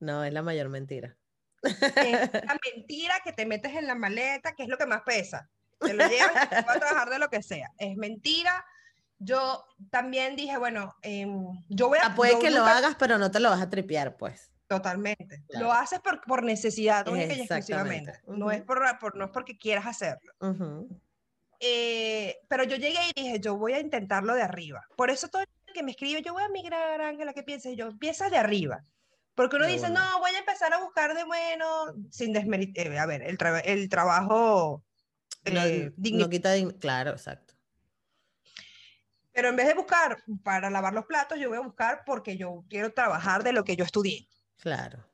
No, 0.00 0.24
es 0.24 0.32
la 0.32 0.42
mayor 0.42 0.68
mentira. 0.68 1.16
Es 1.62 1.72
la 2.44 2.58
mentira 2.74 3.14
que 3.24 3.32
te 3.32 3.46
metes 3.46 3.72
en 3.74 3.86
la 3.86 3.94
maleta, 3.94 4.52
que 4.52 4.64
es 4.64 4.68
lo 4.68 4.76
que 4.76 4.86
más 4.86 5.02
pesa. 5.02 5.48
Te 5.78 5.94
lo 5.94 6.08
llevas 6.08 6.32
y 6.44 6.48
te 6.48 6.62
voy 6.62 6.76
a 6.76 6.80
trabajar 6.80 7.10
de 7.10 7.18
lo 7.20 7.28
que 7.28 7.42
sea. 7.42 7.70
Es 7.78 7.96
mentira. 7.96 8.64
Yo 9.18 9.64
también 9.90 10.34
dije, 10.34 10.58
bueno, 10.58 10.96
em, 11.02 11.44
yo 11.68 11.86
voy 11.88 11.98
a... 12.02 12.06
Ah, 12.06 12.14
puede 12.16 12.36
que 12.40 12.50
lo 12.50 12.58
nunca- 12.58 12.78
hagas, 12.78 12.96
pero 12.98 13.16
no 13.18 13.30
te 13.30 13.38
lo 13.38 13.50
vas 13.50 13.60
a 13.62 13.70
tripear, 13.70 14.16
pues. 14.16 14.50
Totalmente. 14.66 15.44
Claro. 15.48 15.66
Lo 15.66 15.72
haces 15.72 16.00
por, 16.00 16.20
por 16.22 16.42
necesidad, 16.42 17.06
única 17.06 17.34
y 17.34 17.40
exclusivamente. 17.42 18.14
No, 18.26 18.50
es 18.50 18.62
por, 18.62 18.80
por- 18.98 19.14
no 19.16 19.26
es 19.26 19.30
porque 19.30 19.56
quieras 19.56 19.86
hacerlo. 19.86 20.32
Ujú, 20.40 21.00
Eh, 21.64 22.38
pero 22.48 22.64
yo 22.64 22.74
llegué 22.76 22.98
y 23.14 23.22
dije, 23.22 23.38
yo 23.40 23.56
voy 23.56 23.74
a 23.74 23.80
intentarlo 23.80 24.34
de 24.34 24.42
arriba. 24.42 24.84
Por 24.96 25.10
eso 25.10 25.28
todo 25.28 25.42
el 25.42 25.72
que 25.72 25.82
me 25.84 25.92
escribe, 25.92 26.20
yo 26.20 26.32
voy 26.32 26.42
a 26.42 26.48
migrar, 26.48 27.00
Ángela, 27.00 27.32
¿qué 27.32 27.44
piensas? 27.44 27.72
Y 27.72 27.76
yo, 27.76 27.86
empieza 27.86 28.28
de 28.30 28.36
arriba. 28.36 28.84
Porque 29.36 29.56
uno 29.56 29.66
dice, 29.66 29.88
no, 29.88 30.18
voy 30.18 30.32
a 30.32 30.40
empezar 30.40 30.74
a 30.74 30.78
buscar 30.80 31.14
de 31.14 31.22
bueno, 31.24 31.94
sin 32.10 32.32
desmeritar, 32.32 32.92
a 32.98 33.06
ver, 33.06 33.22
el, 33.22 33.38
tra- 33.38 33.62
el 33.64 33.88
trabajo 33.88 34.84
No, 35.50 35.64
eh, 35.64 35.92
digni- 35.96 36.18
no 36.18 36.28
quita 36.28 36.50
Claro, 36.80 37.12
exacto. 37.12 37.54
Pero 39.32 39.48
en 39.48 39.56
vez 39.56 39.66
de 39.68 39.74
buscar 39.74 40.18
para 40.42 40.68
lavar 40.68 40.92
los 40.92 41.06
platos, 41.06 41.38
yo 41.38 41.48
voy 41.48 41.58
a 41.58 41.62
buscar 41.62 42.02
porque 42.04 42.36
yo 42.36 42.64
quiero 42.68 42.92
trabajar 42.92 43.42
de 43.44 43.52
lo 43.52 43.64
que 43.64 43.76
yo 43.76 43.84
estudié. 43.84 44.26
Claro. 44.58 45.06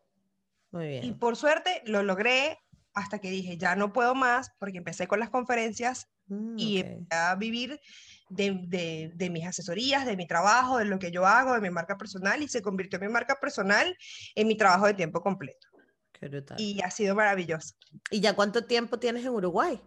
Muy 0.70 0.86
Y 0.96 1.00
bien. 1.00 1.18
por 1.18 1.36
suerte 1.36 1.82
lo 1.84 2.02
logré 2.02 2.58
hasta 2.94 3.18
que 3.20 3.30
dije, 3.30 3.56
ya 3.58 3.76
no 3.76 3.92
puedo 3.92 4.14
más, 4.14 4.50
porque 4.58 4.78
empecé 4.78 5.06
con 5.06 5.20
las 5.20 5.30
conferencias 5.30 6.08
Mm, 6.30 6.58
y 6.58 6.80
ok. 6.80 6.86
empecé 6.86 7.14
a 7.14 7.34
vivir 7.36 7.80
de, 8.28 8.60
de- 8.66 9.10
de 9.14 9.30
mis 9.30 9.46
asesorías, 9.46 10.04
de 10.04 10.14
mi 10.14 10.26
trabajo, 10.26 10.76
de 10.76 10.84
lo 10.84 10.98
que 10.98 11.10
yo 11.10 11.24
hago, 11.26 11.54
de 11.54 11.60
mi 11.62 11.70
marca 11.70 11.96
personal, 11.96 12.42
y 12.42 12.48
se 12.48 12.60
convirtió 12.60 12.98
mi 13.00 13.08
marca 13.08 13.36
personal 13.40 13.96
en 14.34 14.46
mi 14.46 14.54
trabajo 14.54 14.84
de 14.86 14.92
tiempo 14.92 15.22
completo. 15.22 15.68
Qué 16.12 16.28
brutal. 16.28 16.60
¿Y, 16.60 16.72
Y 16.76 16.82
ha 16.82 16.90
sido 16.90 17.14
maravilloso. 17.14 17.74
ya 18.10 18.34
cuánto 18.34 18.66
tiempo 18.66 18.98
tienes 18.98 19.24
en 19.24 19.30
Uruguay? 19.30 19.80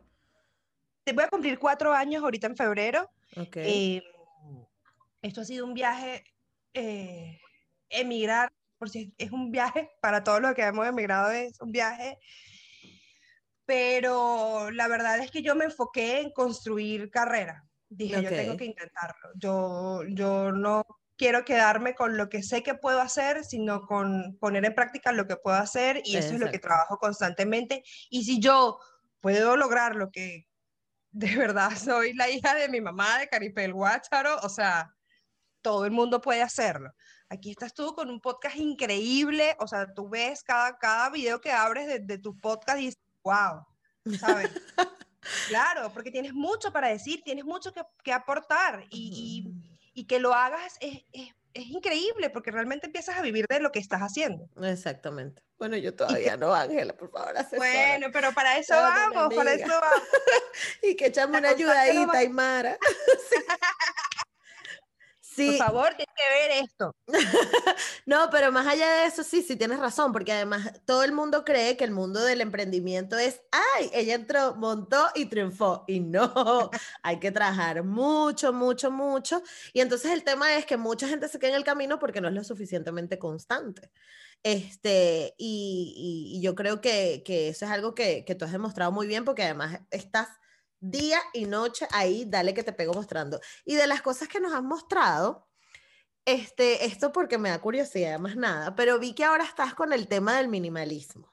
Te 1.03 1.13
voy 1.13 1.25
a 1.25 1.29
cumplir 1.29 1.59
cuatro 1.59 1.93
años 1.93 2.23
ahorita 2.23 2.47
en 2.47 2.55
febrero. 2.55 3.07
Ok. 3.37 3.57
Eh, 3.57 4.01
esto 5.21 5.41
ha 5.41 5.45
sido 5.45 5.65
un 5.67 5.75
viaje, 5.75 6.23
eh, 6.73 7.39
emigrar, 7.89 8.51
por 8.79 8.89
si 8.89 9.13
es 9.19 9.31
un 9.31 9.51
viaje, 9.51 9.91
para 10.01 10.23
todos 10.23 10.41
los 10.41 10.55
que 10.55 10.63
hemos 10.63 10.87
emigrado 10.87 11.29
es 11.29 11.59
un 11.61 11.71
viaje, 11.71 12.17
pero 13.65 14.71
la 14.71 14.87
verdad 14.87 15.19
es 15.19 15.31
que 15.31 15.41
yo 15.41 15.55
me 15.55 15.65
enfoqué 15.65 16.21
en 16.21 16.31
construir 16.31 17.09
carrera. 17.09 17.65
Dije, 17.89 18.21
yo 18.21 18.29
tengo 18.29 18.57
que 18.57 18.65
intentarlo. 18.65 19.31
Yo, 19.35 20.03
yo 20.07 20.51
no 20.51 20.85
quiero 21.17 21.45
quedarme 21.45 21.93
con 21.93 22.17
lo 22.17 22.29
que 22.29 22.41
sé 22.41 22.63
que 22.63 22.73
puedo 22.73 22.99
hacer, 22.99 23.43
sino 23.43 23.81
con 23.85 24.37
poner 24.39 24.65
en 24.65 24.73
práctica 24.73 25.11
lo 25.11 25.27
que 25.27 25.35
puedo 25.35 25.57
hacer 25.57 26.01
y 26.03 26.15
eso 26.17 26.33
es 26.33 26.39
lo 26.39 26.49
que 26.49 26.55
Exacto. 26.55 26.67
trabajo 26.67 26.97
constantemente. 26.97 27.83
Y 28.09 28.23
si 28.23 28.39
yo 28.39 28.79
puedo 29.19 29.55
lograr 29.55 29.95
lo 29.95 30.09
que 30.09 30.47
de 31.11 31.35
verdad 31.35 31.71
soy 31.77 32.13
la 32.13 32.29
hija 32.29 32.55
de 32.55 32.69
mi 32.69 32.81
mamá, 32.81 33.19
de 33.19 33.27
Caripel 33.27 33.73
Guácharo, 33.73 34.37
o 34.41 34.49
sea, 34.49 34.95
todo 35.61 35.85
el 35.85 35.91
mundo 35.91 36.21
puede 36.21 36.41
hacerlo. 36.41 36.91
Aquí 37.29 37.51
estás 37.51 37.73
tú 37.73 37.93
con 37.93 38.09
un 38.09 38.19
podcast 38.19 38.55
increíble, 38.55 39.55
o 39.59 39.67
sea, 39.67 39.93
tú 39.93 40.09
ves 40.09 40.43
cada, 40.43 40.77
cada 40.77 41.09
video 41.09 41.39
que 41.39 41.51
abres 41.51 41.87
de, 41.87 41.99
de 41.99 42.17
tu 42.17 42.35
podcast 42.37 42.79
y 42.79 42.93
wow, 43.23 43.65
¿sabes? 44.19 44.49
claro, 45.47 45.91
porque 45.93 46.11
tienes 46.11 46.33
mucho 46.33 46.71
para 46.71 46.87
decir, 46.89 47.21
tienes 47.23 47.45
mucho 47.45 47.71
que, 47.73 47.81
que 48.03 48.13
aportar 48.13 48.85
y, 48.89 49.43
y- 49.55 49.71
y 49.93 50.05
que 50.05 50.19
lo 50.19 50.33
hagas 50.33 50.77
es, 50.79 51.03
es, 51.11 51.33
es 51.53 51.65
increíble 51.67 52.29
porque 52.29 52.49
realmente 52.49 52.85
empiezas 52.85 53.17
a 53.17 53.21
vivir 53.21 53.45
de 53.49 53.59
lo 53.59 53.71
que 53.73 53.79
estás 53.79 53.99
haciendo. 54.01 54.47
Exactamente. 54.63 55.43
Bueno, 55.59 55.75
yo 55.77 55.93
todavía 55.93 56.37
no, 56.37 56.53
Ángela, 56.55 56.95
por 56.95 57.11
favor, 57.11 57.37
asesora. 57.37 57.57
Bueno, 57.59 58.07
pero 58.13 58.31
para 58.33 58.57
eso 58.57 58.73
vamos, 58.73 59.33
para 59.35 59.53
eso 59.53 59.67
vamos. 59.67 60.07
Y 60.81 60.95
que 60.95 61.07
echame 61.07 61.33
la 61.33 61.39
una 61.39 61.49
ayudadita, 61.49 62.17
Aymara. 62.17 62.77
Sí. 63.29 63.35
Por 65.45 65.55
favor, 65.55 65.87
tienes 65.95 66.13
que 66.15 66.23
ver 66.49 66.63
esto. 66.63 66.95
no, 68.05 68.29
pero 68.31 68.51
más 68.51 68.67
allá 68.67 68.89
de 69.01 69.05
eso, 69.05 69.23
sí, 69.23 69.41
sí 69.41 69.55
tienes 69.55 69.79
razón, 69.79 70.11
porque 70.13 70.31
además 70.31 70.71
todo 70.85 71.03
el 71.03 71.11
mundo 71.13 71.43
cree 71.45 71.77
que 71.77 71.83
el 71.83 71.91
mundo 71.91 72.21
del 72.23 72.41
emprendimiento 72.41 73.17
es, 73.17 73.41
ay, 73.51 73.89
ella 73.93 74.15
entró, 74.15 74.55
montó 74.55 75.07
y 75.15 75.25
triunfó. 75.25 75.83
Y 75.87 75.99
no, 75.99 76.69
hay 77.03 77.19
que 77.19 77.31
trabajar 77.31 77.83
mucho, 77.83 78.53
mucho, 78.53 78.91
mucho. 78.91 79.41
Y 79.73 79.81
entonces 79.81 80.11
el 80.11 80.23
tema 80.23 80.55
es 80.55 80.65
que 80.65 80.77
mucha 80.77 81.07
gente 81.07 81.27
se 81.27 81.39
queda 81.39 81.51
en 81.51 81.57
el 81.57 81.63
camino 81.63 81.99
porque 81.99 82.21
no 82.21 82.27
es 82.29 82.33
lo 82.35 82.43
suficientemente 82.43 83.17
constante. 83.19 83.91
Este, 84.43 85.35
y, 85.37 85.93
y- 86.33 86.37
y 86.37 86.41
yo 86.41 86.55
creo 86.55 86.81
que, 86.81 87.21
que 87.25 87.49
eso 87.49 87.65
es 87.65 87.71
algo 87.71 87.93
que, 87.95 88.25
que 88.25 88.35
tú 88.35 88.45
has 88.45 88.51
demostrado 88.51 88.91
muy 88.91 89.07
bien, 89.07 89.25
porque 89.25 89.43
además 89.43 89.79
estás 89.91 90.27
día 90.81 91.21
y 91.31 91.45
noche 91.45 91.87
ahí, 91.91 92.25
dale 92.27 92.53
que 92.53 92.63
te 92.63 92.73
pego 92.73 92.93
mostrando. 92.93 93.39
Y 93.63 93.75
de 93.75 93.87
las 93.87 94.01
cosas 94.01 94.27
que 94.27 94.41
nos 94.41 94.53
has 94.53 94.63
mostrado, 94.63 95.47
este, 96.25 96.85
esto 96.85 97.11
porque 97.11 97.37
me 97.37 97.49
da 97.49 97.61
curiosidad, 97.61 98.19
más 98.19 98.35
nada, 98.35 98.75
pero 98.75 98.99
vi 98.99 99.13
que 99.13 99.23
ahora 99.23 99.45
estás 99.45 99.73
con 99.73 99.93
el 99.93 100.07
tema 100.07 100.37
del 100.37 100.49
minimalismo. 100.49 101.31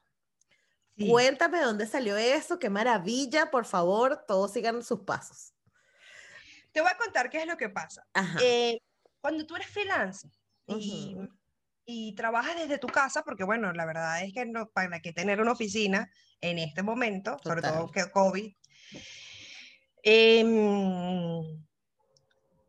Sí. 0.96 1.08
Cuéntame 1.08 1.60
dónde 1.60 1.86
salió 1.86 2.16
eso, 2.16 2.58
qué 2.58 2.70
maravilla, 2.70 3.50
por 3.50 3.64
favor, 3.64 4.24
todos 4.26 4.52
sigan 4.52 4.82
sus 4.82 5.00
pasos. 5.00 5.54
Te 6.72 6.80
voy 6.80 6.90
a 6.92 6.98
contar 6.98 7.30
qué 7.30 7.38
es 7.38 7.46
lo 7.46 7.56
que 7.56 7.70
pasa. 7.70 8.06
Eh, 8.42 8.78
cuando 9.20 9.46
tú 9.46 9.56
eres 9.56 9.68
freelance 9.68 10.28
y, 10.66 11.16
y 11.84 12.14
trabajas 12.14 12.56
desde 12.56 12.78
tu 12.78 12.88
casa, 12.88 13.22
porque 13.24 13.44
bueno, 13.44 13.72
la 13.72 13.86
verdad 13.86 14.22
es 14.22 14.34
que 14.34 14.44
no, 14.44 14.68
para 14.70 15.00
que 15.00 15.12
tener 15.12 15.40
una 15.40 15.52
oficina 15.52 16.10
en 16.40 16.58
este 16.58 16.82
momento, 16.82 17.38
sobre 17.42 17.62
todo 17.62 17.90
que 17.90 18.10
COVID, 18.10 18.54
em, 20.10 21.64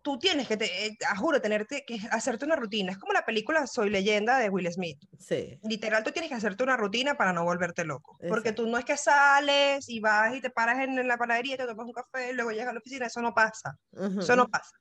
tú 0.01 0.17
tienes 0.17 0.47
que, 0.47 0.57
te, 0.57 0.87
eh, 0.87 0.97
juro, 1.17 1.41
tenerte 1.41 1.83
que 1.85 1.99
hacerte 2.11 2.45
una 2.45 2.55
rutina. 2.55 2.91
Es 2.91 2.97
como 2.97 3.13
la 3.13 3.25
película 3.25 3.67
Soy 3.67 3.89
leyenda 3.89 4.37
de 4.39 4.49
Will 4.49 4.71
Smith. 4.71 4.99
Sí, 5.17 5.59
Literal, 5.63 6.03
tú 6.03 6.11
tienes 6.11 6.29
que 6.29 6.35
hacerte 6.35 6.63
una 6.63 6.77
rutina 6.77 7.15
para 7.15 7.33
no 7.33 7.43
volverte 7.43 7.83
loco. 7.85 8.17
Porque 8.27 8.49
Exacto. 8.49 8.63
tú 8.63 8.69
no 8.69 8.77
es 8.77 8.85
que 8.85 8.97
sales 8.97 9.87
y 9.89 9.99
vas 9.99 10.35
y 10.35 10.41
te 10.41 10.49
paras 10.49 10.79
en, 10.79 10.97
en 10.97 11.07
la 11.07 11.17
panadería, 11.17 11.57
te 11.57 11.65
tomas 11.65 11.85
un 11.85 11.93
café, 11.93 12.33
luego 12.33 12.51
llegas 12.51 12.69
a 12.69 12.73
la 12.73 12.79
oficina, 12.79 13.05
eso 13.07 13.21
no 13.21 13.33
pasa. 13.33 13.75
Eso 14.17 14.35
no 14.35 14.47
pasa. 14.47 14.71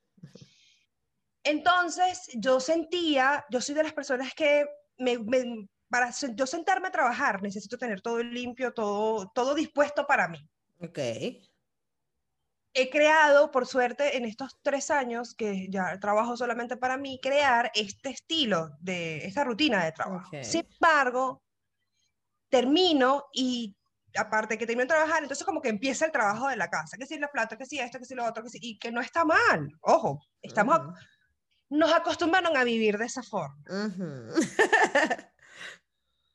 Entonces, 1.45 2.29
yo 2.35 2.61
sentía, 2.61 3.45
yo 3.51 3.61
soy 3.61 3.75
de 3.75 3.83
las 3.83 3.93
personas 3.93 4.35
que 4.35 4.67
me, 4.99 5.19
me- 5.19 5.67
para 5.89 6.11
yo 6.35 6.47
sentarme 6.47 6.89
a 6.89 6.93
trabajar, 6.93 7.41
necesito 7.43 7.79
tener 7.79 8.01
todo 8.03 8.23
limpio, 8.23 8.73
todo, 8.73 9.31
todo 9.35 9.55
dispuesto 9.55 10.07
para 10.07 10.29
mí. 10.29 10.39
Ok. 10.81 10.99
He 12.81 12.91
creado, 12.91 13.51
por 13.51 13.67
suerte, 13.67 14.17
en 14.17 14.25
estos 14.25 14.57
tres 14.63 14.91
años 14.91 15.35
que 15.35 15.67
ya 15.69 15.99
trabajo 15.99 16.37
solamente 16.37 16.77
para 16.77 16.97
mí, 16.97 17.19
crear 17.21 17.73
este 17.75 18.11
estilo 18.11 18.71
de 18.81 19.27
esta 19.27 19.43
rutina 19.43 19.85
de 19.85 19.91
trabajo. 19.93 20.29
Ok. 20.37 20.45
Sin 20.45 20.65
embargo, 20.75 21.43
termino 22.49 23.25
y 23.33 23.77
aparte 24.17 24.57
que 24.57 24.67
termino 24.67 24.85
de 24.85 24.89
trabajar, 24.95 25.23
entonces 25.23 25.45
como 25.45 25.61
que 25.61 25.69
empieza 25.69 26.07
el 26.07 26.13
trabajo 26.13 26.49
de 26.49 26.57
la 26.57 26.71
casa, 26.71 26.97
que 26.97 27.07
si 27.07 27.19
la 27.19 27.29
plata, 27.33 27.57
que 27.59 27.67
si 27.67 27.79
esto, 27.81 27.99
que 27.99 28.05
si 28.05 28.15
lo 28.15 28.25
otro, 28.25 28.43
que 28.45 28.51
si, 28.51 28.59
y 28.63 28.79
que 28.79 28.93
no 28.93 29.01
está 29.01 29.25
mal. 29.25 29.71
Ojo, 29.81 30.23
estamos 30.41 30.79
ac- 30.79 30.89
Ujú. 30.89 30.95
nos 31.71 31.93
acostumbraron 31.93 32.57
a 32.57 32.65
vivir 32.65 32.97
de 32.97 33.07
esa 33.07 33.23
forma. 33.23 33.63
Ujú. 33.69 34.35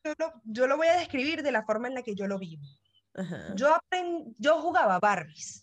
Yo 0.05 0.13
lo, 0.19 0.33
yo 0.43 0.67
lo 0.67 0.75
voy 0.75 0.87
a 0.87 0.97
describir 0.97 1.41
de 1.43 1.51
la 1.53 1.63
forma 1.63 1.87
en 1.87 1.93
la 1.93 2.01
que 2.01 2.13
yo 2.13 2.27
lo 2.27 2.37
vivo. 2.37 2.65
Ajá. 3.13 3.55
Yo, 3.55 3.73
aprend- 3.73 4.35
yo 4.37 4.59
jugaba 4.61 4.99
Barbies. 4.99 5.62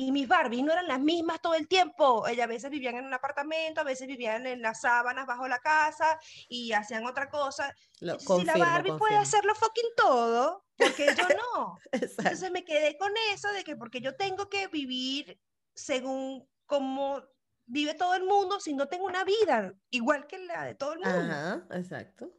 Y 0.00 0.12
mis 0.12 0.28
Barbies 0.28 0.62
no 0.62 0.70
eran 0.70 0.86
las 0.86 1.00
mismas 1.00 1.40
todo 1.40 1.54
el 1.54 1.66
tiempo. 1.66 2.24
Ellas 2.28 2.44
a 2.44 2.46
veces 2.46 2.70
vivían 2.70 2.94
en 2.94 3.06
un 3.06 3.14
apartamento, 3.14 3.80
a 3.80 3.84
veces 3.84 4.06
vivían 4.06 4.46
en 4.46 4.62
las 4.62 4.82
sábanas 4.82 5.26
bajo 5.26 5.48
la 5.48 5.58
casa 5.58 6.16
y 6.48 6.70
hacían 6.70 7.04
otra 7.04 7.28
cosa. 7.28 7.74
Lo 7.98 8.12
Entonces, 8.12 8.38
si 8.38 8.44
la 8.46 8.52
confirmo, 8.52 8.70
Barbie 8.70 8.88
puede 8.90 8.98
confirmo. 8.98 9.22
hacerlo 9.22 9.54
fucking 9.56 9.90
todo, 9.96 10.64
porque 10.76 11.06
yo 11.16 11.26
no. 11.52 11.78
Entonces 11.90 12.50
me 12.52 12.64
quedé 12.64 12.96
con 12.96 13.10
eso 13.32 13.50
de 13.50 13.64
que 13.64 13.74
porque 13.74 14.00
yo 14.00 14.14
tengo 14.14 14.48
que 14.48 14.68
vivir 14.68 15.36
según 15.74 16.48
como 16.66 17.20
vive 17.66 17.94
todo 17.94 18.14
el 18.14 18.22
mundo 18.22 18.60
si 18.60 18.74
no 18.74 18.86
tengo 18.86 19.04
una 19.04 19.24
vida 19.24 19.74
igual 19.90 20.28
que 20.28 20.38
la 20.38 20.62
de 20.62 20.76
todo 20.76 20.92
el 20.92 21.00
mundo. 21.00 21.18
Ajá, 21.18 21.66
exacto. 21.72 22.30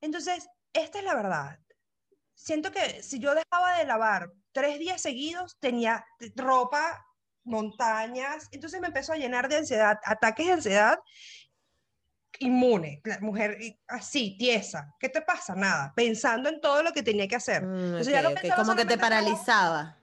Entonces, 0.00 0.48
esta 0.72 0.98
es 0.98 1.04
la 1.04 1.14
verdad. 1.14 1.60
Siento 2.34 2.72
que 2.72 3.04
si 3.04 3.20
yo 3.20 3.36
dejaba 3.36 3.78
de 3.78 3.84
lavar 3.84 4.32
tres 4.52 4.78
días 4.78 5.00
seguidos, 5.00 5.56
tenía 5.60 6.04
ropa, 6.36 7.04
montañas, 7.44 8.48
entonces 8.52 8.80
me 8.80 8.88
empezó 8.88 9.12
a 9.12 9.16
llenar 9.16 9.48
de 9.48 9.56
ansiedad, 9.56 9.98
ataques 10.04 10.46
de 10.46 10.52
ansiedad 10.52 10.98
inmune, 12.40 13.00
la 13.04 13.18
mujer 13.20 13.58
así, 13.86 14.36
tiesa. 14.38 14.94
¿Qué 14.98 15.08
te 15.08 15.22
pasa? 15.22 15.54
Nada, 15.54 15.92
pensando 15.94 16.48
en 16.48 16.60
todo 16.60 16.82
lo 16.82 16.92
que 16.92 17.02
tenía 17.02 17.26
que 17.26 17.36
hacer. 17.36 17.64
Mm, 17.64 17.84
Entonces 17.86 18.12
ya 18.12 18.22
no 18.22 18.30
Como 18.56 18.76
que 18.76 18.84
te 18.84 18.98
paralizaba. 18.98 19.98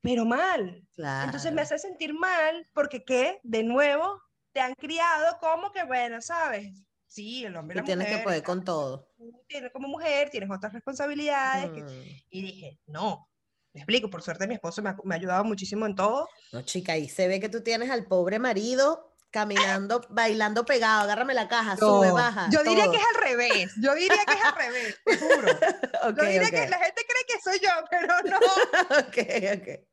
Pero 0.00 0.24
mal. 0.24 0.82
Claro. 0.94 1.26
Entonces 1.26 1.52
me 1.52 1.62
hace 1.62 1.78
sentir 1.78 2.14
mal 2.14 2.68
porque, 2.72 3.04
¿qué? 3.04 3.40
De 3.42 3.62
nuevo, 3.62 4.20
te 4.52 4.60
han 4.60 4.74
criado 4.74 5.38
como 5.40 5.72
que, 5.72 5.84
bueno, 5.84 6.20
¿sabes? 6.20 6.72
Sí, 7.12 7.44
el 7.44 7.54
hombre 7.56 7.74
y 7.74 7.78
Y 7.78 7.80
la 7.80 7.84
tienes 7.84 8.06
que 8.08 8.18
poder 8.24 8.42
con 8.42 8.64
todo. 8.64 9.06
tú 9.18 9.44
tienes 9.46 9.70
como 9.70 9.86
mujer, 9.88 10.30
tienes 10.30 10.50
otras 10.50 10.72
responsabilidades. 10.72 11.70
que- 11.72 11.82
Mm. 11.82 12.22
Y 12.30 12.42
dije, 12.42 12.78
no, 12.86 13.28
me 13.74 13.80
explico, 13.82 14.08
por 14.08 14.22
suerte 14.22 14.46
mi 14.46 14.54
esposo 14.54 14.80
me 14.82 14.90
ha, 14.90 14.96
me 15.04 15.14
ha 15.14 15.18
ayudado 15.18 15.44
muchísimo 15.44 15.84
en 15.84 15.94
todo. 15.94 16.26
No, 16.52 16.62
chica, 16.62 16.92
ahí 16.94 17.08
se 17.10 17.28
ve 17.28 17.38
que 17.40 17.48
tú 17.50 17.62
tienes 17.62 17.90
al 17.90 18.06
pobre 18.06 18.38
marido 18.38 19.14
caminando, 19.30 20.00
bailando 20.10 20.64
pegado. 20.64 21.02
Agárrame 21.02 21.34
la 21.34 21.48
caja, 21.48 21.76
sube, 21.76 22.10
baja. 22.12 22.48
Yo 22.50 22.62
diría 22.64 22.90
que 22.90 22.96
es 22.96 23.04
al 23.14 23.22
revés, 23.22 23.72
yo 23.82 23.94
diría 23.94 24.24
que 24.26 24.32
es 24.32 24.44
al 24.44 24.54
revés, 24.56 24.96
te 25.04 25.16
juro. 25.18 25.48
Yo 26.16 26.24
diría 26.24 26.50
que 26.50 26.68
la 26.68 26.78
gente 26.78 27.02
cree 27.06 27.24
que 27.28 27.40
soy 27.44 27.58
yo, 27.60 27.70
pero 27.90 28.08
no. 28.24 28.38
ok, 29.00 29.60
ok. 29.60 29.86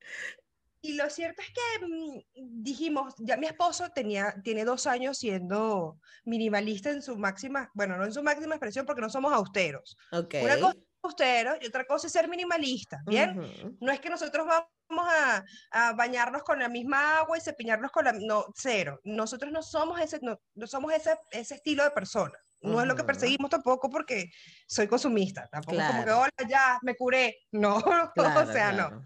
Y 0.82 0.94
lo 0.94 1.10
cierto 1.10 1.42
es 1.42 1.50
que 1.50 1.86
mm, 1.86 2.62
dijimos, 2.64 3.14
ya 3.18 3.36
mi 3.38 3.48
esposo 3.48 3.90
tenía, 3.94 4.34
tiene 4.44 4.64
dos 4.64 4.88
años 4.88 5.18
siendo 5.18 6.00
minimalista 6.26 6.90
en 6.90 7.02
su 7.02 7.18
máxima, 7.18 7.70
bueno, 7.74 7.98
no 7.98 8.06
en 8.06 8.14
su 8.14 8.24
máxima 8.24 8.56
expresión 8.56 8.86
porque 8.86 9.02
no 9.02 9.10
somos 9.10 9.34
austeros. 9.34 9.98
Ok. 10.12 10.36
Una 10.42 10.60
cosa 10.60 10.78
es 10.78 10.86
austero 11.02 11.56
y 11.62 11.68
otra 11.68 11.86
cosa 11.86 12.08
es 12.08 12.14
ser 12.14 12.28
minimalista, 12.30 13.02
¿bien? 13.06 13.78
No 13.82 13.92
es 13.92 14.00
que 14.00 14.10
nosotros 14.10 14.48
vamos 14.48 15.06
a, 15.10 15.44
a 15.72 15.94
bañarnos 15.94 16.44
con 16.44 16.60
la 16.60 16.70
misma 16.70 17.20
agua 17.20 17.38
y 17.38 17.42
cepillarnos 17.42 17.92
con 17.92 18.06
la... 18.06 18.14
No, 18.14 18.46
cero. 18.56 19.00
Nosotros 19.04 19.52
no 19.52 19.62
somos 19.62 20.00
ese, 20.00 20.20
no, 20.22 20.40
no 20.56 20.68
somos 20.68 20.94
ese, 20.94 21.18
ese 21.32 21.56
estilo 21.56 21.84
de 21.84 21.92
persona. 21.92 22.38
No 22.62 22.82
es 22.82 22.88
lo 22.88 22.96
que 22.96 23.04
perseguimos 23.06 23.50
tampoco 23.50 23.90
porque 23.90 24.30
soy 24.68 24.88
consumista. 24.88 25.48
Tampoco 25.50 25.78
como 25.78 26.04
que, 26.06 26.12
hola, 26.12 26.32
ya, 26.48 26.80
me 26.82 26.96
curé. 26.96 27.38
No, 27.52 27.82
Claro, 27.82 28.50
o 28.50 28.54
sea, 28.54 28.72
no. 28.72 28.88
claro. 28.90 29.04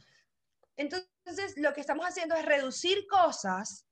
Entonces, 1.26 1.56
lo 1.58 1.74
que 1.74 1.82
estamos 1.82 2.06
haciendo 2.06 2.36
es 2.36 2.46
reducir 2.46 3.08
cosas, 3.08 3.88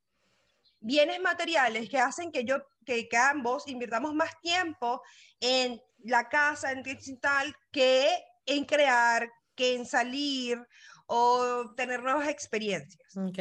bienes 0.79 1.21
materiales 1.21 1.89
que 1.89 1.97
hacen 1.97 2.31
que 2.31 2.43
yo, 2.43 2.57
que, 2.85 3.07
que 3.07 3.17
ambos 3.17 3.67
invirtamos 3.67 4.13
más 4.13 4.39
tiempo 4.41 5.01
en 5.39 5.81
la 5.99 6.27
casa, 6.27 6.71
en 6.71 6.83
tal, 7.21 7.55
que 7.71 8.09
en 8.45 8.65
crear, 8.65 9.29
que 9.55 9.75
en 9.75 9.85
salir 9.85 10.59
o 11.05 11.73
tener 11.75 12.03
nuevas 12.03 12.27
experiencias. 12.27 13.15
Ok. 13.15 13.39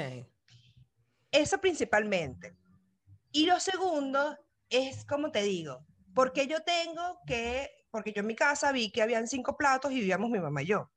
Eso 1.32 1.58
principalmente. 1.58 2.56
Y 3.32 3.46
lo 3.46 3.58
segundo 3.58 4.36
es, 4.68 5.04
como 5.04 5.30
te 5.30 5.42
digo, 5.42 5.86
porque 6.14 6.46
yo 6.46 6.62
tengo 6.62 7.20
que, 7.26 7.70
porque 7.90 8.12
yo 8.12 8.20
en 8.20 8.26
mi 8.26 8.36
casa 8.36 8.72
vi 8.72 8.90
que 8.90 9.02
habían 9.02 9.26
cinco 9.26 9.56
platos 9.56 9.92
y 9.92 9.96
vivíamos 9.96 10.30
mi 10.30 10.40
mamá 10.40 10.62
y 10.62 10.66
yo. 10.66 10.90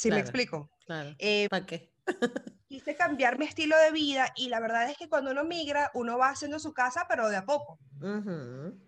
¿Sí 0.00 0.08
me 0.08 0.14
Claro. 0.14 0.20
explico? 0.22 0.70
Claro. 0.86 1.14
Eh, 1.18 1.46
¿Para 1.50 1.66
qué? 1.66 1.92
quise 2.68 2.96
cambiar 2.96 3.38
mi 3.38 3.44
estilo 3.44 3.76
de 3.78 3.92
vida 3.92 4.32
y 4.34 4.48
la 4.48 4.58
verdad 4.60 4.88
es 4.88 4.96
que 4.96 5.10
cuando 5.10 5.30
uno 5.30 5.44
migra, 5.44 5.90
uno 5.92 6.16
va 6.16 6.30
haciendo 6.30 6.58
su 6.58 6.72
casa, 6.72 7.04
pero 7.06 7.28
de 7.28 7.36
a 7.36 7.44
poco. 7.44 7.78
Ujú. 8.00 8.80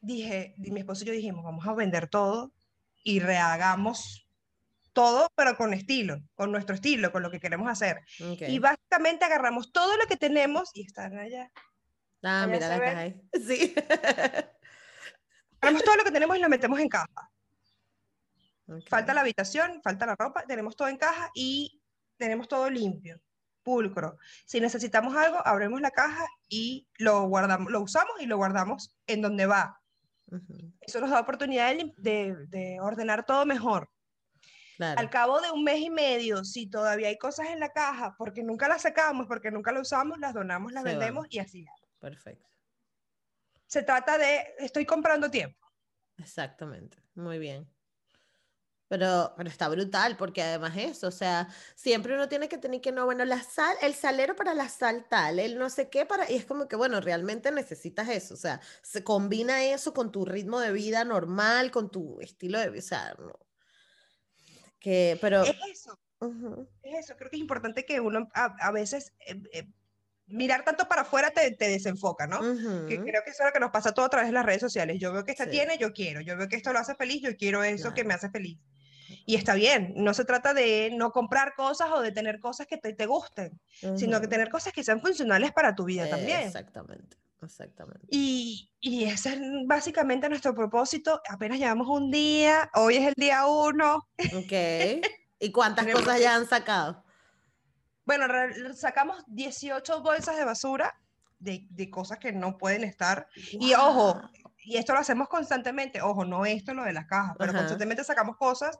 Dije, 0.00 0.54
y 0.56 0.70
mi 0.70 0.80
esposo 0.80 1.04
y 1.04 1.08
yo 1.08 1.12
dijimos, 1.12 1.44
vamos 1.44 1.66
a 1.66 1.74
vender 1.74 2.08
todo 2.08 2.54
y 3.04 3.20
rehagamos 3.20 4.26
todo, 4.94 5.28
pero 5.36 5.54
con 5.58 5.74
estilo, 5.74 6.22
con 6.34 6.50
nuestro 6.50 6.74
estilo, 6.76 7.12
con 7.12 7.22
lo 7.22 7.30
que 7.30 7.40
queremos 7.40 7.68
hacer. 7.70 7.98
Ok. 8.22 8.42
Y 8.48 8.58
básicamente 8.58 9.26
agarramos 9.26 9.70
todo 9.70 9.98
lo 9.98 10.06
que 10.06 10.16
tenemos 10.16 10.70
y 10.72 10.86
están 10.86 11.18
allá. 11.18 11.52
Ah, 12.22 12.44
allá 12.44 12.46
mira 12.46 12.68
la 12.70 12.80
caja 12.80 12.98
ahí. 13.00 13.20
Sí. 13.46 13.74
Agarramos 15.60 15.84
todo 15.84 15.96
lo 15.96 16.04
que 16.04 16.10
tenemos 16.10 16.38
y 16.38 16.40
lo 16.40 16.48
metemos 16.48 16.80
en 16.80 16.88
caja. 16.88 17.30
Falta 18.88 19.14
la 19.14 19.20
habitación, 19.20 19.80
falta 19.82 20.06
la 20.06 20.16
ropa, 20.16 20.44
tenemos 20.46 20.76
todo 20.76 20.88
en 20.88 20.96
caja 20.96 21.30
y 21.34 21.80
tenemos 22.16 22.48
todo 22.48 22.68
limpio, 22.70 23.20
pulcro. 23.62 24.18
Si 24.44 24.60
necesitamos 24.60 25.14
algo, 25.16 25.38
abrimos 25.46 25.80
la 25.80 25.90
caja 25.90 26.26
y 26.48 26.88
lo 26.98 27.28
guardamos, 27.28 27.70
lo 27.70 27.80
usamos 27.80 28.20
y 28.20 28.26
lo 28.26 28.36
guardamos 28.36 28.96
en 29.06 29.22
donde 29.22 29.46
va. 29.46 29.80
Ujú. 30.30 30.72
Eso 30.80 31.00
nos 31.00 31.10
da 31.10 31.20
oportunidad 31.20 31.74
de, 31.76 31.92
de- 31.98 32.46
de 32.48 32.80
ordenar 32.80 33.24
todo 33.24 33.46
mejor. 33.46 33.88
Claro. 34.76 35.00
Al 35.00 35.08
cabo 35.08 35.40
de 35.40 35.50
un 35.52 35.62
mes 35.64 35.78
y 35.80 35.88
medio, 35.88 36.44
si 36.44 36.66
todavía 36.68 37.08
hay 37.08 37.16
cosas 37.16 37.48
en 37.50 37.60
la 37.60 37.70
caja, 37.72 38.14
porque 38.18 38.42
nunca 38.42 38.68
las 38.68 38.82
sacamos, 38.82 39.26
porque 39.26 39.50
nunca 39.50 39.72
las 39.72 39.82
usamos, 39.82 40.18
las 40.18 40.34
donamos, 40.34 40.72
las 40.72 40.82
Se 40.82 40.90
vendemos 40.90 41.26
y 41.30 41.38
así. 41.38 41.64
Perfecto. 41.98 42.46
Se 43.66 43.82
trata 43.82 44.18
de, 44.18 44.54
estoy 44.58 44.84
comprando 44.84 45.30
tiempo. 45.30 45.58
Exactamente. 46.18 46.98
Muy 47.14 47.38
bien. 47.38 47.68
Pero, 48.88 49.34
pero 49.36 49.48
está 49.48 49.68
brutal, 49.68 50.16
porque 50.16 50.42
además 50.42 50.76
eso, 50.76 51.08
o 51.08 51.10
sea, 51.10 51.48
siempre 51.74 52.14
uno 52.14 52.28
tiene 52.28 52.48
que 52.48 52.56
tener 52.58 52.80
que 52.80 52.92
no, 52.92 53.04
bueno, 53.04 53.24
la 53.24 53.42
sal, 53.42 53.76
el 53.82 53.94
salero 53.94 54.36
para 54.36 54.54
la 54.54 54.68
sal 54.68 55.06
tal, 55.10 55.40
el 55.40 55.58
no 55.58 55.70
sé 55.70 55.90
qué 55.90 56.06
para, 56.06 56.30
y 56.30 56.36
es 56.36 56.44
como 56.46 56.68
que, 56.68 56.76
bueno, 56.76 57.00
realmente 57.00 57.50
necesitas 57.50 58.08
eso, 58.08 58.34
o 58.34 58.36
sea, 58.36 58.60
se 58.82 59.02
combina 59.02 59.64
eso 59.64 59.92
con 59.92 60.12
tu 60.12 60.24
ritmo 60.24 60.60
de 60.60 60.70
vida 60.72 61.04
normal, 61.04 61.72
con 61.72 61.90
tu 61.90 62.20
estilo 62.20 62.60
de 62.60 62.70
vida, 62.70 62.78
o 62.84 62.86
sea, 62.86 63.14
no. 63.18 63.32
Que, 64.80 65.18
pero, 65.20 65.42
Es 65.42 65.56
eso. 65.72 65.98
ujú, 66.20 66.68
Es 66.82 67.04
eso, 67.04 67.16
creo 67.16 67.30
que 67.30 67.36
es 67.36 67.40
importante 67.42 67.84
que 67.84 68.00
uno 68.00 68.28
a, 68.34 68.56
a 68.60 68.72
veces 68.72 69.14
eh, 69.26 69.42
eh, 69.52 69.68
mirar 70.26 70.64
tanto 70.64 70.88
para 70.88 71.02
afuera 71.02 71.30
te, 71.32 71.50
te 71.52 71.68
desenfoca, 71.68 72.26
¿no? 72.26 72.48
Que 72.86 73.02
creo 73.02 73.22
que 73.24 73.30
eso 73.30 73.42
es 73.42 73.48
lo 73.48 73.52
que 73.52 73.60
nos 73.60 73.70
pasa 73.72 73.92
todo 73.94 74.06
a 74.06 74.10
través 74.10 74.28
de 74.28 74.34
las 74.34 74.46
redes 74.46 74.60
sociales. 74.60 74.98
Yo 75.00 75.12
veo 75.12 75.24
que 75.24 75.32
esta 75.32 75.48
tiene, 75.48 75.78
yo 75.78 75.92
quiero. 75.92 76.20
Yo 76.20 76.36
veo 76.36 76.48
que 76.48 76.56
esto 76.56 76.72
lo 76.72 76.78
hace 76.80 76.94
feliz, 76.96 77.22
yo 77.22 77.36
quiero 77.36 77.64
eso 77.64 77.94
que 77.94 78.04
me 78.04 78.14
hace 78.14 78.30
feliz. 78.30 78.60
Y 79.28 79.34
está 79.34 79.54
bien, 79.54 79.92
no 79.96 80.14
se 80.14 80.24
trata 80.24 80.54
de 80.54 80.92
no 80.96 81.10
comprar 81.10 81.54
cosas 81.54 81.90
o 81.92 82.00
de 82.00 82.12
tener 82.12 82.38
cosas 82.38 82.68
que 82.68 82.76
te, 82.76 82.92
te 82.92 83.06
gusten, 83.06 83.60
sino 83.96 84.20
que 84.20 84.28
tener 84.28 84.48
cosas 84.48 84.72
que 84.72 84.84
sean 84.84 85.00
funcionales 85.00 85.52
para 85.52 85.74
tu 85.74 85.84
vida 85.84 86.08
también. 86.08 86.42
Exactamente, 86.42 87.16
exactamente. 87.42 88.06
Y, 88.08 88.70
y 88.80 89.04
ese 89.04 89.34
es 89.34 89.40
básicamente 89.66 90.28
nuestro 90.28 90.54
propósito. 90.54 91.20
Apenas 91.28 91.58
llevamos 91.58 91.88
un 91.88 92.12
día, 92.12 92.70
hoy 92.74 92.98
es 92.98 93.08
el 93.08 93.14
día 93.16 93.46
uno. 93.46 94.08
Ok. 94.32 94.52
¿Y 95.40 95.50
cuántas 95.50 95.86
cosas 95.92 96.20
ya 96.20 96.36
han 96.36 96.46
sacado? 96.46 97.04
Bueno, 98.04 98.26
sacamos 98.74 99.24
18 99.26 100.02
bolsas 100.02 100.36
de 100.36 100.44
basura 100.44 101.00
de, 101.40 101.66
de 101.70 101.90
cosas 101.90 102.18
que 102.18 102.32
no 102.32 102.56
pueden 102.58 102.84
estar. 102.84 103.26
Y 103.50 103.74
ojo, 103.74 104.20
y 104.66 104.76
esto 104.76 104.94
lo 104.94 104.98
hacemos 104.98 105.28
constantemente, 105.28 106.00
ojo, 106.02 106.24
no 106.24 106.44
esto 106.44 106.74
lo 106.74 106.84
de 106.84 106.92
las 106.92 107.06
cajas, 107.06 107.36
pero 107.38 107.52
constantemente 107.52 108.02
sacamos 108.02 108.36
cosas, 108.36 108.78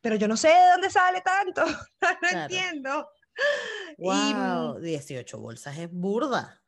pero 0.00 0.16
yo 0.16 0.28
no 0.28 0.36
sé 0.36 0.48
de 0.48 0.70
dónde 0.72 0.90
sale 0.90 1.20
tanto, 1.20 1.64
no 2.22 2.40
entiendo. 2.40 3.08
Wow, 3.98 4.80
18 4.80 5.38
bolsas 5.38 5.78
es 5.78 5.90
burda. 5.90 6.62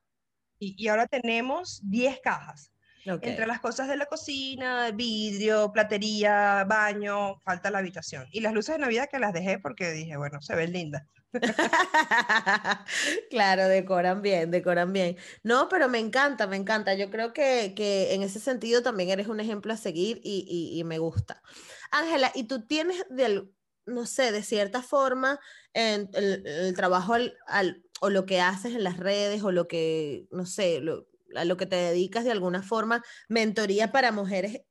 Y, 0.59 0.75
y 0.83 0.89
ahora 0.89 1.07
tenemos 1.07 1.81
10 1.83 2.21
cajas. 2.21 2.73
Entre 3.05 3.47
las 3.47 3.61
cosas 3.61 3.89
de 3.89 3.97
la 3.97 4.07
cocina, 4.07 4.91
vidrio, 4.93 5.73
platería, 5.73 6.65
baño, 6.69 7.37
falta 7.41 7.71
la 7.71 7.79
habitación. 7.79 8.27
Y 8.31 8.41
las 8.41 8.53
luces 8.53 8.77
de 8.77 8.81
Navidad 8.81 9.09
que 9.11 9.19
las 9.19 9.33
dejé 9.33 9.59
porque 9.59 9.91
dije, 9.91 10.17
bueno, 10.17 10.41
se 10.41 10.55
ven 10.55 10.73
lindas. 10.73 11.03
claro, 13.31 13.69
decoran 13.69 14.23
bien, 14.23 14.51
decoran 14.51 14.93
bien. 14.93 15.17
No, 15.43 15.69
pero 15.69 15.89
me 15.89 15.99
encanta, 15.99 16.47
me 16.47 16.57
encanta. 16.57 16.95
Yo 16.95 17.11
creo 17.11 17.33
que, 17.33 17.75
en 18.15 18.23
ese 18.23 18.41
sentido 18.41 18.83
también 18.83 19.11
eres 19.11 19.29
un 19.29 19.41
ejemplo 19.41 19.73
a 19.73 19.77
seguir 19.77 20.21
y, 20.23 20.83
me 20.85 20.99
gusta. 20.99 21.43
Ángela, 21.91 22.33
¿y 22.35 22.45
tú 22.45 22.67
tienes, 22.67 23.05
de, 23.11 23.49
no 23.87 24.07
sé, 24.07 24.33
de 24.33 24.43
cierta 24.43 24.83
forma, 24.83 25.41
en 25.75 26.11
el, 26.15 26.75
trabajo 26.75 27.15
o 28.01 28.11
lo 28.11 28.27
que 28.27 28.41
haces 28.41 28.75
en 28.75 28.85
las 28.85 28.99
redes 28.99 29.43
o 29.43 29.53
lo 29.53 29.69
que, 29.69 30.27
no 30.31 30.45
sé, 30.45 30.81
lo, 30.81 31.07
a 31.35 31.45
lo 31.45 31.57
que 31.57 31.67
te 31.67 31.77
dedicas 31.77 32.25
de 32.25 32.33
alguna 32.33 32.63
forma, 32.63 33.03
mentoría 33.29 33.93
para 33.93 34.13
mujeres 34.13 34.63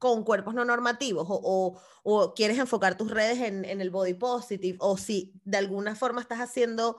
con 0.00 0.24
cuerpos 0.24 0.54
no 0.54 0.64
normativos 0.64 1.26
o, 1.28 1.80
o, 2.02 2.34
quieres 2.34 2.58
enfocar 2.58 2.96
tus 2.96 3.10
redes 3.10 3.38
en, 3.38 3.66
en, 3.66 3.82
el 3.82 3.90
body 3.90 4.14
positive 4.14 4.78
o 4.80 4.96
si 4.96 5.34
de 5.44 5.58
alguna 5.58 5.94
forma 5.94 6.22
estás 6.22 6.40
haciendo 6.40 6.96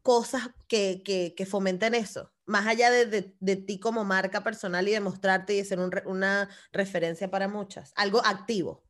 cosas 0.00 0.50
que, 0.68 1.02
que, 1.04 1.34
que 1.36 1.44
fomenten 1.44 1.94
eso, 1.94 2.32
más 2.44 2.68
allá 2.68 2.88
de, 2.92 3.06
de, 3.06 3.34
de, 3.40 3.56
ti 3.56 3.80
como 3.80 4.04
marca 4.04 4.44
personal 4.44 4.86
y 4.86 4.92
de 4.92 5.00
mostrarte 5.00 5.54
y 5.54 5.56
de 5.56 5.64
ser 5.64 5.80
una 6.06 6.48
referencia 6.72 7.28
para 7.28 7.48
muchas, 7.48 7.92
algo 7.96 8.24
activo. 8.24 8.84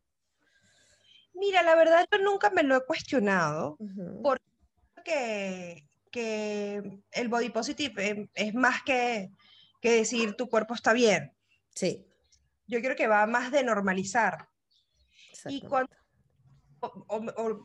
Mira, 1.32 1.62
la 1.62 1.76
verdad 1.76 2.06
yo 2.12 2.18
nunca 2.18 2.50
me 2.50 2.62
lo 2.62 2.76
he 2.76 2.84
cuestionado 2.84 3.78
porque 4.22 5.86
que 6.10 7.00
el 7.12 7.28
body 7.28 7.48
positive 7.48 8.28
es 8.34 8.54
más 8.54 8.82
que, 8.82 9.30
que 9.80 9.92
decir 9.92 10.34
tu 10.34 10.50
cuerpo 10.50 10.74
está 10.74 10.92
bien. 10.92 11.32
Sí. 11.74 12.06
Yo 12.66 12.80
creo 12.80 12.96
que 12.96 13.06
va 13.06 13.26
más 13.26 13.50
de 13.50 13.62
normalizar. 13.62 14.48
Y 15.46 15.60
cuando, 15.62 15.90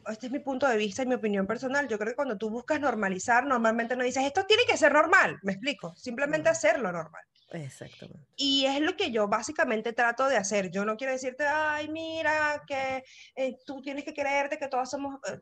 este 0.09 0.27
es 0.27 0.31
mi 0.31 0.39
punto 0.39 0.67
de 0.67 0.77
vista 0.77 1.03
y 1.03 1.05
mi 1.05 1.15
opinión 1.15 1.47
personal, 1.47 1.87
yo 1.87 1.97
creo 1.97 2.09
que 2.09 2.15
cuando 2.15 2.37
tú 2.37 2.49
buscas 2.49 2.79
normalizar, 2.79 3.45
normalmente 3.45 3.95
no 3.95 4.03
dices, 4.03 4.23
esto 4.23 4.45
tiene 4.45 4.63
que 4.67 4.77
ser 4.77 4.93
normal, 4.93 5.39
me 5.43 5.53
explico, 5.53 5.95
simplemente 5.95 6.49
hacerlo 6.49 6.91
normal. 6.91 7.23
Exactamente. 7.51 8.27
Y 8.37 8.65
es 8.65 8.79
lo 8.79 8.95
que 8.95 9.11
yo 9.11 9.27
básicamente 9.27 9.91
trato 9.91 10.27
de 10.27 10.37
hacer. 10.37 10.71
Yo 10.71 10.85
no 10.85 10.95
quiero 10.95 11.11
decirte, 11.11 11.45
ay, 11.45 11.89
mira, 11.89 12.63
que 12.65 13.03
eh, 13.35 13.57
tú 13.65 13.81
tienes 13.81 14.05
que 14.05 14.13
creerte 14.13 14.57
que 14.57 14.69
todos 14.69 14.89
somos... 14.89 15.15
Eh, 15.27 15.39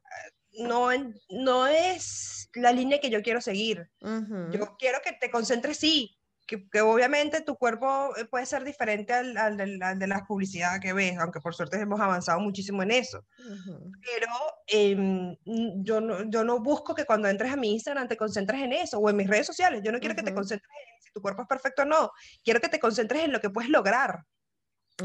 no, 0.54 0.90
no 1.30 1.68
es 1.68 2.50
la 2.56 2.72
línea 2.72 3.00
que 3.00 3.12
yo 3.12 3.22
quiero 3.22 3.40
seguir. 3.40 3.88
Yo 4.02 4.76
quiero 4.78 5.00
que 5.04 5.14
te 5.14 5.30
concentres, 5.30 5.78
sí, 5.78 6.19
que, 6.50 6.68
que, 6.68 6.82
obviamente 6.82 7.42
tu 7.42 7.56
cuerpo 7.56 8.16
eh, 8.18 8.26
puede 8.26 8.48
ser 8.48 8.64
diferente 8.64 9.14
al, 9.14 9.38
al, 9.38 9.56
de 9.56 10.08
la 10.08 10.26
publicidad 10.26 10.82
que 10.82 10.94
ves, 10.94 11.16
aunque 11.20 11.40
por 11.40 11.54
suerte 11.54 11.80
hemos 11.80 12.02
avanzado 12.02 12.40
muchísimo 12.40 12.82
en 12.82 12.90
eso. 12.90 13.24
Pero 13.38 14.32
em, 14.66 15.38
yo, 15.84 16.02
no, 16.02 16.28
yo 16.28 16.44
no 16.44 16.60
busco 16.60 16.96
que 16.96 17.06
cuando 17.06 17.28
entres 17.28 17.54
a 17.54 17.56
mi 17.56 17.74
Instagram 17.74 18.08
te 18.08 18.18
concentres 18.18 18.62
en 18.62 18.74
eso 18.74 18.98
o 18.98 19.10
en 19.10 19.18
mis 19.18 19.30
redes 19.30 19.46
sociales. 19.46 19.82
Yo 19.84 19.92
no 19.92 20.00
quiero 20.00 20.16
que 20.16 20.24
te 20.24 20.34
concentres 20.34 20.70
en 20.72 21.04
si 21.04 21.12
tu 21.12 21.22
cuerpo 21.22 21.44
es 21.44 21.48
perfecto 21.48 21.84
o 21.84 21.86
no. 21.86 22.12
Quiero 22.44 22.60
que 22.60 22.70
te 22.70 22.80
concentres 22.80 23.24
en 23.24 23.32
lo 23.32 23.40
que 23.40 23.52
puedes 23.52 23.70
lograr. 23.70 24.26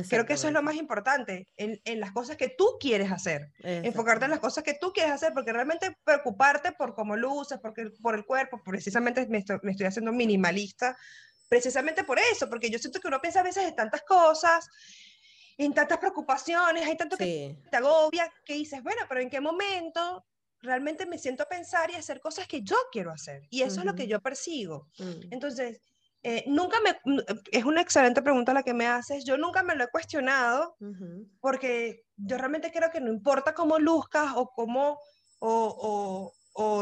Creo 0.09 0.27
que 0.27 0.33
eso 0.33 0.49
es 0.49 0.53
lo 0.53 0.63
más 0.63 0.75
importante, 0.75 1.49
en, 1.57 1.81
en 1.85 2.01
las 2.01 2.11
cosas 2.13 2.37
que 2.37 2.49
tú 2.49 2.79
quieres 2.81 3.13
hacer. 3.13 3.53
Enfocarte 3.59 4.25
en 4.25 4.33
las 4.33 4.41
cosas 4.41 4.65
que 4.65 4.75
tú 4.75 4.93
quieres 4.93 5.13
hacer, 5.13 5.33
porque 5.33 5.53
realmente 5.53 5.97
preocuparte 6.05 6.73
por 6.73 6.95
cómo 6.95 7.17
luces, 7.17 7.59
porque, 7.63 7.91
por 8.03 8.15
el 8.15 8.25
cuerpo, 8.25 8.61
precisamente 8.65 9.27
me 9.29 9.39
estoy, 9.39 9.59
me 9.63 9.71
estoy 9.71 9.87
haciendo 9.87 10.13
minimalista, 10.13 10.97
precisamente 11.49 12.05
por 12.05 12.19
eso, 12.19 12.49
porque 12.49 12.71
yo 12.71 12.79
siento 12.79 13.01
que 13.01 13.09
uno 13.09 13.21
piensa 13.21 13.41
a 13.41 13.45
veces 13.45 13.65
en 13.65 13.77
tantas 13.77 14.03
cosas, 14.03 14.69
en 15.57 15.73
tantas 15.73 15.99
preocupaciones, 15.99 16.87
hay 16.87 16.97
tanto 16.97 17.17
que 17.17 17.57
te 17.71 17.77
agobia, 17.77 18.33
que 18.45 18.55
dices, 18.55 18.83
bueno, 18.83 19.03
pero 19.09 19.21
¿en 19.21 19.31
qué 19.31 19.41
momento 19.41 20.25
realmente 20.61 21.07
me 21.07 21.19
siento 21.19 21.43
a 21.43 21.49
pensar 21.49 21.91
y 21.91 21.95
hacer 21.95 22.21
cosas 22.21 22.49
que 22.49 22.63
yo 22.63 22.77
quiero 22.91 23.13
hacer? 23.13 23.43
Y 23.51 23.63
eso 23.63 23.81
es 23.81 23.87
lo 23.87 23.95
que 23.95 24.07
yo 24.07 24.21
persigo. 24.21 24.89
Mm. 24.99 25.33
Entonces, 25.33 25.81
eh, 26.27 26.43
nunca 26.47 26.79
me, 26.81 26.97
es 27.53 27.65
una 27.65 27.83
excelente 27.83 28.23
pregunta 28.23 28.55
la 28.55 28.63
que 28.63 28.73
me 28.73 28.87
haces, 28.87 29.27
yo 29.27 29.37
nunca 29.37 29.63
me 29.63 29.77
lo 29.77 29.85
he 29.85 29.89
cuestionado 29.89 30.75
porque 31.39 32.07
yo 32.17 32.39
realmente 32.39 32.73
creo 32.73 32.91
que 32.91 33.01
no 33.01 33.13
importa 33.13 33.53
cómo 33.53 33.79
luzcas 33.79 34.33
o 34.35 34.49
cómo, 34.49 34.99
o, 35.41 35.77
o, 35.79 36.35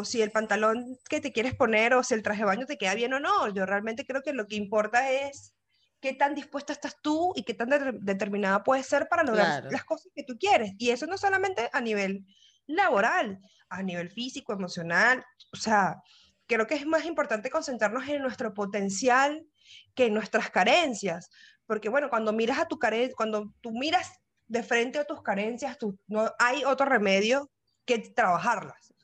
si 0.04 0.20
el 0.20 0.30
pantalón 0.30 0.98
que 1.08 1.20
te 1.20 1.32
quieres 1.32 1.54
poner 1.54 1.94
o 1.94 2.02
si 2.02 2.14
el 2.14 2.22
traje 2.22 2.40
de 2.40 2.46
baño 2.46 2.66
te 2.66 2.76
queda 2.76 2.94
bien 2.94 3.14
o 3.14 3.20
no, 3.20 3.48
yo 3.48 3.64
realmente 3.64 4.04
creo 4.06 4.22
que 4.22 4.32
lo 4.32 4.46
que 4.46 4.56
importa 4.56 5.10
es 5.10 5.54
qué 6.00 6.12
tan 6.12 6.34
dispuesta 6.34 6.72
estás 6.72 6.96
tú 7.00 7.32
y 7.36 7.44
qué 7.44 7.54
tan 7.54 7.70
determinada 8.04 8.64
puedes 8.64 8.86
ser 8.86 9.08
para 9.08 9.22
lograr 9.22 9.64
las 9.70 9.84
cosas 9.84 10.12
que 10.14 10.24
tú 10.24 10.36
quieres. 10.38 10.72
Y 10.78 10.90
eso 10.90 11.06
no 11.06 11.16
solamente 11.16 11.70
a 11.72 11.80
nivel 11.80 12.26
laboral, 12.66 13.40
a 13.68 13.82
nivel 13.82 14.10
físico, 14.10 14.52
emocional, 14.52 15.24
o 15.52 15.56
sea, 15.56 16.02
creo 16.46 16.66
que 16.66 16.74
es 16.74 16.86
más 16.86 17.04
importante 17.06 17.50
concentrarnos 17.50 18.06
en 18.08 18.20
nuestro 18.20 18.52
potencial 18.52 19.46
que 19.94 20.06
en 20.06 20.14
nuestras 20.14 20.50
carencias, 20.50 21.30
porque 21.66 21.88
bueno, 21.88 22.10
cuando 22.10 22.32
miras 22.32 22.58
a 22.58 22.68
tu 22.68 22.78
carencia, 22.78 23.14
cuando 23.16 23.54
tú 23.60 23.70
miras 23.70 24.10
de 24.48 24.62
frente 24.62 24.98
a 24.98 25.04
tus 25.04 25.22
carencias, 25.22 25.78
tú, 25.78 25.98
no 26.08 26.30
hay 26.38 26.64
otro 26.64 26.84
remedio 26.86 27.50
que 27.84 27.98
trabajarlas. 27.98 28.94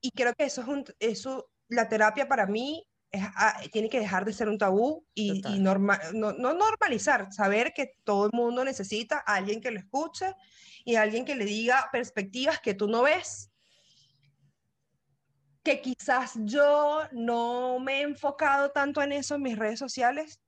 Y 0.00 0.10
creo 0.10 0.34
que 0.34 0.44
eso 0.44 0.62
es 0.62 0.68
un, 0.68 0.84
eso, 0.98 1.50
la 1.68 1.88
terapia 1.88 2.28
para 2.28 2.46
mí 2.46 2.86
es, 3.10 3.22
ah, 3.36 3.60
tiene 3.72 3.88
que 3.88 4.00
dejar 4.00 4.24
de 4.24 4.32
ser 4.32 4.48
un 4.48 4.58
tabú 4.58 5.06
y, 5.14 5.42
normal, 5.58 6.00
no, 6.14 6.32
no, 6.32 6.54
normalizar, 6.54 7.32
saber 7.32 7.72
que 7.74 7.94
todo 8.04 8.26
el 8.26 8.32
mundo 8.32 8.64
necesita 8.64 9.22
a 9.26 9.34
alguien 9.34 9.60
que 9.60 9.70
lo 9.70 9.78
escuche 9.78 10.34
y 10.84 10.96
a 10.96 11.02
alguien 11.02 11.24
que 11.24 11.34
le 11.34 11.44
diga 11.44 11.88
perspectivas 11.92 12.60
que 12.60 12.74
tú 12.74 12.88
no 12.88 13.02
ves 13.02 13.50
que 15.66 15.80
quizás 15.80 16.34
yo 16.44 17.00
no 17.10 17.80
me 17.80 17.98
he 17.98 18.02
enfocado 18.02 18.70
tanto 18.70 19.02
en 19.02 19.10
eso 19.10 19.34
en 19.34 19.42
mis 19.42 19.58
redes 19.58 19.80
sociales, 19.80 20.38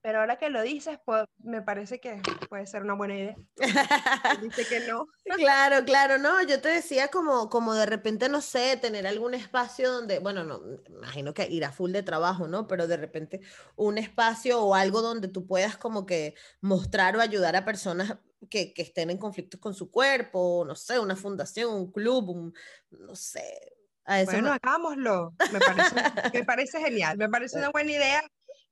pero 0.00 0.20
ahora 0.20 0.38
que 0.38 0.48
lo 0.48 0.62
dices, 0.62 0.98
pues, 1.04 1.26
me 1.44 1.60
parece 1.60 2.00
que 2.00 2.22
puede 2.48 2.66
ser 2.66 2.82
una 2.82 2.94
buena 2.94 3.18
idea. 3.18 3.36
Dice 4.42 4.66
que 4.66 4.80
no. 4.88 5.06
claro, 5.36 5.84
claro, 5.84 6.16
no, 6.16 6.42
yo 6.42 6.58
te 6.62 6.70
decía 6.70 7.08
como, 7.08 7.50
como 7.50 7.74
de 7.74 7.84
repente, 7.84 8.30
no 8.30 8.40
sé, 8.40 8.78
tener 8.78 9.06
algún 9.06 9.34
espacio 9.34 9.92
donde, 9.92 10.20
bueno, 10.20 10.42
no, 10.42 10.62
imagino 10.88 11.34
que 11.34 11.46
irá 11.50 11.70
full 11.70 11.92
de 11.92 12.02
trabajo, 12.02 12.48
¿no? 12.48 12.66
Pero 12.66 12.86
de 12.86 12.96
repente 12.96 13.42
un 13.76 13.98
espacio 13.98 14.64
o 14.64 14.74
algo 14.74 15.02
donde 15.02 15.28
tú 15.28 15.46
puedas 15.46 15.76
como 15.76 16.06
que 16.06 16.34
mostrar 16.62 17.14
o 17.14 17.20
ayudar 17.20 17.56
a 17.56 17.66
personas 17.66 18.16
que, 18.48 18.72
que 18.72 18.80
estén 18.80 19.10
en 19.10 19.18
conflictos 19.18 19.60
con 19.60 19.74
su 19.74 19.90
cuerpo, 19.90 20.64
no 20.66 20.74
sé, 20.76 20.98
una 20.98 21.14
fundación, 21.14 21.74
un 21.74 21.92
club, 21.92 22.30
un, 22.30 22.54
no 22.90 23.14
sé, 23.14 23.79
bueno, 24.24 24.52
hagámoslo. 24.52 25.34
Me 25.52 25.58
parece, 25.58 25.94
me 26.34 26.44
parece 26.44 26.80
genial, 26.80 27.16
me 27.16 27.28
parece 27.28 27.58
una 27.58 27.70
buena 27.70 27.92
idea. 27.92 28.22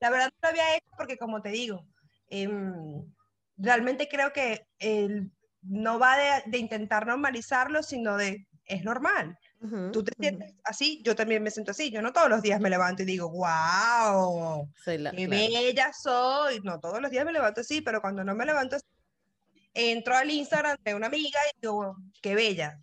La 0.00 0.10
verdad 0.10 0.30
no 0.30 0.38
lo 0.42 0.48
había 0.48 0.76
hecho 0.76 0.90
porque, 0.96 1.16
como 1.16 1.42
te 1.42 1.50
digo, 1.50 1.86
em, 2.28 3.04
realmente 3.56 4.08
creo 4.08 4.32
que 4.32 4.66
el, 4.78 5.30
no 5.62 5.98
va 5.98 6.16
de, 6.16 6.50
de, 6.50 6.58
intentar 6.58 7.06
normalizarlo, 7.06 7.82
sino 7.82 8.16
de, 8.16 8.46
es 8.64 8.84
normal. 8.84 9.36
Tú 9.92 10.04
te 10.04 10.12
sientes 10.20 10.54
así, 10.62 11.02
yo 11.04 11.16
también 11.16 11.42
me 11.42 11.50
siento 11.50 11.72
así. 11.72 11.90
Yo 11.90 12.00
no 12.00 12.12
todos 12.12 12.28
los 12.28 12.42
días 12.42 12.60
me 12.60 12.70
levanto 12.70 13.02
y 13.02 13.06
digo, 13.06 13.28
wow, 13.28 14.70
qué 14.84 15.26
bella 15.26 15.92
soy. 15.92 16.60
No 16.60 16.78
todos 16.78 17.00
los 17.00 17.10
días 17.10 17.24
me 17.24 17.32
levanto 17.32 17.62
así, 17.62 17.80
pero 17.80 18.00
cuando 18.00 18.22
no 18.22 18.36
me 18.36 18.46
levanto 18.46 18.76
así, 18.76 18.86
entro 19.74 20.14
al 20.14 20.30
Instagram 20.30 20.76
de 20.84 20.94
una 20.94 21.08
amiga 21.08 21.40
y 21.52 21.60
digo, 21.60 21.96
qué 22.22 22.36
bella, 22.36 22.80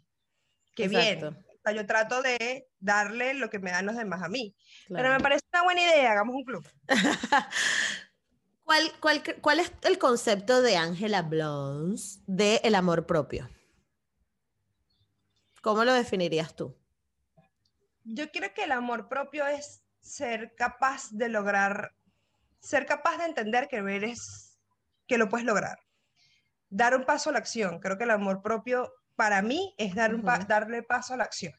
qué 0.76 0.90
bien 0.90 1.45
sea, 1.66 1.74
yo 1.74 1.86
trato 1.86 2.22
de 2.22 2.68
darle 2.80 3.34
lo 3.34 3.50
que 3.50 3.60
me 3.60 3.72
dan 3.72 3.86
los 3.86 3.96
demás 3.96 4.22
a 4.24 4.30
mí. 4.30 4.56
Pero 4.88 5.10
me 5.10 5.20
parece 5.20 5.44
una 5.52 5.64
buena 5.64 5.82
idea, 5.82 6.12
hagamos 6.12 6.36
un 6.36 6.44
club. 6.44 6.68
¿Cuál, 8.64 8.92
cuál, 9.00 9.24
cuál 9.42 9.60
es 9.60 9.72
el 9.84 10.00
concepto 10.00 10.62
de 10.62 10.76
Angela 10.76 11.22
Blons 11.22 12.22
de 12.26 12.62
el 12.64 12.74
amor 12.74 13.06
propio? 13.06 13.50
¿Cómo 15.62 15.84
lo 15.84 15.94
definirías 15.94 16.56
tú? 16.56 16.76
Yo 18.04 18.32
creo 18.32 18.54
que 18.54 18.64
el 18.64 18.72
amor 18.72 19.08
propio 19.08 19.48
es 19.48 19.84
ser 20.00 20.54
capaz 20.56 21.10
de 21.12 21.30
lograr, 21.30 21.96
ser 22.60 22.86
capaz 22.86 23.18
de 23.18 23.26
entender 23.26 23.68
que 23.68 23.78
eres, 23.78 24.60
que 25.08 25.18
lo 25.18 25.28
puedes 25.28 25.46
lograr. 25.46 25.80
Dar 26.70 26.96
un 26.96 27.06
paso 27.06 27.30
a 27.30 27.34
la 27.34 27.40
acción. 27.40 27.80
Creo 27.80 27.98
que 27.98 28.04
el 28.04 28.12
amor 28.12 28.42
propio 28.42 28.94
para 29.16 29.42
mí 29.42 29.74
es 29.78 29.96
dar 29.96 30.14
un 30.14 30.24
darle 30.24 30.84
paso 30.84 31.14
a 31.14 31.18
la 31.18 31.24
acción. 31.24 31.54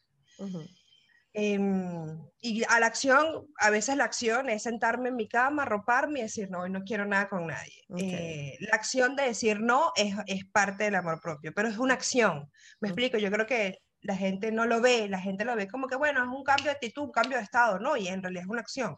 Em, 1.33 2.17
y 2.41 2.63
a 2.63 2.79
la 2.79 2.87
acción, 2.87 3.47
a 3.59 3.69
veces 3.69 3.95
la 3.95 4.05
acción 4.05 4.49
es 4.49 4.63
sentarme 4.63 5.09
en 5.09 5.15
mi 5.15 5.27
cama, 5.27 5.63
arroparme 5.63 6.19
y 6.19 6.23
decir, 6.23 6.49
no, 6.49 6.61
hoy 6.61 6.71
no 6.71 6.83
quiero 6.83 7.05
nada 7.05 7.29
con 7.29 7.45
nadie. 7.45 7.83
Eh, 7.97 8.57
la 8.59 8.75
acción 8.75 9.15
de 9.15 9.23
decir 9.23 9.59
no 9.59 9.91
es, 9.95 10.15
es, 10.25 10.45
parte 10.45 10.85
del 10.85 10.95
amor 10.95 11.21
propio, 11.21 11.53
pero 11.53 11.67
es 11.67 11.77
una 11.77 11.93
acción. 11.93 12.49
Me 12.79 12.89
explico, 12.89 13.17
yo 13.19 13.29
creo 13.29 13.45
que 13.45 13.79
la 14.01 14.15
gente 14.15 14.51
no 14.51 14.65
lo 14.65 14.81
ve, 14.81 15.07
la 15.07 15.19
gente 15.19 15.45
lo 15.45 15.55
ve 15.55 15.67
como 15.67 15.87
que, 15.87 15.95
bueno, 15.95 16.23
es 16.23 16.29
un 16.29 16.43
cambio 16.43 16.65
de 16.65 16.71
actitud, 16.71 17.03
un 17.03 17.11
cambio 17.11 17.37
de 17.37 17.43
estado, 17.43 17.77
no, 17.77 17.97
y 17.97 18.07
en 18.07 18.23
realidad 18.23 18.45
es 18.45 18.49
una 18.49 18.61
acción. 18.61 18.97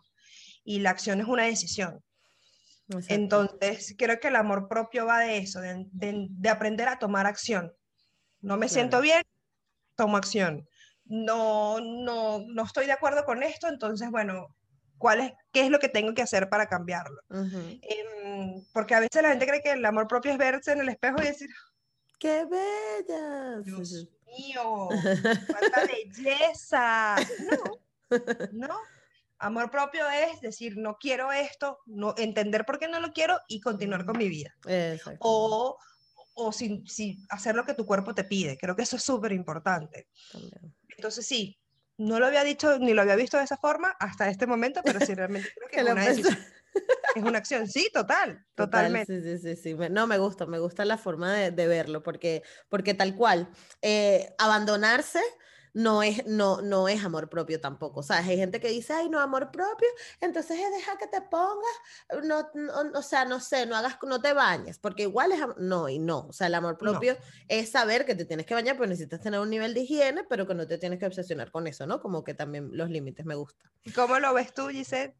Y 0.64 0.80
la 0.80 0.91
acción 0.91 1.20
es 1.20 1.28
una 1.28 1.43
decisión. 1.43 2.01
Entonces, 3.07 3.95
creo 3.97 4.20
que 4.20 4.30
el 4.30 4.36
amor 4.36 4.68
propio 4.68 5.05
va 5.05 5.20
de 5.20 5.38
eso, 5.38 5.62
de, 5.62 5.86
de, 5.91 6.49
aprender 6.49 6.88
a 6.88 6.97
tomar 6.97 7.28
acción. 7.28 7.72
No 8.42 8.58
me 8.58 8.70
siento 8.70 9.02
bien, 9.02 9.24
tomo 9.96 10.18
acción. 10.18 10.68
No, 11.06 11.80
no, 11.82 12.40
no 12.48 12.64
estoy 12.64 12.86
de 12.86 12.92
acuerdo 12.92 13.26
con 13.26 13.44
esto, 13.44 13.68
entonces, 13.68 14.10
bueno, 14.12 14.56
¿cuál 14.98 15.22
es, 15.22 15.34
¿qué 15.52 15.62
es 15.62 15.70
lo 15.70 15.80
que 15.80 15.90
tengo 15.90 16.14
que 16.14 16.22
hacer 16.22 16.50
para 16.50 16.68
cambiarlo? 16.68 17.20
Em, 17.32 18.64
porque 18.74 18.96
a 18.96 19.00
veces 19.00 19.22
la 19.22 19.30
gente 19.30 19.48
cree 19.48 19.62
que 19.62 19.72
el 19.72 19.86
amor 19.86 20.08
propio 20.08 20.32
es 20.32 20.38
verse 20.38 20.72
en 20.72 20.82
el 20.82 20.90
espejo 20.90 21.22
y 21.22 21.26
decir, 21.26 21.50
¡qué 22.20 22.46
bella! 22.46 23.60
Dios 23.62 24.08
mío, 24.26 24.90
cuánta 25.48 25.86
belleza. 25.86 27.16
No, 27.50 28.10
no. 28.52 28.80
Amor 29.42 29.72
propio 29.72 30.04
es 30.10 30.42
decir, 30.42 30.78
no 30.78 30.98
quiero 31.00 31.32
esto, 31.32 31.80
no, 31.86 32.14
entender 32.18 32.66
por 32.66 32.78
qué 32.78 32.90
no 32.90 33.00
lo 33.00 33.14
quiero 33.14 33.40
y 33.48 33.62
continuar 33.62 34.06
con 34.06 34.18
mi 34.18 34.28
vida. 34.28 34.54
O, 35.20 35.78
o 36.40 36.52
sin, 36.52 36.84
hacer 37.30 37.56
lo 37.56 37.66
que 37.66 37.74
tu 37.74 37.86
cuerpo 37.86 38.14
te 38.14 38.24
pide. 38.24 38.58
Creo 38.58 38.76
que 38.76 38.84
eso 38.84 38.96
es 38.96 39.04
súper 39.04 39.32
importante. 39.32 40.08
Entonces 40.96 41.26
sí, 41.26 41.60
no 41.98 42.20
lo 42.20 42.28
había 42.28 42.44
dicho 42.44 42.80
ni 42.80 42.94
lo 42.94 43.02
había 43.02 43.16
visto 43.16 43.38
de 43.38 43.44
esa 43.44 43.58
forma 43.58 43.96
hasta 44.00 44.30
este 44.30 44.48
momento, 44.48 44.82
pero 44.84 45.00
sí 45.00 45.14
realmente 45.14 45.52
creo 45.54 45.68
que 45.70 45.80
es 46.10 46.18
una 46.20 46.40
es 47.16 47.24
una 47.24 47.40
acción, 47.40 47.68
sí, 47.68 47.90
total, 47.94 48.46
totalmente. 48.56 49.22
sí, 49.22 49.38
sí, 49.40 49.56
sí, 49.56 49.76
sí. 49.76 49.90
No, 49.90 50.08
me 50.08 50.18
gusta, 50.18 50.46
me 50.46 50.60
gusta 50.60 50.86
la 50.86 50.98
forma 50.98 51.34
de, 51.34 51.52
de 51.52 51.68
verlo, 51.68 52.04
porque, 52.04 52.44
porque 52.70 52.94
tal 52.94 53.16
cual, 53.16 53.50
eh, 53.82 54.34
abandonarse 54.38 55.22
no 55.74 56.03
es, 56.03 56.26
no, 56.26 56.61
no 56.61 56.88
es 56.88 57.03
amor 57.03 57.30
propio 57.30 57.59
tampoco. 57.59 58.01
O 58.01 58.03
sea, 58.03 58.17
hay 58.17 58.38
gente 58.38 58.59
que 58.59 58.70
dice, 58.70 58.93
ay, 58.93 59.09
no, 59.09 59.20
amor 59.20 59.51
propio, 59.51 59.88
entonces 60.22 60.57
deja 60.57 60.97
que 60.97 61.07
te 61.07 61.22
pongas, 61.22 62.24
no, 62.24 62.49
o 62.93 63.01
sea, 63.01 63.26
no 63.26 63.39
sé, 63.39 63.65
no 63.65 63.76
hagas, 63.76 63.97
no 64.03 64.22
te 64.22 64.34
bañes, 64.34 64.80
porque 64.80 65.03
igual 65.03 65.32
es, 65.32 65.39
no, 65.57 65.89
y 65.89 65.99
no. 65.99 66.28
O 66.28 66.34
sea, 66.34 66.47
el 66.47 66.55
amor 66.55 66.78
propio 66.78 67.17
es 67.47 67.72
saber 67.72 68.05
que 68.05 68.15
te 68.15 68.26
tienes 68.26 68.45
que 68.45 68.53
bañar, 68.53 68.76
pero 68.76 68.88
necesitas 68.88 69.22
tener 69.22 69.39
un 69.39 69.49
nivel 69.49 69.74
de 69.74 69.82
higiene, 69.82 70.24
pero 70.24 70.47
que 70.47 70.53
no 70.53 70.67
te 70.67 70.78
tienes 70.78 70.99
que 70.99 71.05
obsesionar 71.05 71.51
con 71.51 71.67
eso, 71.67 71.86
¿no? 71.86 71.99
Como 71.99 72.24
que 72.24 72.34
también 72.34 72.70
los 72.74 72.89
límites 72.89 73.26
me 73.26 73.36
gustan. 73.36 73.70
¿Cómo 73.95 74.20
lo 74.20 74.34
ves 74.34 74.53
tú, 74.53 74.67
Giselle? 74.70 75.15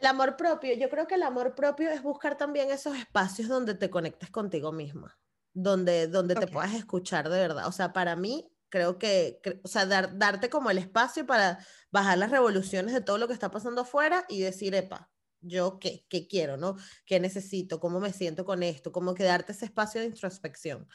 El 0.00 0.06
amor 0.06 0.36
propio, 0.36 0.74
yo 0.74 0.90
creo 0.90 1.06
que 1.06 1.14
el 1.14 1.22
amor 1.22 1.54
propio 1.54 1.88
es 1.90 2.02
buscar 2.02 2.36
también 2.36 2.70
esos 2.70 2.96
espacios 2.96 3.48
donde 3.48 3.74
te 3.74 3.88
conectes 3.88 4.30
contigo 4.30 4.72
misma, 4.72 5.16
donde, 5.52 6.08
donde 6.08 6.34
te 6.34 6.48
puedas 6.48 6.74
escuchar 6.74 7.28
de 7.28 7.38
verdad. 7.38 7.68
O 7.68 7.72
sea, 7.72 7.92
para 7.92 8.16
mí, 8.16 8.51
creo 8.72 8.98
que, 8.98 9.38
o 9.62 9.68
sea, 9.68 9.84
darte 9.84 10.48
como 10.48 10.70
el 10.70 10.78
espacio 10.78 11.26
para 11.26 11.58
bajar 11.90 12.16
las 12.16 12.30
revoluciones 12.30 12.94
de 12.94 13.02
todo 13.02 13.18
lo 13.18 13.28
que 13.28 13.34
está 13.34 13.50
pasando 13.50 13.82
afuera 13.82 14.24
y 14.30 14.40
decir, 14.40 14.74
epa, 14.74 15.10
yo 15.42 15.78
qué, 15.78 16.06
qué 16.08 16.26
quiero, 16.26 16.56
¿no? 16.56 16.76
¿Qué 17.04 17.20
necesito? 17.20 17.80
¿Cómo 17.80 18.00
me 18.00 18.14
siento 18.14 18.46
con 18.46 18.62
esto? 18.62 18.90
Como 18.90 19.12
que 19.12 19.24
darte 19.24 19.52
ese 19.52 19.66
espacio 19.66 20.00
de 20.00 20.06
introspección. 20.06 20.88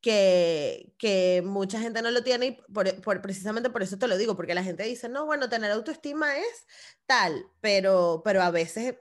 Que, 0.00 0.94
que 0.96 1.42
mucha 1.44 1.78
gente 1.78 2.00
no 2.00 2.10
lo 2.10 2.24
tiene 2.24 2.46
y 2.46 2.58
por, 2.72 3.20
precisamente 3.20 3.68
por 3.68 3.82
eso 3.82 3.98
te 3.98 4.08
lo 4.08 4.16
digo, 4.16 4.34
porque 4.34 4.54
la 4.54 4.64
gente 4.64 4.84
dice, 4.84 5.10
no, 5.10 5.26
bueno, 5.26 5.50
tener 5.50 5.70
autoestima 5.70 6.38
es 6.38 6.66
tal, 7.04 7.44
pero, 7.60 8.22
pero 8.24 8.40
a 8.40 8.50
veces 8.50 8.94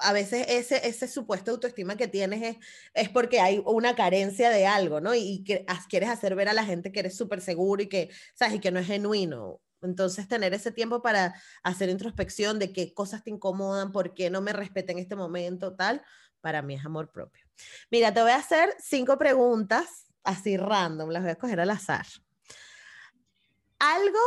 a 0.00 0.12
veces 0.12 0.46
ese, 0.48 0.86
ese 0.86 1.08
supuesto 1.08 1.50
autoestima 1.50 1.96
que 1.96 2.08
tienes 2.08 2.42
es, 2.42 2.56
es 2.94 3.08
porque 3.08 3.40
hay 3.40 3.62
una 3.64 3.94
carencia 3.94 4.50
de 4.50 4.66
algo, 4.66 5.00
¿no? 5.00 5.14
Y, 5.14 5.44
que 5.44 5.64
quieres 5.88 6.08
hacer 6.08 6.34
ver 6.34 6.48
a 6.48 6.52
la 6.52 6.64
gente 6.64 6.92
que 6.92 7.00
eres 7.00 7.16
súper 7.16 7.40
seguro 7.40 7.82
y 7.82 7.88
que, 7.88 8.10
¿sabes? 8.34 8.56
Y 8.56 8.60
que 8.60 8.70
no 8.70 8.80
es 8.80 8.86
genuino. 8.86 9.60
Entonces, 9.82 10.26
tener 10.28 10.54
ese 10.54 10.72
tiempo 10.72 11.02
para 11.02 11.34
hacer 11.62 11.90
introspección 11.90 12.58
de 12.58 12.72
qué 12.72 12.94
cosas 12.94 13.22
te 13.22 13.30
incomodan, 13.30 13.92
por 13.92 14.14
qué 14.14 14.30
no 14.30 14.40
me 14.40 14.52
respeta 14.52 14.92
en 14.92 14.98
este 14.98 15.14
momento, 15.14 15.74
tal, 15.74 16.02
para 16.40 16.62
mí 16.62 16.74
es 16.74 16.84
amor 16.84 17.10
propio. 17.10 17.44
Mira, 17.90 18.12
te 18.12 18.22
voy 18.22 18.30
a 18.30 18.36
hacer 18.36 18.74
cinco 18.78 19.18
preguntas 19.18 20.06
así 20.24 20.56
random, 20.56 21.10
las 21.10 21.22
voy 21.22 21.32
a 21.32 21.36
coger 21.36 21.60
al 21.60 21.70
azar. 21.70 22.06
Algo 23.78 24.18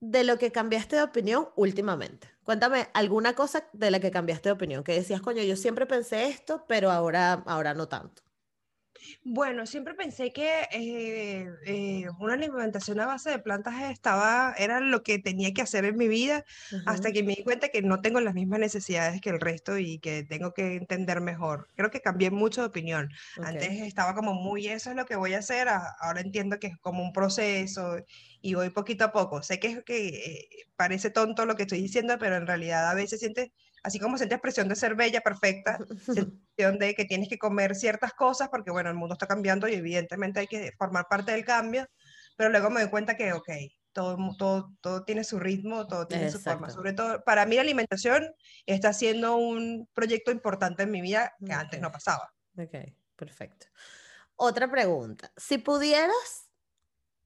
de 0.00 0.24
lo 0.24 0.38
que 0.38 0.52
cambiaste 0.52 0.96
de 0.96 1.02
opinión 1.02 1.48
últimamente. 1.56 2.28
Cuéntame 2.44 2.88
alguna 2.94 3.34
cosa 3.34 3.68
de 3.72 3.90
la 3.90 4.00
que 4.00 4.10
cambiaste 4.10 4.48
de 4.48 4.52
opinión, 4.54 4.84
que 4.84 4.92
decías, 4.92 5.20
coño, 5.20 5.42
yo 5.42 5.56
siempre 5.56 5.86
pensé 5.86 6.26
esto, 6.28 6.64
pero 6.68 6.90
ahora, 6.90 7.42
ahora 7.46 7.74
no 7.74 7.88
tanto. 7.88 8.22
Bueno, 9.24 9.66
siempre 9.66 9.94
pensé 9.94 10.32
que 10.32 10.62
eh, 10.70 11.48
eh, 11.66 12.06
una 12.18 12.34
alimentación 12.34 13.00
a 13.00 13.06
base 13.06 13.30
de 13.30 13.38
plantas 13.38 13.90
estaba, 13.90 14.54
era 14.56 14.80
lo 14.80 15.02
que 15.02 15.18
tenía 15.18 15.52
que 15.52 15.62
hacer 15.62 15.84
en 15.84 15.96
mi 15.96 16.08
vida, 16.08 16.44
hasta 16.86 17.12
que 17.12 17.22
me 17.22 17.34
di 17.34 17.42
cuenta 17.42 17.68
que 17.68 17.82
no 17.82 18.00
tengo 18.00 18.20
las 18.20 18.34
mismas 18.34 18.60
necesidades 18.60 19.20
que 19.20 19.30
el 19.30 19.40
resto 19.40 19.78
y 19.78 19.98
que 19.98 20.22
tengo 20.22 20.52
que 20.52 20.76
entender 20.76 21.20
mejor. 21.20 21.68
Creo 21.76 21.90
que 21.90 22.00
cambié 22.00 22.30
mucho 22.30 22.60
de 22.62 22.68
opinión. 22.68 23.10
Antes 23.42 23.70
estaba 23.80 24.14
como 24.14 24.34
muy, 24.34 24.68
eso 24.68 24.90
es 24.90 24.96
lo 24.96 25.06
que 25.06 25.16
voy 25.16 25.34
a 25.34 25.38
hacer, 25.38 25.68
ahora 25.68 26.20
entiendo 26.20 26.58
que 26.58 26.68
es 26.68 26.76
como 26.78 27.02
un 27.02 27.12
proceso 27.12 27.96
y 28.40 28.54
voy 28.54 28.70
poquito 28.70 29.04
a 29.04 29.12
poco. 29.12 29.42
Sé 29.42 29.58
que, 29.58 29.82
que 29.82 30.08
eh, 30.08 30.48
parece 30.76 31.10
tonto 31.10 31.46
lo 31.46 31.56
que 31.56 31.62
estoy 31.62 31.80
diciendo, 31.82 32.16
pero 32.18 32.36
en 32.36 32.46
realidad 32.46 32.88
a 32.88 32.94
veces 32.94 33.20
sientes 33.20 33.50
así 33.86 34.00
como 34.00 34.18
sientes 34.18 34.40
presión 34.40 34.68
de 34.68 34.74
ser 34.74 34.96
bella, 34.96 35.20
perfecta, 35.20 35.78
sensación 36.04 36.78
de 36.78 36.94
que 36.94 37.04
tienes 37.04 37.28
que 37.28 37.38
comer 37.38 37.76
ciertas 37.76 38.12
cosas 38.14 38.48
porque, 38.48 38.72
bueno, 38.72 38.90
el 38.90 38.96
mundo 38.96 39.12
está 39.12 39.28
cambiando 39.28 39.68
y 39.68 39.74
evidentemente 39.74 40.40
hay 40.40 40.48
que 40.48 40.72
formar 40.76 41.06
parte 41.08 41.30
del 41.30 41.44
cambio, 41.44 41.86
pero 42.36 42.50
luego 42.50 42.68
me 42.68 42.80
doy 42.80 42.90
cuenta 42.90 43.16
que, 43.16 43.32
ok, 43.32 43.48
todo, 43.92 44.18
todo, 44.36 44.72
todo 44.80 45.04
tiene 45.04 45.22
su 45.22 45.38
ritmo, 45.38 45.86
todo 45.86 46.06
tiene 46.08 46.30
su 46.30 46.40
forma. 46.40 46.68
Sobre 46.68 46.92
todo, 46.92 47.22
para 47.24 47.46
mí 47.46 47.54
la 47.54 47.62
alimentación 47.62 48.26
está 48.66 48.92
siendo 48.92 49.36
un 49.36 49.88
proyecto 49.94 50.32
importante 50.32 50.82
en 50.82 50.90
mi 50.90 51.00
vida 51.00 51.32
que 51.44 51.52
antes 51.52 51.80
no 51.80 51.92
pasaba. 51.92 52.34
Ok, 52.58 52.74
perfecto. 53.14 53.66
Otra 54.34 54.68
pregunta. 54.68 55.32
Si 55.36 55.58
pudieras 55.58 56.50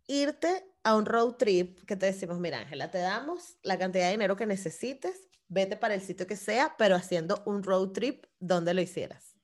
irte 0.06 0.64
a 0.84 0.94
un 0.94 1.06
road 1.06 1.36
trip 1.36 1.84
que 1.86 1.96
te 1.96 2.06
decimos, 2.06 2.38
mira 2.38 2.58
Ángela, 2.58 2.90
te 2.90 2.98
damos 2.98 3.56
la 3.62 3.78
cantidad 3.78 4.04
de 4.04 4.12
dinero 4.12 4.36
que 4.36 4.46
necesites 4.46 5.29
vete 5.50 5.76
para 5.76 5.94
el 5.94 6.00
sitio 6.00 6.26
que 6.26 6.36
sea, 6.36 6.74
pero 6.78 6.94
haciendo 6.94 7.42
un 7.44 7.62
road 7.62 7.90
trip 7.90 8.24
donde 8.38 8.72
lo 8.72 8.80
hicieras. 8.80 9.36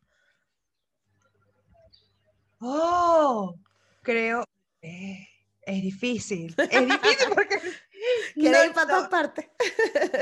Oh, 2.61 3.55
creo. 4.03 4.45
Eh, 4.81 5.29
es 5.63 5.83
difícil. 5.83 6.55
Es 6.57 6.87
difícil 6.87 7.29
porque. 7.35 7.61
Quiero 8.35 8.65
ir 8.65 8.73
para 8.73 8.87
todas 8.87 9.09
partes. 9.09 9.47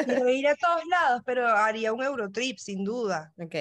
Quiero 0.05 0.28
ir 0.28 0.49
a 0.49 0.55
todos 0.57 0.85
lados, 0.87 1.22
pero 1.26 1.47
haría 1.47 1.93
un 1.93 2.03
Eurotrip, 2.03 2.59
sin 2.59 2.82
duda. 2.85 3.32
Ok, 3.37 3.55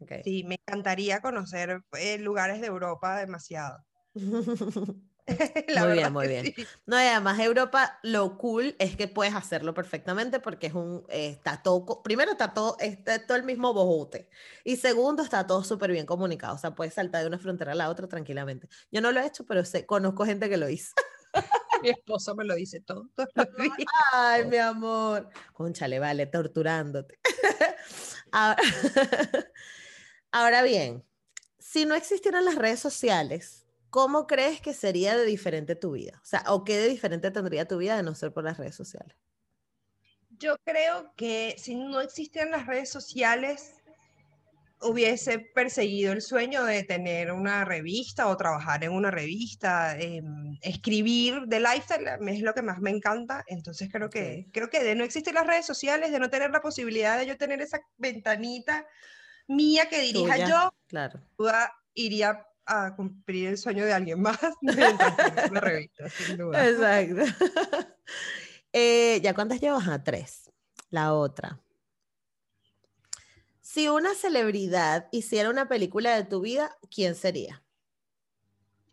ok. 0.00 0.12
Sí, 0.24 0.44
me 0.44 0.56
encantaría 0.56 1.20
conocer 1.20 1.82
eh, 1.98 2.18
lugares 2.18 2.60
de 2.60 2.66
Europa 2.66 3.16
demasiado. 3.16 3.82
muy 5.78 5.92
bien, 5.92 6.12
muy 6.12 6.26
bien. 6.26 6.54
No, 6.84 7.00
y 7.00 7.06
además 7.06 7.38
Europa, 7.38 7.98
lo 8.02 8.36
cool 8.38 8.74
es 8.78 8.96
que 8.96 9.08
puedes 9.08 9.34
hacerlo 9.34 9.72
perfectamente 9.72 10.40
porque 10.40 10.66
es 10.66 10.74
un, 10.74 11.04
está 11.08 11.62
todo, 11.62 12.02
primero 12.02 12.32
está 12.32 12.52
todo, 12.52 12.76
está 12.80 13.24
todo 13.24 13.36
el 13.36 13.44
mismo 13.44 13.72
bojote 13.72 14.28
y 14.64 14.76
segundo 14.76 15.22
está 15.22 15.46
todo 15.46 15.62
súper 15.62 15.92
bien 15.92 16.06
comunicado, 16.06 16.56
o 16.56 16.58
sea, 16.58 16.74
puedes 16.74 16.94
saltar 16.94 17.22
de 17.22 17.28
una 17.28 17.38
frontera 17.38 17.72
a 17.72 17.76
la 17.76 17.88
otra 17.88 18.08
tranquilamente. 18.08 18.68
Yo 18.90 19.00
no 19.00 19.12
lo 19.12 19.20
he 19.20 19.26
hecho, 19.26 19.46
pero 19.46 19.64
sé, 19.64 19.86
conozco 19.86 20.24
gente 20.24 20.48
que 20.48 20.56
lo 20.56 20.68
hizo. 20.68 20.92
mi 21.82 21.90
esposo 21.90 22.34
me 22.34 22.44
lo 22.44 22.54
dice 22.54 22.80
todo. 22.80 23.08
Ay, 24.12 24.44
mi 24.46 24.56
amor. 24.56 25.28
Conchale, 25.52 25.98
vale, 25.98 26.26
torturándote. 26.26 27.18
Ahora 30.32 30.62
bien, 30.62 31.04
si 31.58 31.84
no 31.84 31.94
existieran 31.94 32.44
las 32.44 32.56
redes 32.56 32.80
sociales, 32.80 33.61
¿cómo 33.92 34.26
crees 34.26 34.62
que 34.62 34.72
sería 34.72 35.14
de 35.14 35.26
diferente 35.26 35.76
tu 35.76 35.92
vida? 35.92 36.18
O 36.22 36.24
sea, 36.24 36.42
¿o 36.48 36.64
qué 36.64 36.78
de 36.78 36.88
diferente 36.88 37.30
tendría 37.30 37.68
tu 37.68 37.76
vida 37.76 37.94
de 37.94 38.02
no 38.02 38.14
ser 38.14 38.32
por 38.32 38.42
las 38.42 38.56
redes 38.56 38.74
sociales? 38.74 39.14
Yo 40.30 40.56
creo 40.64 41.12
que 41.14 41.54
si 41.58 41.74
no 41.74 42.00
existieran 42.00 42.52
las 42.52 42.66
redes 42.66 42.88
sociales, 42.88 43.74
hubiese 44.80 45.40
perseguido 45.40 46.14
el 46.14 46.22
sueño 46.22 46.64
de 46.64 46.84
tener 46.84 47.32
una 47.32 47.66
revista 47.66 48.28
o 48.28 48.36
trabajar 48.38 48.82
en 48.82 48.92
una 48.92 49.10
revista, 49.10 49.94
em, 49.98 50.56
escribir 50.62 51.42
de 51.46 51.60
lifestyle 51.60 52.08
es 52.26 52.40
lo 52.40 52.54
que 52.54 52.62
más 52.62 52.80
me 52.80 52.90
encanta, 52.90 53.44
entonces 53.46 53.90
creo 53.92 54.08
que, 54.08 54.48
creo 54.54 54.70
que 54.70 54.82
de 54.82 54.94
no 54.94 55.04
existir 55.04 55.34
las 55.34 55.46
redes 55.46 55.66
sociales, 55.66 56.10
de 56.10 56.18
no 56.18 56.30
tener 56.30 56.50
la 56.50 56.62
posibilidad 56.62 57.18
de 57.18 57.26
yo 57.26 57.36
tener 57.36 57.60
esa 57.60 57.78
ventanita 57.98 58.86
mía 59.48 59.90
que 59.90 60.00
dirija 60.00 60.48
yo, 60.48 60.72
claro. 60.88 61.20
iría 61.92 62.46
a 62.72 62.94
cumplir 62.96 63.48
el 63.48 63.58
sueño 63.58 63.84
de 63.84 63.92
alguien 63.92 64.20
más 64.20 64.38
una 65.50 65.60
revista, 65.60 66.08
sin 66.08 66.36
duda. 66.36 66.68
Exacto. 66.68 67.46
Eh, 68.74 69.20
¿Ya 69.22 69.34
cuántas 69.34 69.60
llevas? 69.60 69.86
A 69.86 70.02
tres. 70.02 70.50
La 70.88 71.12
otra. 71.12 71.60
Si 73.60 73.86
una 73.88 74.14
celebridad 74.14 75.08
hiciera 75.12 75.50
una 75.50 75.68
película 75.68 76.16
de 76.16 76.24
tu 76.24 76.40
vida, 76.40 76.74
¿quién 76.90 77.14
sería? 77.14 77.62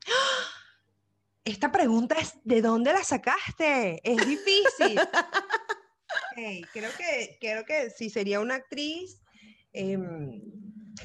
Esta 1.46 1.72
pregunta 1.72 2.16
es, 2.20 2.34
¿de 2.44 2.62
dónde 2.62 2.92
la 2.92 3.06
sacaste? 3.06 4.02
Es 4.04 4.18
difícil. 4.28 5.00
creo, 6.74 6.92
que, 6.98 7.38
creo 7.40 7.64
que 7.64 7.90
si 7.90 8.10
sería 8.10 8.42
una 8.42 8.56
actriz... 8.56 9.22
Em, 9.72 10.42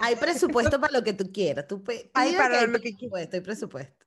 hay 0.00 0.16
presupuesto 0.16 0.80
para 0.80 0.92
lo 0.92 1.02
que 1.04 1.12
tú 1.12 1.32
quieras. 1.32 1.66
Tú 1.66 1.82
hay 2.14 2.34
para 2.34 2.60
que 2.60 2.66
lo 2.66 2.72
que 2.80 2.90
presupuesto, 2.90 3.36
hay 3.36 3.42
presupuesto. 3.42 4.06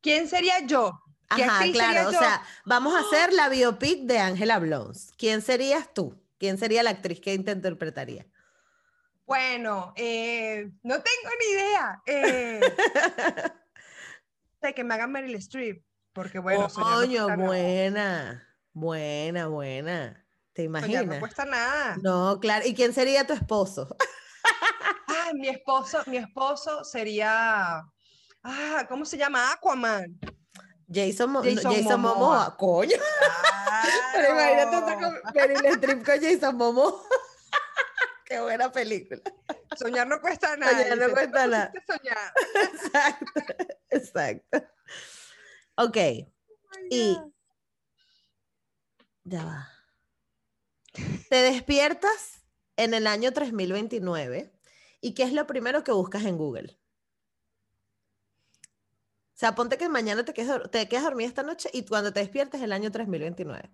¿Quién 0.00 0.28
sería 0.28 0.60
yo? 0.66 1.00
Ajá, 1.28 1.64
claro. 1.72 2.08
O 2.08 2.12
sea, 2.12 2.42
vamos 2.64 2.94
a 2.94 3.00
hacer 3.00 3.32
la 3.32 3.48
biopic 3.48 4.00
de 4.02 4.18
Ángela 4.18 4.58
Blons. 4.58 5.12
¿Quién 5.16 5.42
serías 5.42 5.92
tú? 5.94 6.20
¿Quién 6.38 6.58
sería 6.58 6.82
la 6.82 6.90
actriz 6.90 7.20
que 7.20 7.38
te 7.38 7.52
interpretaría? 7.52 8.26
Bueno, 9.26 9.92
eh, 9.94 10.70
no 10.82 10.94
tengo 10.94 11.30
ni 11.38 11.52
idea. 11.52 12.02
Eh, 12.06 12.60
de 14.60 14.74
que 14.74 14.82
me 14.82 14.94
hagan 14.94 15.12
Meryl 15.12 15.36
Streep, 15.36 15.84
porque 16.12 16.40
bueno, 16.40 16.68
Coño, 16.68 17.28
buena, 17.36 18.48
buena, 18.72 19.46
buena. 19.46 20.26
¿Te 20.52 20.64
imaginas? 20.64 21.06
no 21.06 21.20
cuesta 21.20 21.44
nada. 21.44 21.96
No, 22.02 22.40
claro. 22.40 22.66
¿Y 22.66 22.74
quién 22.74 22.92
sería 22.92 23.26
tu 23.26 23.32
esposo? 23.32 23.96
Mi 25.34 25.48
esposo, 25.48 25.98
mi 26.06 26.16
esposo 26.16 26.84
sería, 26.84 27.82
ah, 28.42 28.86
¿cómo 28.88 29.04
se 29.04 29.16
llama? 29.16 29.52
Aquaman. 29.52 30.18
Jason, 30.92 31.32
Jason, 31.42 32.00
Momoa. 32.00 32.56
coño. 32.56 32.96
Pero 34.12 34.30
imagínate 34.30 34.94
con 34.94 35.20
Meryl 35.34 35.66
Streep 35.66 36.04
con 36.04 36.20
Jason 36.20 36.56
Momoa. 36.56 36.94
Qué 38.24 38.40
buena 38.40 38.70
película. 38.70 39.20
Soñar 39.76 40.06
no 40.06 40.20
cuesta 40.20 40.56
nada. 40.56 40.72
Soñar 40.82 40.98
no 40.98 41.10
cuesta 41.14 41.46
nada. 41.46 41.72
Soñar. 41.86 42.32
Exacto, 42.72 43.40
exacto. 43.90 44.58
Ok. 45.76 45.96
Oh 45.96 46.78
y 46.90 47.18
ya 49.24 49.44
va. 49.44 49.68
Te 51.28 51.36
despiertas 51.36 52.42
en 52.76 52.94
el 52.94 53.06
año 53.06 53.32
3029 53.32 54.52
y 55.00 55.14
¿qué 55.14 55.22
es 55.22 55.32
lo 55.32 55.46
primero 55.46 55.84
que 55.84 55.92
buscas 55.92 56.24
en 56.24 56.36
Google? 56.36 56.78
O 58.64 59.40
sea, 59.40 59.54
ponte 59.54 59.78
que 59.78 59.88
mañana 59.88 60.24
te 60.24 60.34
quedas, 60.34 60.70
te 60.70 60.86
quedas 60.88 61.04
dormida 61.04 61.28
esta 61.28 61.42
noche 61.42 61.70
y 61.72 61.86
cuando 61.86 62.12
te 62.12 62.20
despiertes 62.20 62.60
el 62.60 62.72
año 62.72 62.90
3029. 62.90 63.70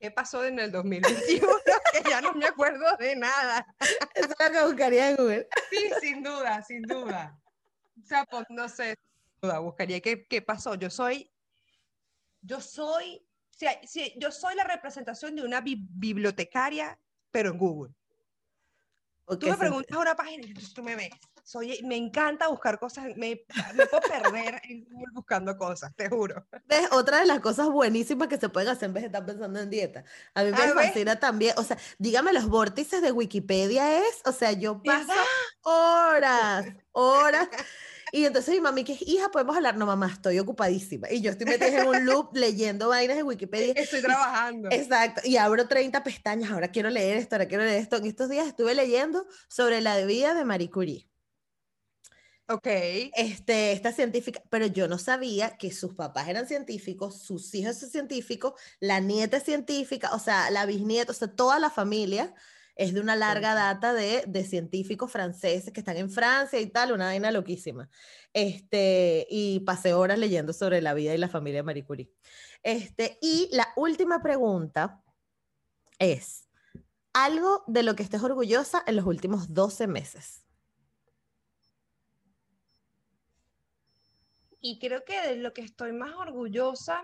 ¿Qué 0.00 0.10
pasó 0.10 0.44
en 0.44 0.58
el 0.58 0.72
2021? 0.72 1.46
que 1.92 2.10
ya 2.10 2.20
no 2.20 2.34
me 2.34 2.46
acuerdo 2.46 2.84
de 2.98 3.14
nada. 3.16 3.66
Eso 4.14 4.34
es 4.38 4.52
lo 4.52 4.52
que 4.52 4.66
buscaría 4.66 5.10
en 5.10 5.16
Google. 5.16 5.48
Sí, 5.70 5.90
sin 6.00 6.22
duda, 6.22 6.62
sin 6.62 6.82
duda. 6.82 7.40
O 8.02 8.04
sea, 8.04 8.24
pues, 8.24 8.44
no 8.48 8.68
sé, 8.68 8.98
buscaría 9.40 10.00
qué, 10.00 10.26
qué 10.26 10.42
pasó. 10.42 10.74
Yo 10.74 10.90
soy, 10.90 11.30
yo 12.40 12.60
soy, 12.60 13.24
si, 13.84 14.14
yo 14.18 14.32
soy 14.32 14.56
la 14.56 14.64
representación 14.64 15.36
de 15.36 15.42
una 15.42 15.60
bibliotecaria, 15.60 16.98
pero 17.30 17.50
en 17.50 17.58
Google. 17.58 17.94
Tú 19.26 19.46
me 19.46 19.56
preguntas 19.56 19.96
una 19.96 20.14
página 20.14 20.46
y 20.46 20.54
tú 20.54 20.82
me 20.82 20.96
ves. 20.96 21.10
Soy, 21.42 21.78
me 21.82 21.96
encanta 21.96 22.48
buscar 22.48 22.78
cosas, 22.78 23.04
me, 23.16 23.44
me 23.74 23.86
puedo 23.86 24.02
perder 24.02 24.62
en 24.64 24.84
Google 24.84 25.12
buscando 25.12 25.56
cosas, 25.58 25.94
te 25.94 26.08
juro. 26.08 26.46
¿Ves? 26.66 26.88
Otra 26.92 27.20
de 27.20 27.26
las 27.26 27.40
cosas 27.40 27.68
buenísimas 27.68 28.28
que 28.28 28.38
se 28.38 28.48
pueden 28.48 28.70
hacer 28.70 28.86
en 28.86 28.94
vez 28.94 29.02
de 29.02 29.06
estar 29.08 29.26
pensando 29.26 29.60
en 29.60 29.68
dieta. 29.68 30.04
A 30.32 30.42
mí 30.42 30.50
me 30.50 30.56
ah, 30.56 30.72
fascina 30.74 31.20
también, 31.20 31.54
o 31.58 31.62
sea, 31.62 31.76
dígame, 31.98 32.32
los 32.32 32.48
vórtices 32.48 33.02
de 33.02 33.12
Wikipedia 33.12 33.98
es, 33.98 34.22
o 34.24 34.32
sea, 34.32 34.52
yo 34.52 34.82
paso 34.82 35.12
horas, 35.62 36.66
horas 36.92 37.48
y 38.14 38.26
entonces 38.26 38.54
mi 38.54 38.60
mami, 38.60 38.84
que 38.84 38.92
es 38.92 39.02
hija, 39.02 39.28
podemos 39.32 39.56
hablar. 39.56 39.76
No, 39.76 39.86
mamá, 39.86 40.06
estoy 40.06 40.38
ocupadísima. 40.38 41.10
Y 41.10 41.20
yo 41.20 41.32
estoy 41.32 41.46
metida 41.46 41.80
en 41.80 41.88
un 41.88 42.06
loop 42.06 42.32
leyendo 42.36 42.90
vainas 42.90 43.16
de 43.16 43.24
Wikipedia. 43.24 43.72
Estoy 43.74 44.02
trabajando. 44.02 44.68
Exacto. 44.70 45.22
Y 45.24 45.36
abro 45.36 45.66
30 45.66 46.04
pestañas. 46.04 46.52
Ahora 46.52 46.68
quiero 46.68 46.90
leer 46.90 47.16
esto, 47.16 47.34
ahora 47.34 47.48
quiero 47.48 47.64
leer 47.64 47.82
esto. 47.82 47.96
En 47.96 48.04
estos 48.04 48.30
días 48.30 48.46
estuve 48.46 48.72
leyendo 48.76 49.26
sobre 49.48 49.80
la 49.80 50.00
vida 50.04 50.32
de 50.32 50.44
Marie 50.44 50.70
Curie. 50.70 51.08
Ok. 52.46 52.68
Este, 53.16 53.72
esta 53.72 53.90
científica, 53.90 54.40
pero 54.48 54.66
yo 54.66 54.86
no 54.86 54.98
sabía 54.98 55.56
que 55.56 55.72
sus 55.72 55.94
papás 55.94 56.28
eran 56.28 56.46
científicos, 56.46 57.20
sus 57.20 57.52
hijos 57.56 57.78
son 57.78 57.90
científicos, 57.90 58.52
la 58.78 59.00
nieta 59.00 59.38
es 59.38 59.42
científica, 59.42 60.10
o 60.14 60.20
sea, 60.20 60.52
la 60.52 60.66
bisnieta, 60.66 61.10
o 61.10 61.14
sea, 61.16 61.34
toda 61.34 61.58
la 61.58 61.70
familia 61.70 62.32
es 62.76 62.94
de 62.94 63.00
una 63.00 63.16
larga 63.16 63.54
data 63.54 63.92
de, 63.92 64.24
de, 64.26 64.44
científicos 64.44 65.10
franceses 65.10 65.72
que 65.72 65.80
están 65.80 65.96
en 65.96 66.10
Francia 66.10 66.60
y 66.60 66.66
tal, 66.66 66.92
una 66.92 67.06
vaina 67.06 67.30
loquísima. 67.30 67.88
Este, 68.32 69.26
y 69.30 69.60
pasé 69.60 69.94
horas 69.94 70.18
leyendo 70.18 70.52
sobre 70.52 70.82
la 70.82 70.94
vida 70.94 71.14
y 71.14 71.18
la 71.18 71.28
familia 71.28 71.60
de 71.60 71.64
Marie 71.64 71.84
Curie. 71.84 72.10
Este, 72.62 73.18
y 73.20 73.48
la 73.52 73.68
última 73.76 74.22
pregunta 74.22 75.02
es, 75.98 76.44
algo 77.14 77.62
de 77.68 77.84
lo 77.84 77.94
que 77.94 78.02
estés 78.02 78.22
orgullosa 78.22 78.82
en 78.86 78.96
los 78.96 79.06
últimos 79.06 79.54
12 79.54 79.86
meses. 79.86 80.44
Y 84.60 84.78
creo 84.78 85.04
que 85.04 85.20
de 85.20 85.36
lo 85.36 85.52
que 85.52 85.62
estoy 85.62 85.92
más 85.92 86.12
orgullosa 86.14 87.02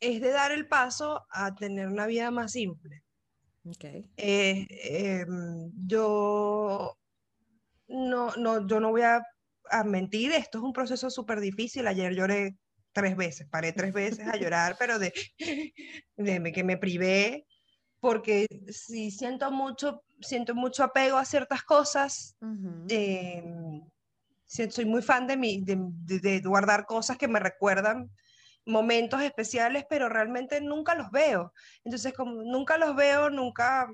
es 0.00 0.20
de 0.20 0.30
dar 0.30 0.50
el 0.50 0.66
paso 0.66 1.26
a 1.30 1.54
tener 1.54 1.88
una 1.88 2.06
vida 2.06 2.30
más 2.30 2.52
simple. 2.52 3.03
Okay. 3.66 4.04
Eh, 4.18 4.66
em, 4.68 5.72
yo, 5.86 6.98
no, 7.88 8.30
no, 8.36 8.66
yo 8.66 8.80
no 8.80 8.90
voy 8.90 9.02
a, 9.02 9.22
mentir, 9.86 10.32
esto 10.32 10.58
es 10.58 10.64
un 10.64 10.74
proceso 10.74 11.08
súper 11.08 11.40
difícil. 11.40 11.86
Ayer 11.86 12.14
lloré 12.14 12.56
tres 12.92 13.16
veces, 13.16 13.48
paré 13.48 13.72
tres 13.72 13.92
veces 13.92 14.26
a 14.28 14.36
llorar, 14.36 14.76
pero 14.78 14.98
de, 14.98 15.12
de, 16.16 16.52
que 16.52 16.64
me 16.64 16.76
privé, 16.76 17.46
porque 18.00 18.46
si 18.68 19.10
siento 19.10 19.50
mucho, 19.50 20.04
siento 20.20 20.54
mucho 20.54 20.84
apego 20.84 21.16
a 21.16 21.24
ciertas 21.24 21.62
cosas. 21.62 22.36
Em, 22.88 23.80
soy 24.46 24.84
muy 24.84 25.00
fan 25.00 25.26
de, 25.26 25.38
mi, 25.38 25.64
de, 25.64 25.78
de, 26.20 26.40
guardar 26.40 26.84
cosas 26.84 27.16
que 27.16 27.28
me 27.28 27.40
recuerdan 27.40 28.10
momentos 28.66 29.22
especiales, 29.22 29.84
pero 29.88 30.08
realmente 30.08 30.60
nunca 30.60 30.94
los 30.94 31.10
veo. 31.10 31.52
Entonces, 31.84 32.12
como 32.12 32.42
nunca 32.42 32.78
los 32.78 32.94
veo, 32.96 33.30
nunca, 33.30 33.88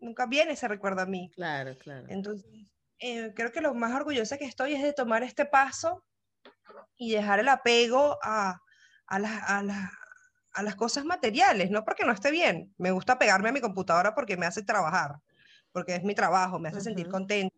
nunca 0.00 0.26
viene 0.26 0.52
ese 0.52 0.68
recuerdo 0.68 1.02
a 1.02 1.06
mí. 1.06 1.30
Claro, 1.34 1.76
claro. 1.78 2.06
Entonces, 2.08 2.50
eh, 2.98 3.32
creo 3.34 3.52
que 3.52 3.60
lo 3.60 3.74
más 3.74 3.94
orgullosa 3.94 4.38
que 4.38 4.44
estoy 4.44 4.74
es 4.74 4.82
de 4.82 4.92
tomar 4.92 5.22
este 5.22 5.44
paso 5.46 6.04
y 6.96 7.12
dejar 7.12 7.40
el 7.40 7.48
apego 7.48 8.18
a, 8.22 8.60
a, 9.06 9.16
a, 9.16 9.90
a 10.54 10.62
las 10.62 10.76
cosas 10.76 11.04
materiales, 11.04 11.70
no 11.70 11.84
porque 11.84 12.04
no 12.04 12.12
esté 12.12 12.30
bien. 12.30 12.74
Me 12.78 12.92
gusta 12.92 13.18
pegarme 13.18 13.48
a 13.48 13.52
mi 13.52 13.60
computadora 13.60 14.14
porque 14.14 14.36
me 14.36 14.46
hace 14.46 14.62
trabajar, 14.62 15.16
porque 15.72 15.96
es 15.96 16.04
mi 16.04 16.14
trabajo, 16.14 16.58
me 16.58 16.68
hace 16.68 16.80
sentir 16.80 17.08
contento, 17.08 17.54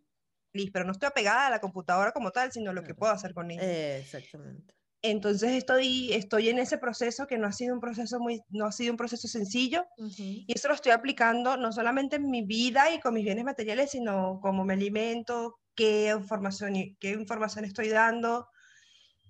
feliz, 0.53 0.71
pero 0.73 0.85
no 0.85 0.93
estoy 0.93 1.09
apegada 1.09 1.47
a 1.47 1.51
la 1.51 1.61
computadora 1.61 2.13
como 2.13 2.31
tal, 2.31 2.53
sino 2.53 2.73
lo 2.73 2.83
que 2.83 2.95
puedo 2.95 3.13
hacer 3.13 3.35
con 3.35 3.51
ella. 3.51 3.77
exactamente. 3.99 4.75
Entonces 5.11 5.53
estoy, 5.53 6.13
estoy 6.13 6.49
en 6.49 6.59
ese 6.59 6.79
proceso 6.79 7.27
que 7.27 7.39
no 7.39 7.47
ha 7.47 7.53
sido 7.53 7.75
un 7.75 7.81
proceso 7.81 8.19
muy, 8.19 8.43
no 8.49 8.67
ha 8.67 8.73
sido 8.73 8.93
un 8.93 8.97
proceso 8.97 9.29
sencillo 9.29 9.87
y 9.99 10.53
eso 10.53 10.69
lo 10.69 10.75
estoy 10.75 10.93
aplicando 10.93 11.57
no 11.57 11.73
solamente 11.73 12.17
en 12.17 12.29
mi 12.31 12.43
vida 12.43 12.93
y 12.93 13.01
con 13.01 13.15
mis 13.15 13.25
bienes 13.25 13.45
materiales, 13.45 13.91
sino 13.91 14.41
cómo 14.41 14.65
me 14.65 14.75
alimento, 14.75 15.61
qué 15.75 16.13
información, 16.17 16.75
qué 16.99 17.11
información 17.11 17.65
estoy 17.65 17.89
dando. 17.89 18.49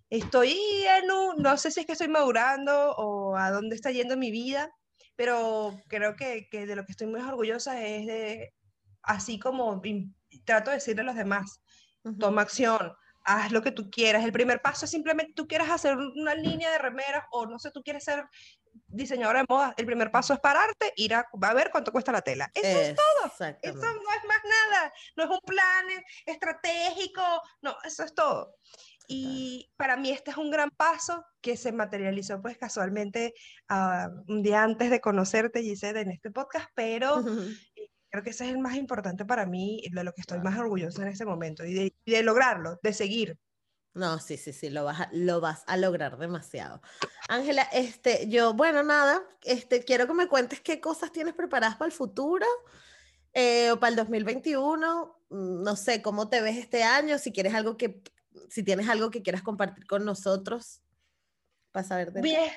Estoy 0.09 0.57
en 0.99 1.11
un, 1.11 1.43
no 1.43 1.57
sé 1.59 1.70
si 1.70 1.81
es 1.81 1.87
que 1.87 1.93
estoy 1.93 2.09
madurando 2.09 2.93
o 2.97 3.37
a 3.37 3.51
dónde 3.51 3.74
está 3.74 3.91
yendo 3.91 4.16
mi 4.16 4.31
vida, 4.31 4.70
pero 5.16 5.79
creo 5.89 6.14
que, 6.14 6.49
que 6.51 6.66
de 6.66 6.77
lo 6.77 6.87
que 6.87 6.93
estoy 6.93 7.09
muy 7.09 7.20
orgullosa 7.20 7.85
es 7.85 8.07
de, 8.07 8.55
así 9.03 9.39
como 9.39 9.83
trato 10.45 10.70
de 10.70 10.77
decirle 10.77 11.03
a 11.03 11.07
los 11.07 11.16
demás, 11.16 11.61
toma 12.18 12.43
acción, 12.43 12.93
haz 13.27 13.53
lo 13.53 13.62
que 13.62 13.72
tú 13.72 13.91
quieras. 13.91 14.24
El 14.24 14.33
primer 14.33 14.62
paso 14.62 14.85
es 14.85 14.91
simplemente 14.91 15.35
tú 15.35 15.47
quieres 15.47 15.68
hacer 15.68 15.97
una 15.97 16.35
línea 16.35 16.70
de 16.70 16.79
remeras 16.79 17.24
o 17.33 17.47
no 17.47 17.59
sé, 17.59 17.70
tú 17.72 17.83
quieres 17.83 18.05
ser 18.05 18.24
diseñadora 18.87 19.41
de 19.41 19.47
moda. 19.49 19.74
El 19.77 19.87
primer 19.87 20.11
paso 20.11 20.33
es 20.33 20.41
pararte, 20.41 20.93
ir 20.97 21.14
a, 21.14 21.27
a 21.43 21.55
ver 21.55 21.70
cuánto 21.70 21.93
cuesta 21.93 22.12
la 22.12 22.22
tela. 22.22 22.51
Eso 22.55 22.81
es 22.81 22.95
todo. 22.95 23.33
Eso 23.62 23.74
no 23.74 24.12
es 24.12 24.24
más 24.29 24.41
nada. 24.45 24.93
No 25.16 25.24
es 25.24 25.31
un 25.31 25.41
plan 25.41 25.87
estratégico. 26.24 27.22
No, 27.62 27.77
eso 27.85 28.05
es 28.05 28.14
todo. 28.14 28.55
Y 29.09 29.70
para 29.77 29.97
mí 29.97 30.11
este 30.11 30.33
es 30.33 30.37
un 30.37 30.51
gran 30.51 30.70
paso 30.70 31.24
que 31.41 31.57
se 31.57 31.72
materializó 31.72 32.43
pues 32.43 32.59
casualmente 32.59 33.35
uh, 33.70 34.33
un 34.33 34.43
día 34.43 34.62
antes 34.62 34.91
de 34.91 35.01
conocerte, 35.01 35.62
Giselle, 35.62 36.01
en 36.01 36.11
este 36.11 36.31
podcast, 36.31 36.68
pero 36.74 37.16
creo 38.11 38.23
que 38.23 38.31
ese 38.31 38.45
es 38.45 38.51
el 38.51 38.59
más 38.59 38.77
importante 38.77 39.25
para 39.25 39.47
mí, 39.47 39.83
de 39.91 40.05
lo 40.05 40.13
que 40.13 40.21
estoy 40.21 40.39
más 40.41 40.59
orgullosa 40.59 41.03
en 41.03 41.09
este 41.09 41.25
momento 41.25 41.65
y 41.65 41.75
de, 41.75 41.95
de 42.05 42.23
lograrlo, 42.23 42.79
de 42.83 42.93
seguir. 42.93 43.39
No, 43.95 44.19
sí, 44.19 44.37
sí, 44.37 44.53
sí, 44.53 44.69
lo 44.69 44.85
vas 44.85 45.01
a, 45.01 45.09
lo 45.13 45.41
vas 45.41 45.65
a 45.67 45.79
lograr 45.79 46.19
demasiado. 46.19 46.83
Ángela, 47.29 47.63
este, 47.73 48.29
yo, 48.29 48.53
bueno, 48.53 48.83
nada, 48.83 49.23
este, 49.43 49.85
quiero 49.85 50.07
que 50.07 50.13
me 50.13 50.29
cuentes 50.29 50.61
qué 50.61 50.81
cosas 50.81 51.13
tienes 51.13 51.33
preparadas 51.33 51.77
para 51.77 51.87
el 51.87 51.93
futuro 51.93 52.47
eh, 53.33 53.71
o 53.71 53.81
para 53.81 53.91
el 53.91 53.97
2021. 53.97 55.23
Mm, 55.31 55.63
no 55.63 55.77
sé, 55.77 56.03
cómo 56.03 56.29
te 56.29 56.43
ves 56.43 56.59
este 56.59 56.85
año, 56.85 57.17
si 57.17 57.33
quieres 57.33 57.55
algo 57.55 57.79
que 57.79 58.03
si 58.51 58.63
tienes 58.63 58.89
algo 58.89 59.11
que 59.11 59.23
quieras 59.23 59.43
compartir 59.43 59.87
con 59.87 60.05
nosotros 60.05 60.83
para 61.73 61.87
saber 61.87 62.13
de 62.13 62.21
Bien, 62.21 62.53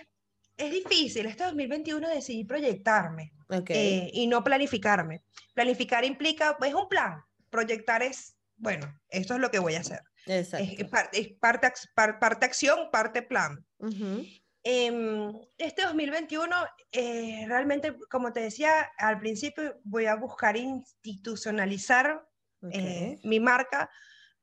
es 0.60 0.72
difícil. 0.72 1.26
Este 1.26 1.46
2021 1.46 2.08
decidí 2.10 2.44
proyectarme 2.44 3.34
eh, 3.70 4.12
y 4.14 4.28
no 4.28 4.44
planificarme. 4.44 5.24
Planificar 5.54 6.04
implica, 6.06 6.58
es 6.64 6.74
un 6.74 6.88
plan. 6.88 7.24
Proyectar 7.50 8.04
es, 8.04 8.36
bueno, 8.58 8.86
esto 9.10 9.34
es 9.36 9.40
lo 9.40 9.50
que 9.50 9.60
voy 9.60 9.76
a 9.76 9.80
hacer. 9.80 10.02
Exacto. 10.28 10.68
Es, 11.14 11.30
parte, 11.40 11.74
parte, 12.20 12.46
acción, 12.46 12.92
parte 12.92 13.22
plan. 13.22 13.66
Em, 14.64 15.32
este 15.58 15.84
2021, 15.84 16.56
eh, 16.92 17.46
realmente, 17.48 17.96
como 18.10 18.34
te 18.34 18.42
decía 18.42 18.92
al 18.98 19.18
principio, 19.20 19.80
voy 19.84 20.06
a 20.06 20.16
buscar 20.16 20.58
institucionalizar 20.58 22.28
eh, 22.72 23.18
mi 23.24 23.40
marca 23.40 23.90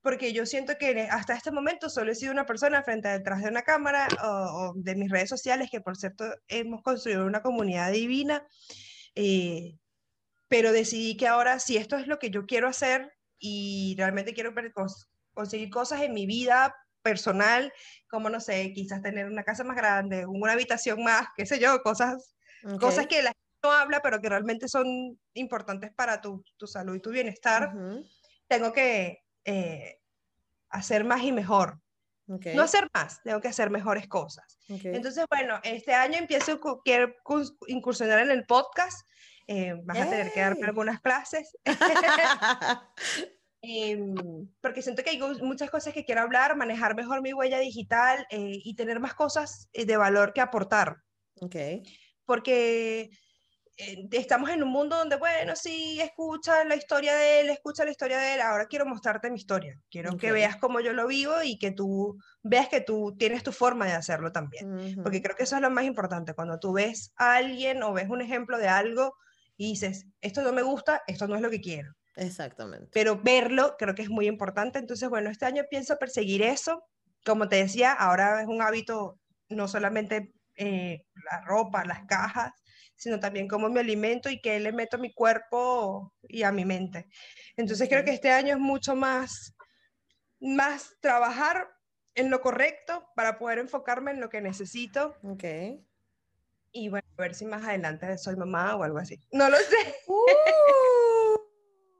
porque 0.06 0.32
yo 0.32 0.46
siento 0.46 0.78
que 0.78 1.08
hasta 1.10 1.34
este 1.34 1.50
momento 1.50 1.90
solo 1.90 2.12
he 2.12 2.14
sido 2.14 2.30
una 2.30 2.46
persona 2.46 2.80
frente 2.84 3.08
a 3.08 3.18
detrás 3.18 3.42
de 3.42 3.48
una 3.48 3.62
cámara 3.62 4.06
o, 4.22 4.72
de 4.76 4.94
mis 4.94 5.10
redes 5.10 5.28
sociales, 5.28 5.68
que 5.68 5.80
por 5.80 5.96
cierto 5.96 6.24
hemos 6.46 6.80
construido 6.82 7.26
una 7.26 7.42
comunidad 7.42 7.90
divina, 7.90 8.46
eh, 9.16 9.76
pero 10.46 10.70
decidí 10.70 11.16
que 11.16 11.26
ahora 11.26 11.58
si 11.58 11.76
esto 11.76 11.96
es 11.96 12.06
lo 12.06 12.20
que 12.20 12.30
yo 12.30 12.46
quiero 12.46 12.68
hacer 12.68 13.12
y 13.40 13.96
realmente 13.98 14.32
quiero 14.32 14.54
conseguir 15.34 15.70
cosas 15.70 16.02
en 16.02 16.14
mi 16.14 16.24
vida 16.24 16.72
personal, 17.02 17.72
como 18.08 18.30
no 18.30 18.38
sé, 18.38 18.72
quizás 18.72 19.02
tener 19.02 19.26
una 19.26 19.42
casa 19.42 19.64
más 19.64 19.76
grande, 19.76 20.24
una 20.24 20.52
habitación 20.52 21.02
más, 21.02 21.26
qué 21.36 21.46
sé 21.46 21.58
yo, 21.58 21.82
cosas, 21.82 22.36
cosas 22.78 23.08
que 23.08 23.22
la 23.22 23.30
gente 23.30 23.58
no 23.64 23.72
habla, 23.72 24.00
pero 24.02 24.20
que 24.20 24.28
realmente 24.28 24.68
son 24.68 25.18
importantes 25.34 25.90
para 25.96 26.20
tu, 26.20 26.44
tu 26.56 26.68
salud 26.68 26.94
y 26.94 27.00
tu 27.00 27.10
bienestar, 27.10 27.72
tengo 28.46 28.72
que 28.72 29.25
eh, 29.46 30.00
hacer 30.68 31.04
más 31.04 31.22
y 31.22 31.32
mejor. 31.32 31.80
No 32.26 32.62
hacer 32.62 32.88
más, 32.92 33.22
tengo 33.22 33.40
que 33.40 33.46
hacer 33.48 33.70
mejores 33.70 34.08
cosas. 34.08 34.58
Entonces, 34.68 35.24
bueno, 35.30 35.60
este 35.62 35.94
año 35.94 36.18
empiezo, 36.18 36.60
quiero 36.84 37.14
incursionar 37.68 38.18
en 38.18 38.32
el 38.32 38.44
podcast. 38.46 39.06
Eh, 39.46 39.74
vas 39.84 39.98
a 39.98 40.10
tener 40.10 40.32
que 40.32 40.40
darme 40.40 40.66
algunas 40.66 41.00
clases. 41.00 41.56
Em, 43.62 44.14
porque 44.60 44.82
siento 44.82 45.02
que 45.02 45.10
hay 45.10 45.18
muchas 45.42 45.70
cosas 45.70 45.92
que 45.92 46.04
quiero 46.04 46.20
hablar, 46.20 46.56
manejar 46.56 46.94
mejor 46.94 47.20
mi 47.22 47.32
huella 47.32 47.58
digital 47.58 48.24
eh, 48.30 48.60
y 48.62 48.76
tener 48.76 49.00
más 49.00 49.14
cosas 49.14 49.68
de 49.72 49.96
valor 49.96 50.32
que 50.32 50.40
aportar. 50.40 50.98
Okay. 51.40 51.82
Porque 52.24 53.00
eh, 53.00 53.10
estamos 53.76 54.50
en 54.50 54.62
un 54.62 54.70
mundo 54.70 54.96
donde, 54.96 55.16
bueno, 55.16 55.54
sí, 55.54 56.00
escucha 56.00 56.64
la 56.64 56.76
historia 56.76 57.14
de 57.14 57.40
él, 57.40 57.50
escucha 57.50 57.84
la 57.84 57.90
historia 57.90 58.18
de 58.18 58.34
él, 58.34 58.40
ahora 58.40 58.66
quiero 58.66 58.86
mostrarte 58.86 59.30
mi 59.30 59.36
historia, 59.36 59.78
quiero 59.90 60.16
que 60.16 60.32
veas 60.32 60.56
cómo 60.56 60.80
yo 60.80 60.92
lo 60.92 61.06
vivo 61.06 61.42
y 61.42 61.58
que 61.58 61.72
tú 61.72 62.18
veas 62.42 62.68
que 62.68 62.80
tú 62.80 63.14
tienes 63.18 63.42
tu 63.42 63.52
forma 63.52 63.86
de 63.86 63.92
hacerlo 63.92 64.32
también, 64.32 64.96
porque 65.02 65.22
creo 65.22 65.36
que 65.36 65.42
eso 65.42 65.56
es 65.56 65.62
lo 65.62 65.70
más 65.70 65.84
importante, 65.84 66.34
cuando 66.34 66.58
tú 66.58 66.72
ves 66.72 67.12
a 67.16 67.36
alguien 67.36 67.82
o 67.82 67.92
ves 67.92 68.08
un 68.08 68.22
ejemplo 68.22 68.58
de 68.58 68.68
algo 68.68 69.14
y 69.56 69.72
dices, 69.72 70.06
esto 70.20 70.42
no 70.42 70.52
me 70.52 70.62
gusta, 70.62 71.02
esto 71.06 71.26
no 71.28 71.34
es 71.34 71.42
lo 71.42 71.50
que 71.50 71.60
quiero. 71.60 71.92
Exactamente. 72.16 72.88
Pero 72.92 73.20
verlo 73.22 73.76
creo 73.78 73.94
que 73.94 74.02
es 74.02 74.10
muy 74.10 74.26
importante, 74.26 74.78
entonces, 74.78 75.08
bueno, 75.08 75.28
este 75.28 75.44
año 75.44 75.64
pienso 75.68 75.98
perseguir 75.98 76.42
eso, 76.42 76.82
como 77.24 77.48
te 77.48 77.56
decía, 77.56 77.92
ahora 77.92 78.40
es 78.40 78.46
un 78.46 78.62
hábito 78.62 79.18
no 79.48 79.68
solamente 79.68 80.32
eh, 80.56 81.04
la 81.30 81.42
ropa, 81.42 81.84
las 81.84 82.06
cajas, 82.06 82.52
sino 82.96 83.20
también 83.20 83.46
cómo 83.46 83.68
me 83.68 83.80
alimento 83.80 84.30
y 84.30 84.40
qué 84.40 84.58
le 84.58 84.72
meto 84.72 84.96
a 84.96 85.00
mi 85.00 85.12
cuerpo 85.12 86.14
y 86.22 86.42
a 86.42 86.52
mi 86.52 86.64
mente. 86.64 87.06
Entonces 87.56 87.88
creo 87.88 88.04
que 88.04 88.12
este 88.12 88.30
año 88.30 88.54
es 88.54 88.60
mucho 88.60 88.96
más, 88.96 89.54
más 90.40 90.96
trabajar 91.00 91.68
en 92.14 92.30
lo 92.30 92.40
correcto 92.40 93.08
para 93.14 93.38
poder 93.38 93.58
enfocarme 93.58 94.10
en 94.10 94.20
lo 94.20 94.28
que 94.28 94.40
necesito. 94.40 95.16
Ok. 95.22 95.44
Y 96.72 96.88
bueno, 96.88 97.06
a 97.16 97.22
ver 97.22 97.34
si 97.34 97.46
más 97.46 97.64
adelante 97.64 98.18
soy 98.18 98.36
mamá 98.36 98.76
o 98.76 98.82
algo 98.82 98.98
así. 98.98 99.20
No 99.32 99.48
lo 99.48 99.56
sé. 99.58 99.94
Uh, 100.06 101.36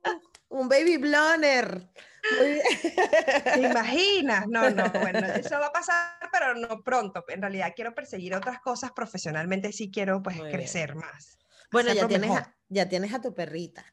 un 0.49 0.69
baby 0.69 0.97
bloner. 0.97 1.89
¿Te 3.55 3.61
imaginas? 3.61 4.47
No, 4.49 4.71
no, 4.71 4.91
bueno, 4.91 5.19
eso 5.35 5.59
va 5.59 5.67
a 5.67 5.73
pasar, 5.73 6.19
pero 6.33 6.55
no 6.55 6.83
pronto. 6.83 7.25
En 7.29 7.41
realidad 7.41 7.73
quiero 7.75 7.95
perseguir 7.95 8.35
otras 8.35 8.61
cosas 8.61 8.93
profesionalmente, 8.93 9.73
sí 9.73 9.91
quiero 9.91 10.23
pues 10.23 10.39
crecer 10.41 10.95
más. 10.95 11.39
Bueno, 11.71 11.93
ya 11.93 12.07
tienes, 12.07 12.31
a, 12.31 12.57
ya 12.69 12.89
tienes 12.89 13.13
a 13.13 13.21
tu 13.21 13.35
perrita. 13.35 13.85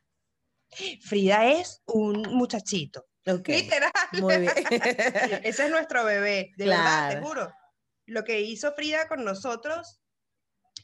Frida 1.01 1.45
es 1.51 1.81
un 1.86 2.21
muchachito. 2.36 3.07
Literal. 3.25 3.91
Muy 4.19 4.38
bien. 4.38 4.53
Ese 5.43 5.65
es 5.65 5.71
nuestro 5.71 6.03
bebé, 6.03 6.51
de 6.57 6.67
verdad, 6.67 7.09
te 7.11 7.21
juro. 7.21 7.53
Lo 8.05 8.23
que 8.23 8.41
hizo 8.41 8.73
Frida 8.73 9.07
con 9.07 9.23
nosotros 9.23 10.01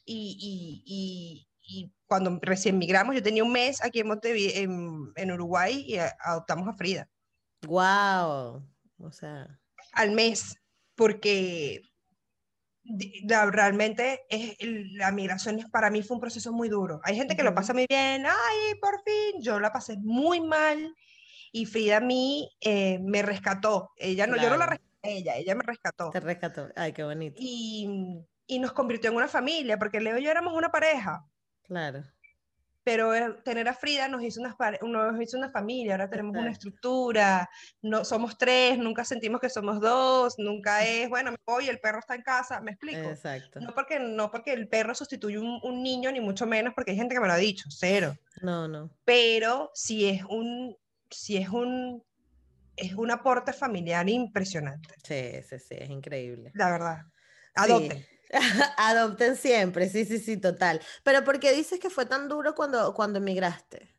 y, 0.05 0.37
y, 0.85 1.47
y, 1.61 1.93
cuando 2.07 2.39
recién 2.41 2.77
migramos, 2.77 3.13
yo 3.13 3.21
tenía 3.21 3.43
un 3.43 3.51
mes 3.51 3.83
aquí 3.83 3.99
en, 3.99 4.09
en, 4.23 5.11
en 5.15 5.31
Uruguay 5.31 5.85
y 5.87 5.97
adoptamos 5.97 6.67
a 6.67 6.73
Frida. 6.73 7.09
Wow. 7.67 8.63
O 8.99 9.11
sea. 9.11 9.59
Al 9.93 10.11
mes, 10.11 10.55
porque 10.95 11.81
realmente 13.51 14.21
es, 14.29 14.55
la 14.93 15.11
migración 15.11 15.59
para 15.71 15.89
mí 15.89 16.01
fue 16.01 16.15
un 16.15 16.21
proceso 16.21 16.51
muy 16.51 16.69
duro. 16.69 17.01
Hay 17.03 17.15
gente 17.15 17.35
que 17.35 17.43
lo 17.43 17.53
pasa 17.53 17.73
muy 17.73 17.85
bien, 17.87 18.25
ay, 18.25 18.75
por 18.81 19.01
fin, 19.03 19.41
yo 19.41 19.59
la 19.59 19.71
pasé 19.71 19.97
muy 19.97 20.41
mal 20.41 20.95
y 21.51 21.65
Frida 21.65 21.97
a 21.97 22.01
mí 22.01 22.49
eh, 22.61 22.99
me 22.99 23.21
rescató. 23.21 23.91
Ella 23.97 24.27
no, 24.27 24.37
yo 24.37 24.49
no 24.49 24.57
la 24.57 24.65
rescaté, 24.65 25.17
ella, 25.17 25.35
ella 25.37 25.55
me 25.55 25.63
rescató. 25.63 26.09
Te 26.09 26.19
rescató, 26.19 26.69
ay, 26.75 26.93
qué 26.93 27.03
bonito. 27.03 27.35
Y, 27.39 28.23
y 28.47 28.59
nos 28.59 28.71
convirtió 28.73 29.09
en 29.09 29.17
una 29.17 29.27
familia, 29.27 29.77
porque 29.77 29.99
Leo 29.99 30.17
y 30.17 30.23
yo 30.23 30.31
éramos 30.31 30.53
una 30.53 30.69
pareja. 30.69 31.25
Claro 31.63 32.03
pero 32.89 33.13
eh, 33.13 33.35
tener 33.43 33.69
a 33.69 33.73
Frida 33.75 34.07
nos 34.07 34.23
hizo 34.23 34.41
una, 34.41 34.57
nos 34.81 35.21
hizo 35.21 35.37
una 35.37 35.51
familia, 35.51 35.93
ahora 35.93 36.09
tenemos 36.09 36.35
una 36.35 36.49
estructura, 36.49 37.47
no, 37.83 38.03
somos 38.03 38.35
tres, 38.35 38.79
nunca 38.79 39.05
sentimos 39.05 39.39
que 39.39 39.47
somos 39.47 39.79
dos, 39.79 40.39
nunca 40.39 40.83
es, 40.83 41.07
bueno, 41.07 41.29
me 41.29 41.37
voy, 41.45 41.69
el 41.69 41.79
perro 41.79 41.99
está 41.99 42.15
en 42.15 42.23
casa, 42.23 42.61
me 42.61 42.71
explico. 42.71 43.07
Exacto. 43.07 43.59
No 43.59 43.75
porque, 43.75 43.99
no 43.99 44.31
porque 44.31 44.53
el 44.53 44.67
perro 44.67 44.95
sustituye 44.95 45.37
un, 45.37 45.59
un 45.61 45.83
niño, 45.83 46.11
ni 46.11 46.19
mucho 46.19 46.47
menos, 46.47 46.73
porque 46.73 46.89
hay 46.89 46.97
gente 46.97 47.13
que 47.13 47.21
me 47.21 47.27
lo 47.27 47.33
ha 47.33 47.37
dicho, 47.37 47.69
cero. 47.69 48.17
No, 48.41 48.67
no. 48.67 48.89
Pero 49.05 49.69
si 49.75 50.09
es 50.09 50.23
un, 50.23 50.75
si 51.11 51.37
es 51.37 51.49
un, 51.49 52.03
es 52.75 52.95
un 52.95 53.11
aporte 53.11 53.53
familiar 53.53 54.09
impresionante. 54.09 54.95
Sí, 55.03 55.43
sí, 55.47 55.59
sí, 55.59 55.75
es 55.77 55.91
increíble. 55.91 56.49
La 56.55 56.71
verdad. 56.71 57.01
Adopten. 57.53 58.03
Adopten 58.77 59.35
siempre, 59.35 59.89
sí, 59.89 60.05
sí, 60.05 60.19
sí, 60.19 60.37
total. 60.37 60.81
Pero 61.03 61.23
¿por 61.23 61.39
qué 61.39 61.53
dices 61.53 61.79
que 61.79 61.89
fue 61.89 62.05
tan 62.05 62.27
duro 62.27 62.55
cuando, 62.55 62.93
cuando 62.93 63.19
emigraste? 63.19 63.95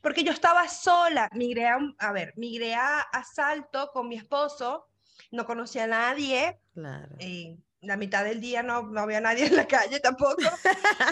Porque 0.00 0.22
yo 0.22 0.32
estaba 0.32 0.68
sola, 0.68 1.30
migré 1.32 1.66
a, 1.66 1.78
a 1.98 2.12
ver, 2.12 2.34
migré 2.36 2.74
a, 2.74 3.06
Salto 3.34 3.90
con 3.92 4.08
mi 4.08 4.16
esposo, 4.16 4.86
no 5.30 5.46
conocía 5.46 5.84
a 5.84 5.88
nadie. 5.88 6.60
Claro. 6.74 7.16
Y 7.18 7.58
la 7.80 7.96
mitad 7.96 8.24
del 8.24 8.40
día 8.40 8.62
no, 8.62 8.82
no 8.82 9.00
había 9.00 9.20
nadie 9.20 9.46
en 9.46 9.56
la 9.56 9.66
calle 9.66 10.00
tampoco. 10.00 10.42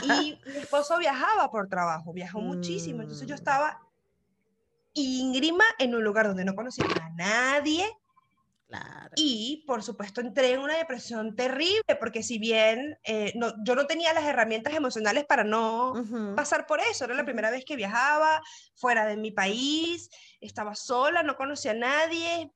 y 0.03 0.39
mi 0.47 0.57
esposo 0.59 0.99
viajaba 0.99 1.51
por 1.51 1.69
trabajo, 1.69 2.13
viajó 2.13 2.41
muchísimo. 2.41 3.03
Entonces 3.03 3.27
yo 3.27 3.35
mm. 3.35 3.39
estaba 3.39 3.81
íngrima 4.95 5.65
en 5.79 5.95
un 5.95 6.05
lugar 6.05 6.27
donde 6.27 6.45
no 6.45 6.55
conocía 6.55 6.85
a 6.85 7.11
nadie, 7.11 7.87
y, 9.17 9.65
por 9.67 9.83
supuesto, 9.83 10.21
entré 10.21 10.53
en 10.53 10.61
una 10.61 10.77
depresión 10.77 11.37
terrible, 11.37 11.97
porque 12.01 12.23
si 12.23 12.39
bien 12.39 12.97
eh, 13.05 13.33
no, 13.37 13.53
yo 13.65 13.75
no 13.75 13.87
tenía 13.87 14.13
las 14.13 14.25
herramientas 14.25 14.75
emocionales 14.75 15.25
para 15.25 15.45
no 15.45 15.93
pasar 16.37 16.67
por 16.67 16.81
eso, 16.81 17.05
era 17.05 17.15
la 17.15 17.25
primera 17.25 17.51
vez 17.51 17.65
que 17.65 17.77
viajaba 17.77 18.41
fuera 18.75 19.07
de 19.07 19.17
mi 19.17 19.31
país, 19.31 20.09
estaba 20.41 20.75
sola, 20.75 21.23
no 21.23 21.37
conocía 21.37 21.73
a 21.73 21.75
nadie, 21.75 22.51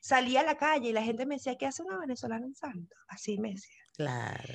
salía 0.00 0.40
a 0.40 0.44
la 0.44 0.56
calle 0.56 0.88
y 0.90 0.92
la 0.92 1.02
gente 1.02 1.26
me 1.26 1.36
decía, 1.36 1.56
¿qué 1.56 1.66
hace 1.66 1.82
una 1.82 1.98
venezolana 1.98 2.46
en 2.46 2.54
Santo? 2.54 2.96
Así 3.08 3.38
me 3.38 3.50
decía. 3.52 3.82
Claro. 3.96 4.54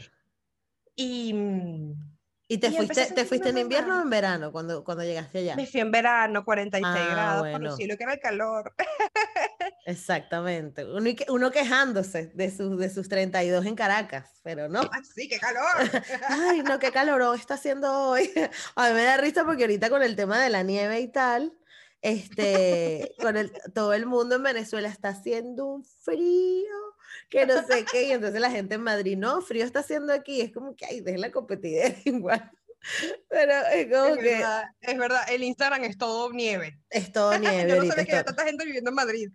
Y, 0.96 1.34
mm, 1.34 1.94
¿Y 2.48 2.58
te 2.60 2.68
Y 2.68 2.72
fuiste, 2.72 3.06
te 3.12 3.26
fuiste 3.26 3.50
en 3.50 3.58
invierno 3.58 3.98
o 3.98 4.02
en 4.04 4.10
verano 4.10 4.52
cuando, 4.52 4.84
cuando 4.84 5.04
llegaste 5.04 5.40
allá? 5.40 5.56
me 5.56 5.66
fui 5.66 5.82
en 5.82 5.92
verano, 5.92 6.46
46 6.46 6.86
Ah, 6.88 7.08
grados, 7.12 7.40
bueno. 7.40 7.58
conocí 7.58 7.86
lo 7.88 7.98
que 7.98 8.04
era 8.04 8.14
el 8.14 8.20
calor. 8.20 8.76
Exactamente. 9.86 10.84
Uno, 10.84 11.12
uno 11.30 11.52
quejándose 11.52 12.32
de 12.34 12.50
sus, 12.50 12.78
de 12.78 12.90
sus 12.90 13.08
32 13.08 13.66
en 13.66 13.76
Caracas, 13.76 14.40
pero 14.44 14.68
no. 14.68 14.82
Así, 14.92 15.28
qué 15.30 15.38
calor. 15.40 15.64
Ay, 16.30 16.62
no, 16.64 16.80
qué 16.80 16.92
calorón 16.92 17.40
está 17.40 17.54
haciendo 17.54 17.94
hoy. 18.10 18.32
A 18.76 18.88
mí 18.90 18.94
me 18.96 19.04
da 19.04 19.18
risa 19.18 19.46
porque 19.46 19.64
ahorita 19.64 19.90
con 19.90 20.02
el 20.02 20.16
tema 20.16 20.42
de 20.42 20.50
la 20.50 20.64
nieve 20.64 21.00
y 21.02 21.08
tal, 21.12 21.54
este, 22.02 23.14
con 23.22 23.38
el, 23.38 23.52
todo 23.74 23.94
el 23.94 24.06
mundo 24.08 24.36
en 24.36 24.44
Venezuela 24.44 24.90
está 24.90 25.10
haciendo 25.10 25.66
un 25.68 25.84
frío, 25.86 26.66
que 27.30 27.46
no 27.46 27.66
sé 27.66 27.86
qué, 27.86 28.04
y 28.08 28.12
entonces 28.12 28.42
la 28.42 28.52
gente 28.52 28.76
en 28.76 28.82
Madrid, 28.82 29.18
no, 29.18 29.42
frío 29.42 29.66
está 29.66 29.80
haciendo 29.80 30.14
aquí, 30.14 30.42
es 30.42 30.52
como 30.52 30.76
que, 30.76 30.86
ay, 30.86 31.02
dejen 31.02 31.22
la 31.22 31.32
competidera 31.32 31.96
igual. 32.06 32.52
Pero 33.30 33.54
es 33.74 33.88
como 33.92 34.06
Es 34.14 34.18
que 34.18 34.24
verdad, 34.34 34.64
es 34.82 34.98
verdad, 34.98 35.22
el 35.30 35.44
Instagram 35.44 35.84
es 35.86 35.98
todo 35.98 36.32
nieve. 36.32 36.80
es 36.90 37.12
todo 37.12 37.38
nieve 37.40 37.70
Yo 37.70 37.76
no 37.84 37.88
sabía 37.88 38.06
que 38.06 38.12
todo- 38.12 38.24
tanta 38.26 38.46
gente 38.46 38.66
viviendo 38.66 38.90
en 38.92 38.96
Madrid. 38.96 39.30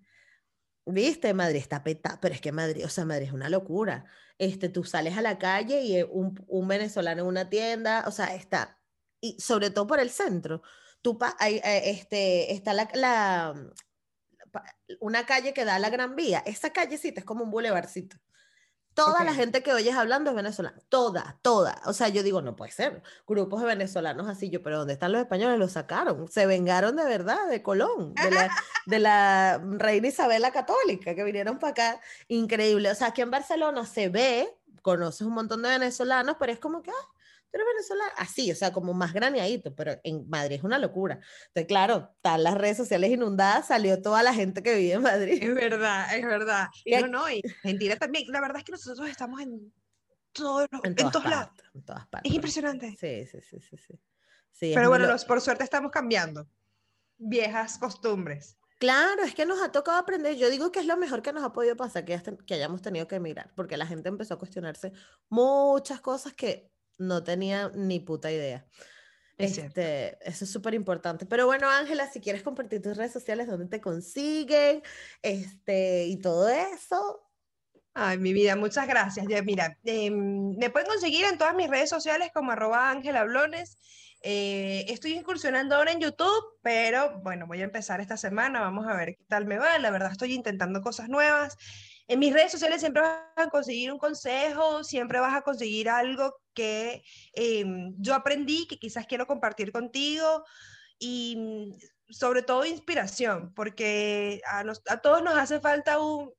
Viste, 0.86 1.34
Madrid 1.34 1.58
está 1.60 1.84
petada, 1.84 2.18
pero 2.20 2.34
es 2.34 2.40
que 2.40 2.52
Madrid, 2.52 2.84
o 2.84 2.88
sea, 2.88 3.04
Madrid 3.04 3.26
es 3.28 3.32
una 3.32 3.48
locura. 3.48 4.06
Este, 4.38 4.68
tú 4.68 4.84
sales 4.84 5.16
a 5.16 5.22
la 5.22 5.38
calle 5.38 5.82
y 5.82 5.96
eh, 5.96 6.04
un, 6.04 6.34
un 6.48 6.66
venezolano 6.68 7.22
en 7.22 7.28
una 7.28 7.48
tienda, 7.50 8.04
o 8.06 8.10
sea, 8.10 8.34
está, 8.34 8.82
y 9.20 9.38
sobre 9.40 9.70
todo 9.70 9.86
por 9.86 10.00
el 10.00 10.10
centro, 10.10 10.62
tú 11.02 11.18
pa- 11.18 11.36
hay, 11.38 11.56
eh, 11.58 11.90
este, 11.90 12.52
está 12.54 12.72
la, 12.72 12.88
la- 12.94 13.70
una 15.00 15.26
calle 15.26 15.52
que 15.54 15.64
da 15.64 15.76
a 15.76 15.78
la 15.78 15.90
Gran 15.90 16.16
Vía, 16.16 16.42
esa 16.46 16.70
callecita 16.72 17.20
es 17.20 17.26
como 17.26 17.44
un 17.44 17.50
bulevarcito. 17.50 18.16
Toda 19.04 19.24
la 19.24 19.34
gente 19.34 19.62
que 19.62 19.72
oyes 19.72 19.94
hablando 19.94 20.30
es 20.30 20.36
venezolana, 20.36 20.78
toda, 20.88 21.38
toda. 21.42 21.80
O 21.86 21.92
sea, 21.92 22.08
yo 22.08 22.22
digo, 22.22 22.42
no 22.42 22.56
puede 22.56 22.72
ser. 22.72 23.02
Grupos 23.26 23.60
de 23.60 23.66
venezolanos 23.66 24.28
así, 24.28 24.50
yo, 24.50 24.62
pero 24.62 24.78
¿dónde 24.78 24.92
están 24.92 25.12
los 25.12 25.20
españoles? 25.20 25.58
Los 25.58 25.72
sacaron, 25.72 26.28
se 26.28 26.46
vengaron 26.46 26.96
de 26.96 27.04
verdad 27.04 27.48
de 27.48 27.62
Colón, 27.62 28.14
de 28.14 28.30
la, 28.30 28.50
de 28.86 28.98
la 28.98 29.58
reina 29.58 30.08
Isabel 30.08 30.42
la 30.42 30.52
Católica, 30.52 31.14
que 31.14 31.24
vinieron 31.24 31.58
para 31.58 31.70
acá. 31.70 32.00
Increíble. 32.28 32.90
O 32.90 32.94
sea, 32.94 33.08
aquí 33.08 33.22
en 33.22 33.30
Barcelona 33.30 33.86
se 33.86 34.08
ve, 34.08 34.48
conoces 34.82 35.22
un 35.22 35.34
montón 35.34 35.62
de 35.62 35.70
venezolanos, 35.70 36.36
pero 36.38 36.52
es 36.52 36.58
como 36.58 36.82
que, 36.82 36.90
ah, 36.90 37.08
tú 37.50 37.58
eres 37.58 37.66
venezolano. 37.74 38.12
Así, 38.16 38.50
o 38.50 38.54
sea, 38.54 38.72
como 38.72 38.92
más 38.94 39.12
graneadito, 39.12 39.74
pero 39.74 39.92
en 40.04 40.28
Madrid 40.28 40.56
es 40.56 40.62
una 40.64 40.78
locura. 40.78 41.14
Entonces, 41.48 41.66
claro, 41.66 42.10
están 42.16 42.42
las 42.42 42.54
redes 42.54 42.76
sociales 42.76 43.10
inundadas, 43.10 43.66
salió 43.68 44.00
toda 44.00 44.22
la 44.22 44.32
gente 44.34 44.62
que 44.62 44.74
vive 44.74 44.92
en 44.94 45.02
Madrid. 45.02 45.42
Es 45.42 45.54
verdad, 45.54 46.16
es 46.16 46.24
verdad. 46.24 46.68
Y 46.84 46.94
no, 46.96 47.06
no, 47.08 47.30
y 47.30 47.42
Argentina 47.44 47.96
también. 47.96 48.24
La 48.28 48.40
verdad 48.40 48.58
es 48.58 48.64
que 48.64 48.72
nosotros 48.72 49.08
estamos 49.08 49.40
en 49.40 49.72
todos 50.32 50.66
los, 50.70 50.80
En 50.84 50.90
en 50.90 50.96
todos 50.96 51.24
lados. 51.24 51.46
partes, 51.48 51.66
en 51.74 51.84
todas 51.84 52.06
partes. 52.06 52.30
Es 52.30 52.34
impresionante. 52.36 52.96
Sí, 52.98 53.26
sí, 53.26 53.40
sí, 53.40 53.60
sí, 53.60 53.76
sí. 53.76 54.00
Sí, 54.52 54.72
Pero 54.74 54.88
bueno, 54.88 55.06
lo- 55.06 55.12
nos- 55.12 55.24
por 55.24 55.40
suerte 55.40 55.64
estamos 55.64 55.90
cambiando. 55.90 56.46
Viejas 57.18 57.78
costumbres. 57.78 58.56
Claro, 58.78 59.22
es 59.24 59.34
que 59.34 59.44
nos 59.44 59.60
ha 59.62 59.70
tocado 59.72 59.98
aprender. 59.98 60.36
Yo 60.36 60.48
digo 60.48 60.72
que 60.72 60.80
es 60.80 60.86
lo 60.86 60.96
mejor 60.96 61.20
que 61.20 61.32
nos 61.34 61.44
ha 61.44 61.52
podido 61.52 61.76
pasar, 61.76 62.04
que, 62.06 62.14
hayas- 62.14 62.36
que 62.46 62.54
hayamos 62.54 62.80
tenido 62.80 63.06
que 63.06 63.16
emigrar, 63.16 63.52
porque 63.54 63.76
la 63.76 63.86
gente 63.86 64.08
empezó 64.08 64.34
a 64.34 64.38
cuestionarse 64.38 64.92
muchas 65.28 66.00
cosas 66.00 66.32
que 66.32 66.70
no 67.00 67.24
tenía 67.24 67.70
ni 67.74 67.98
puta 67.98 68.30
idea. 68.30 68.66
Es. 69.38 69.58
Este, 69.58 70.18
eso 70.28 70.44
es 70.44 70.50
súper 70.50 70.74
importante. 70.74 71.26
Pero 71.26 71.46
bueno, 71.46 71.68
Ángela, 71.68 72.10
si 72.12 72.20
quieres 72.20 72.42
compartir 72.42 72.82
tus 72.82 72.96
redes 72.96 73.12
sociales, 73.12 73.48
dónde 73.48 73.66
te 73.66 73.80
consiguen, 73.80 74.82
este, 75.22 76.06
y 76.06 76.18
todo 76.18 76.48
eso. 76.48 77.26
Ay, 77.94 78.18
mi 78.18 78.32
vida, 78.32 78.54
muchas 78.54 78.86
gracias. 78.86 79.26
Ya, 79.28 79.42
mira, 79.42 79.78
em, 79.84 80.56
me 80.56 80.70
pueden 80.70 80.88
conseguir 80.88 81.24
en 81.24 81.38
todas 81.38 81.54
mis 81.54 81.68
redes 81.68 81.90
sociales 81.90 82.30
como 82.32 82.52
arroba 82.52 82.90
Ángela 82.90 83.24
Blones. 83.24 83.78
Eh, 84.22 84.84
estoy 84.88 85.14
incursionando 85.14 85.74
ahora 85.76 85.92
en 85.92 86.00
YouTube, 86.00 86.58
pero 86.62 87.20
bueno, 87.22 87.46
voy 87.46 87.62
a 87.62 87.64
empezar 87.64 88.00
esta 88.00 88.18
semana, 88.18 88.60
vamos 88.60 88.86
a 88.86 88.94
ver 88.94 89.16
qué 89.16 89.24
tal 89.26 89.46
me 89.46 89.58
va. 89.58 89.78
La 89.78 89.90
verdad 89.90 90.12
estoy 90.12 90.34
intentando 90.34 90.82
cosas 90.82 91.08
nuevas. 91.08 91.56
En 92.10 92.18
mis 92.18 92.32
redes 92.32 92.50
sociales 92.50 92.80
siempre 92.80 93.02
vas 93.02 93.20
a 93.36 93.48
conseguir 93.50 93.92
un 93.92 93.98
consejo, 93.98 94.82
siempre 94.82 95.20
vas 95.20 95.32
a 95.36 95.42
conseguir 95.42 95.88
algo 95.88 96.34
que 96.54 97.04
em, 97.34 97.94
yo 97.98 98.16
aprendí, 98.16 98.66
que 98.66 98.78
quizás 98.78 99.06
quiero 99.06 99.28
compartir 99.28 99.70
contigo 99.70 100.44
y 100.98 101.36
mm, 101.36 102.12
sobre 102.12 102.42
todo 102.42 102.64
inspiración, 102.66 103.54
porque 103.54 104.40
a, 104.50 104.64
nos- 104.64 104.82
a 104.88 104.96
todos 105.00 105.22
nos 105.22 105.38
hace 105.38 105.60
falta 105.60 106.00
un, 106.00 106.32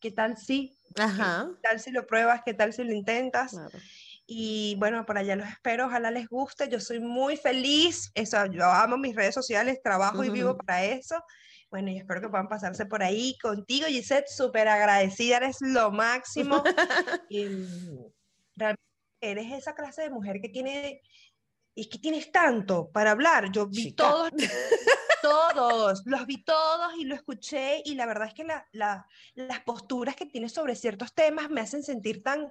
¿qué 0.00 0.12
tal 0.12 0.36
si? 0.36 0.78
Ajá. 0.96 1.48
¿Qué 1.50 1.68
tal 1.68 1.80
si 1.80 1.90
lo 1.90 2.06
pruebas? 2.06 2.42
¿Qué 2.44 2.54
tal 2.54 2.72
si 2.72 2.84
lo 2.84 2.92
intentas? 2.92 3.50
Claro. 3.50 3.76
Y 4.24 4.76
bueno, 4.78 5.04
por 5.04 5.18
allá 5.18 5.34
los 5.34 5.48
espero, 5.48 5.86
ojalá 5.86 6.12
les 6.12 6.28
guste. 6.28 6.68
Yo 6.68 6.78
soy 6.78 7.00
muy 7.00 7.36
feliz, 7.36 8.12
eso, 8.14 8.46
yo 8.46 8.64
amo 8.66 8.96
mis 8.96 9.16
redes 9.16 9.34
sociales, 9.34 9.80
trabajo 9.82 10.22
y 10.22 10.30
vivo 10.30 10.56
para 10.56 10.84
eso. 10.84 11.16
Bueno, 11.70 11.90
y 11.90 11.98
espero 11.98 12.20
que 12.20 12.28
puedan 12.28 12.48
pasarse 12.48 12.84
por 12.86 13.02
ahí 13.02 13.38
contigo, 13.40 13.86
Gisette, 13.86 14.26
súper 14.28 14.66
agradecida, 14.68 15.36
eres 15.36 15.58
lo 15.60 15.90
máximo. 15.92 16.62
Y, 17.30 17.46
realmente 18.56 18.82
eres 19.20 19.52
esa 19.52 19.74
clase 19.74 20.02
de 20.02 20.10
mujer 20.10 20.40
que 20.42 20.48
tiene, 20.48 21.00
y 21.74 21.88
que 21.88 21.98
tienes 21.98 22.32
tanto 22.32 22.90
para 22.90 23.12
hablar. 23.12 23.52
Yo 23.52 23.66
vi 23.68 23.84
Chica. 23.84 24.04
todos, 24.04 24.30
todos, 25.22 26.02
los 26.06 26.26
vi 26.26 26.42
todos 26.42 26.94
y 26.98 27.04
lo 27.04 27.14
escuché 27.14 27.82
y 27.84 27.94
la 27.94 28.06
verdad 28.06 28.28
es 28.28 28.34
que 28.34 28.44
la- 28.44 28.66
la- 28.72 29.06
las 29.34 29.60
posturas 29.60 30.16
que 30.16 30.26
tienes 30.26 30.52
sobre 30.52 30.74
ciertos 30.74 31.14
temas 31.14 31.50
me 31.50 31.60
hacen 31.60 31.82
sentir 31.84 32.22
tan 32.22 32.50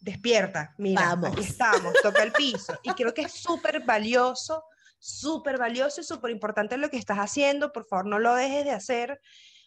despierta. 0.00 0.74
Mira, 0.78 1.02
Vamos. 1.10 1.32
aquí 1.32 1.42
estamos, 1.42 1.92
toca 2.02 2.22
el 2.22 2.32
piso. 2.32 2.78
Y 2.82 2.90
creo 2.92 3.12
que 3.12 3.22
es 3.22 3.32
súper 3.32 3.84
valioso, 3.84 4.64
súper 5.02 5.58
valioso 5.58 6.00
y 6.00 6.04
súper 6.04 6.30
importante 6.30 6.76
lo 6.76 6.88
que 6.88 6.96
estás 6.96 7.18
haciendo. 7.18 7.72
Por 7.72 7.86
favor, 7.86 8.06
no 8.06 8.20
lo 8.20 8.34
dejes 8.36 8.64
de 8.64 8.70
hacer, 8.70 9.20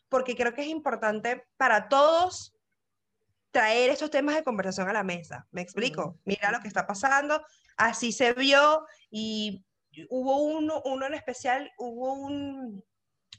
porque 0.07 0.35
creo 0.35 0.53
que 0.53 0.61
es 0.61 0.69
importante 0.69 1.43
para 1.57 1.89
todos 1.89 2.55
traer 3.51 3.89
estos 3.89 4.09
temas 4.09 4.35
de 4.35 4.45
conversación 4.45 4.87
a 4.87 4.93
la 4.93 5.03
mesa. 5.03 5.45
¿Me 5.51 5.61
explico? 5.61 6.19
Mira 6.23 6.51
lo 6.51 6.61
que 6.61 6.69
está 6.69 6.87
pasando, 6.87 7.43
así 7.75 8.13
se 8.13 8.31
vio 8.31 8.85
y 9.09 9.65
hubo 10.09 10.41
uno, 10.41 10.81
uno 10.85 11.05
en 11.05 11.13
especial, 11.15 11.69
hubo 11.77 12.13
un, 12.13 12.81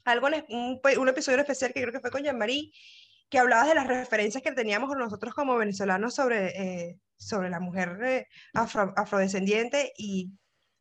algo 0.04 0.28
un, 0.50 1.08
episodio 1.08 1.38
especial 1.38 1.72
que 1.72 1.80
creo 1.80 1.92
que 1.92 2.00
fue 2.00 2.10
con 2.10 2.22
Jean-Marie, 2.22 2.72
que 3.30 3.38
hablaba 3.38 3.66
de 3.66 3.74
las 3.74 3.86
referencias 3.86 4.42
que 4.42 4.52
teníamos 4.52 4.94
nosotros 4.96 5.34
como 5.34 5.56
venezolanos 5.56 6.14
sobre, 6.14 6.48
eh, 6.60 7.00
sobre 7.16 7.48
la 7.48 7.60
mujer 7.60 7.98
eh, 8.04 8.26
afro- 8.52 8.92
afrodescendiente 8.96 9.92
y 9.96 10.30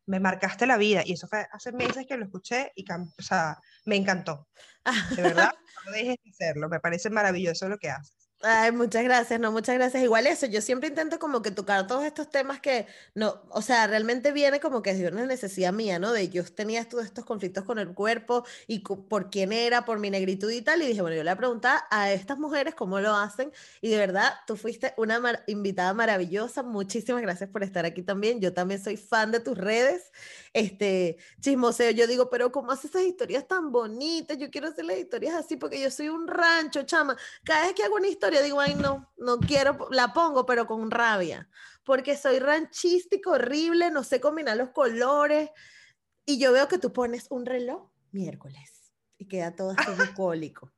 me 0.06 0.20
marcaste 0.20 0.66
la 0.66 0.78
vida. 0.78 1.02
Y 1.06 1.14
eso 1.14 1.28
fue 1.28 1.48
hace 1.52 1.72
meses 1.72 2.06
que 2.08 2.18
lo 2.18 2.26
escuché 2.26 2.72
y 2.76 2.86
o 2.92 3.22
sea, 3.22 3.58
me 3.86 3.96
encantó. 3.96 4.48
De 5.16 5.22
verdad, 5.22 5.54
no 5.86 5.92
dejes 5.92 6.18
de 6.24 6.30
hacerlo. 6.30 6.70
Me 6.70 6.80
parece 6.80 7.10
maravilloso 7.10 7.68
lo 7.68 7.78
que 7.78 7.90
haces. 7.90 8.25
Ay, 8.42 8.72
muchas 8.72 9.04
gracias, 9.04 9.40
no, 9.40 9.52
muchas 9.52 9.76
gracias. 9.76 10.04
Igual 10.04 10.28
eso, 10.28 10.46
yo 10.46 10.62
siempre 10.62 10.90
intento 10.90 11.18
como 11.18 11.42
que 11.42 11.50
tocar 11.52 11.88
todos 11.88 12.04
estos 12.04 12.30
temas 12.30 12.60
que 12.60 12.86
no, 13.16 13.42
o 13.50 13.62
sea, 13.64 13.88
realmente 13.88 14.32
viene 14.34 14.60
como 14.60 14.84
que 14.84 14.94
de 14.94 15.08
una 15.08 15.26
necesidad 15.26 15.74
mía, 15.74 15.98
¿no? 15.98 16.12
De 16.12 16.30
yo 16.30 16.44
tenía 16.54 16.88
todos 16.88 17.06
estos 17.06 17.26
conflictos 17.26 17.64
con 17.64 17.80
el 17.80 17.94
cuerpo 17.96 18.46
y 18.68 18.80
por 18.82 19.32
quién 19.32 19.52
era, 19.52 19.84
por 19.86 19.98
mi 20.00 20.12
negritud 20.12 20.52
y 20.52 20.62
tal, 20.62 20.82
y 20.84 20.88
dije, 20.88 21.02
bueno, 21.02 21.16
yo 21.16 21.24
le 21.24 21.32
voy 21.32 21.34
a 21.34 21.38
preguntar 21.38 21.80
a 21.90 22.12
estas 22.12 22.38
mujeres 22.38 22.76
cómo 22.76 23.00
lo 23.00 23.16
hacen, 23.16 23.52
y 23.82 23.90
de 23.90 23.98
verdad, 23.98 24.34
tú 24.46 24.56
fuiste 24.58 24.94
una 24.98 25.20
mar- 25.20 25.44
invitada 25.48 25.94
maravillosa, 25.94 26.62
muchísimas 26.62 27.22
gracias 27.24 27.50
por 27.50 27.64
estar 27.64 27.86
aquí 27.86 28.04
también, 28.04 28.42
yo 28.42 28.54
también 28.54 28.84
soy 28.84 28.98
fan 28.98 29.32
de 29.32 29.40
tus 29.40 29.58
redes, 29.58 30.12
este, 30.54 31.18
chismoseo, 31.42 31.92
yo 31.92 32.08
digo, 32.08 32.30
pero 32.30 32.52
¿cómo 32.52 32.72
haces 32.72 32.92
esas 32.92 33.04
historias 33.04 33.48
tan 33.48 33.72
bonitas? 33.72 34.38
Yo 34.38 34.50
quiero 34.52 34.68
hacer 34.68 34.86
las 34.86 34.98
historias 34.98 35.36
así 35.36 35.56
porque 35.58 35.82
yo 35.82 35.90
soy 35.92 36.10
un 36.10 36.28
rancho, 36.28 36.84
chama, 36.84 37.18
cada 37.44 37.66
vez 37.66 37.74
que 37.76 37.84
hago 37.84 37.96
una 37.96 38.08
historia 38.08 38.25
digo, 38.32 38.60
ay, 38.60 38.76
no, 38.76 39.12
no 39.18 39.40
quiero, 39.40 39.88
la 39.92 40.14
pongo, 40.14 40.46
pero 40.46 40.68
con 40.68 40.92
rabia, 40.92 41.50
porque 41.84 42.18
soy 42.18 42.40
ranchística, 42.40 43.30
horrible, 43.30 43.92
no 43.92 44.04
sé 44.04 44.20
combinar 44.20 44.58
los 44.58 44.70
colores, 44.70 45.50
y 46.26 46.40
yo 46.40 46.52
veo 46.52 46.68
que 46.68 46.80
tú 46.80 46.92
pones 46.92 47.28
un 47.30 47.46
reloj 47.46 47.90
miércoles 48.12 48.94
y 49.18 49.28
queda 49.28 49.56
todo 49.56 49.76
así 49.78 49.92
bucólico. 50.16 50.72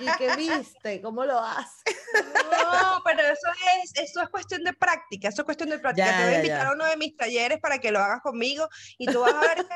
Y 0.00 0.06
¿qué 0.16 0.34
viste? 0.36 1.02
¿Cómo 1.02 1.24
lo 1.24 1.38
haces? 1.38 1.96
No, 2.14 3.02
pero 3.04 3.20
eso 3.20 3.48
es, 3.82 3.92
eso 3.96 4.22
es 4.22 4.28
cuestión 4.30 4.64
de 4.64 4.72
práctica, 4.72 5.28
eso 5.28 5.42
es 5.42 5.44
cuestión 5.44 5.68
de 5.68 5.78
práctica. 5.78 6.06
Ya, 6.06 6.16
Te 6.16 6.24
voy 6.24 6.34
a 6.34 6.36
invitar 6.38 6.62
ya. 6.62 6.68
a 6.68 6.72
uno 6.72 6.86
de 6.86 6.96
mis 6.96 7.14
talleres 7.16 7.58
para 7.60 7.78
que 7.78 7.90
lo 7.90 7.98
hagas 7.98 8.20
conmigo 8.22 8.66
y 8.96 9.06
tú 9.06 9.20
vas 9.20 9.34
a 9.34 9.40
ver 9.40 9.66
que 9.66 9.74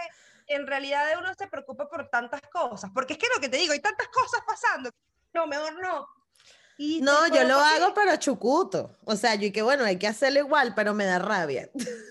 en 0.55 0.67
realidad 0.67 1.05
uno 1.19 1.33
se 1.35 1.47
preocupa 1.47 1.89
por 1.89 2.09
tantas 2.09 2.41
cosas, 2.51 2.91
porque 2.95 3.15
es 3.15 3.19
que 3.19 3.27
lo 3.35 3.41
que 3.41 3.51
te 3.51 3.59
digo, 3.59 3.75
hay 3.75 3.81
tantas 3.81 4.09
cosas 4.09 4.41
pasando. 4.47 4.91
No, 5.35 5.47
mejor 5.47 5.79
no. 5.81 6.07
Y 6.81 7.01
No, 7.01 7.27
yo 7.27 7.43
lo 7.43 7.59
hago, 7.59 7.93
pero 7.93 8.17
chucuto. 8.17 8.97
O 9.05 9.17
sea, 9.17 9.35
yo 9.35 9.47
y 9.47 9.51
que 9.51 9.63
bueno, 9.63 9.85
hay 9.85 9.99
que 9.99 10.07
hacerlo 10.07 10.39
igual, 10.39 10.75
pero 10.77 10.95
me 10.95 11.05
da 11.05 11.19
rabia. 11.19 11.69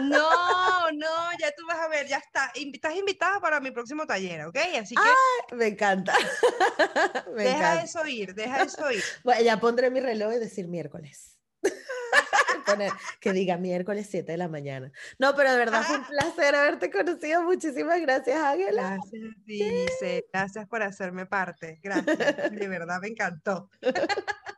No, 0.00 0.90
no, 0.92 1.38
ya 1.40 1.50
tú 1.56 1.66
vas 1.66 1.78
a 1.80 1.88
ver, 1.88 2.06
ya 2.06 2.18
está. 2.18 2.52
Estás 2.54 2.94
invitada 2.94 3.40
para 3.40 3.58
mi 3.58 3.72
próximo 3.72 4.06
taller, 4.06 4.44
¿ok? 4.46 4.56
Así 4.80 4.94
que. 4.94 5.56
me 5.56 5.66
encanta. 5.66 6.14
deja 7.36 7.82
eso 7.82 8.06
ir, 8.06 8.32
deja 8.32 8.62
eso 8.62 8.90
ir. 8.92 9.02
Bueno, 9.24 9.42
ya 9.42 9.58
pondré 9.58 9.90
mi 9.90 9.98
reloj 9.98 10.34
y 10.34 10.38
decir 10.38 10.68
miércoles. 10.68 11.37
Poner, 12.66 12.92
que 13.20 13.32
diga 13.32 13.56
miércoles 13.56 14.08
7 14.10 14.32
de 14.32 14.38
la 14.38 14.48
mañana. 14.48 14.92
No, 15.18 15.34
pero 15.34 15.50
de 15.50 15.58
verdad 15.58 15.82
fue 15.82 15.96
un 15.96 16.04
placer 16.08 16.54
haberte 16.54 16.90
conocido. 16.90 17.42
Muchísimas 17.42 18.00
gracias, 18.00 18.42
Ángela. 18.42 18.96
Gracias, 18.96 19.44
dice. 19.44 20.26
Gracias 20.32 20.66
por 20.68 20.82
hacerme 20.82 21.26
parte. 21.26 21.80
Gracias. 21.82 22.50
De 22.50 22.68
verdad 22.68 23.00
me 23.00 23.08
encantó. 23.08 23.70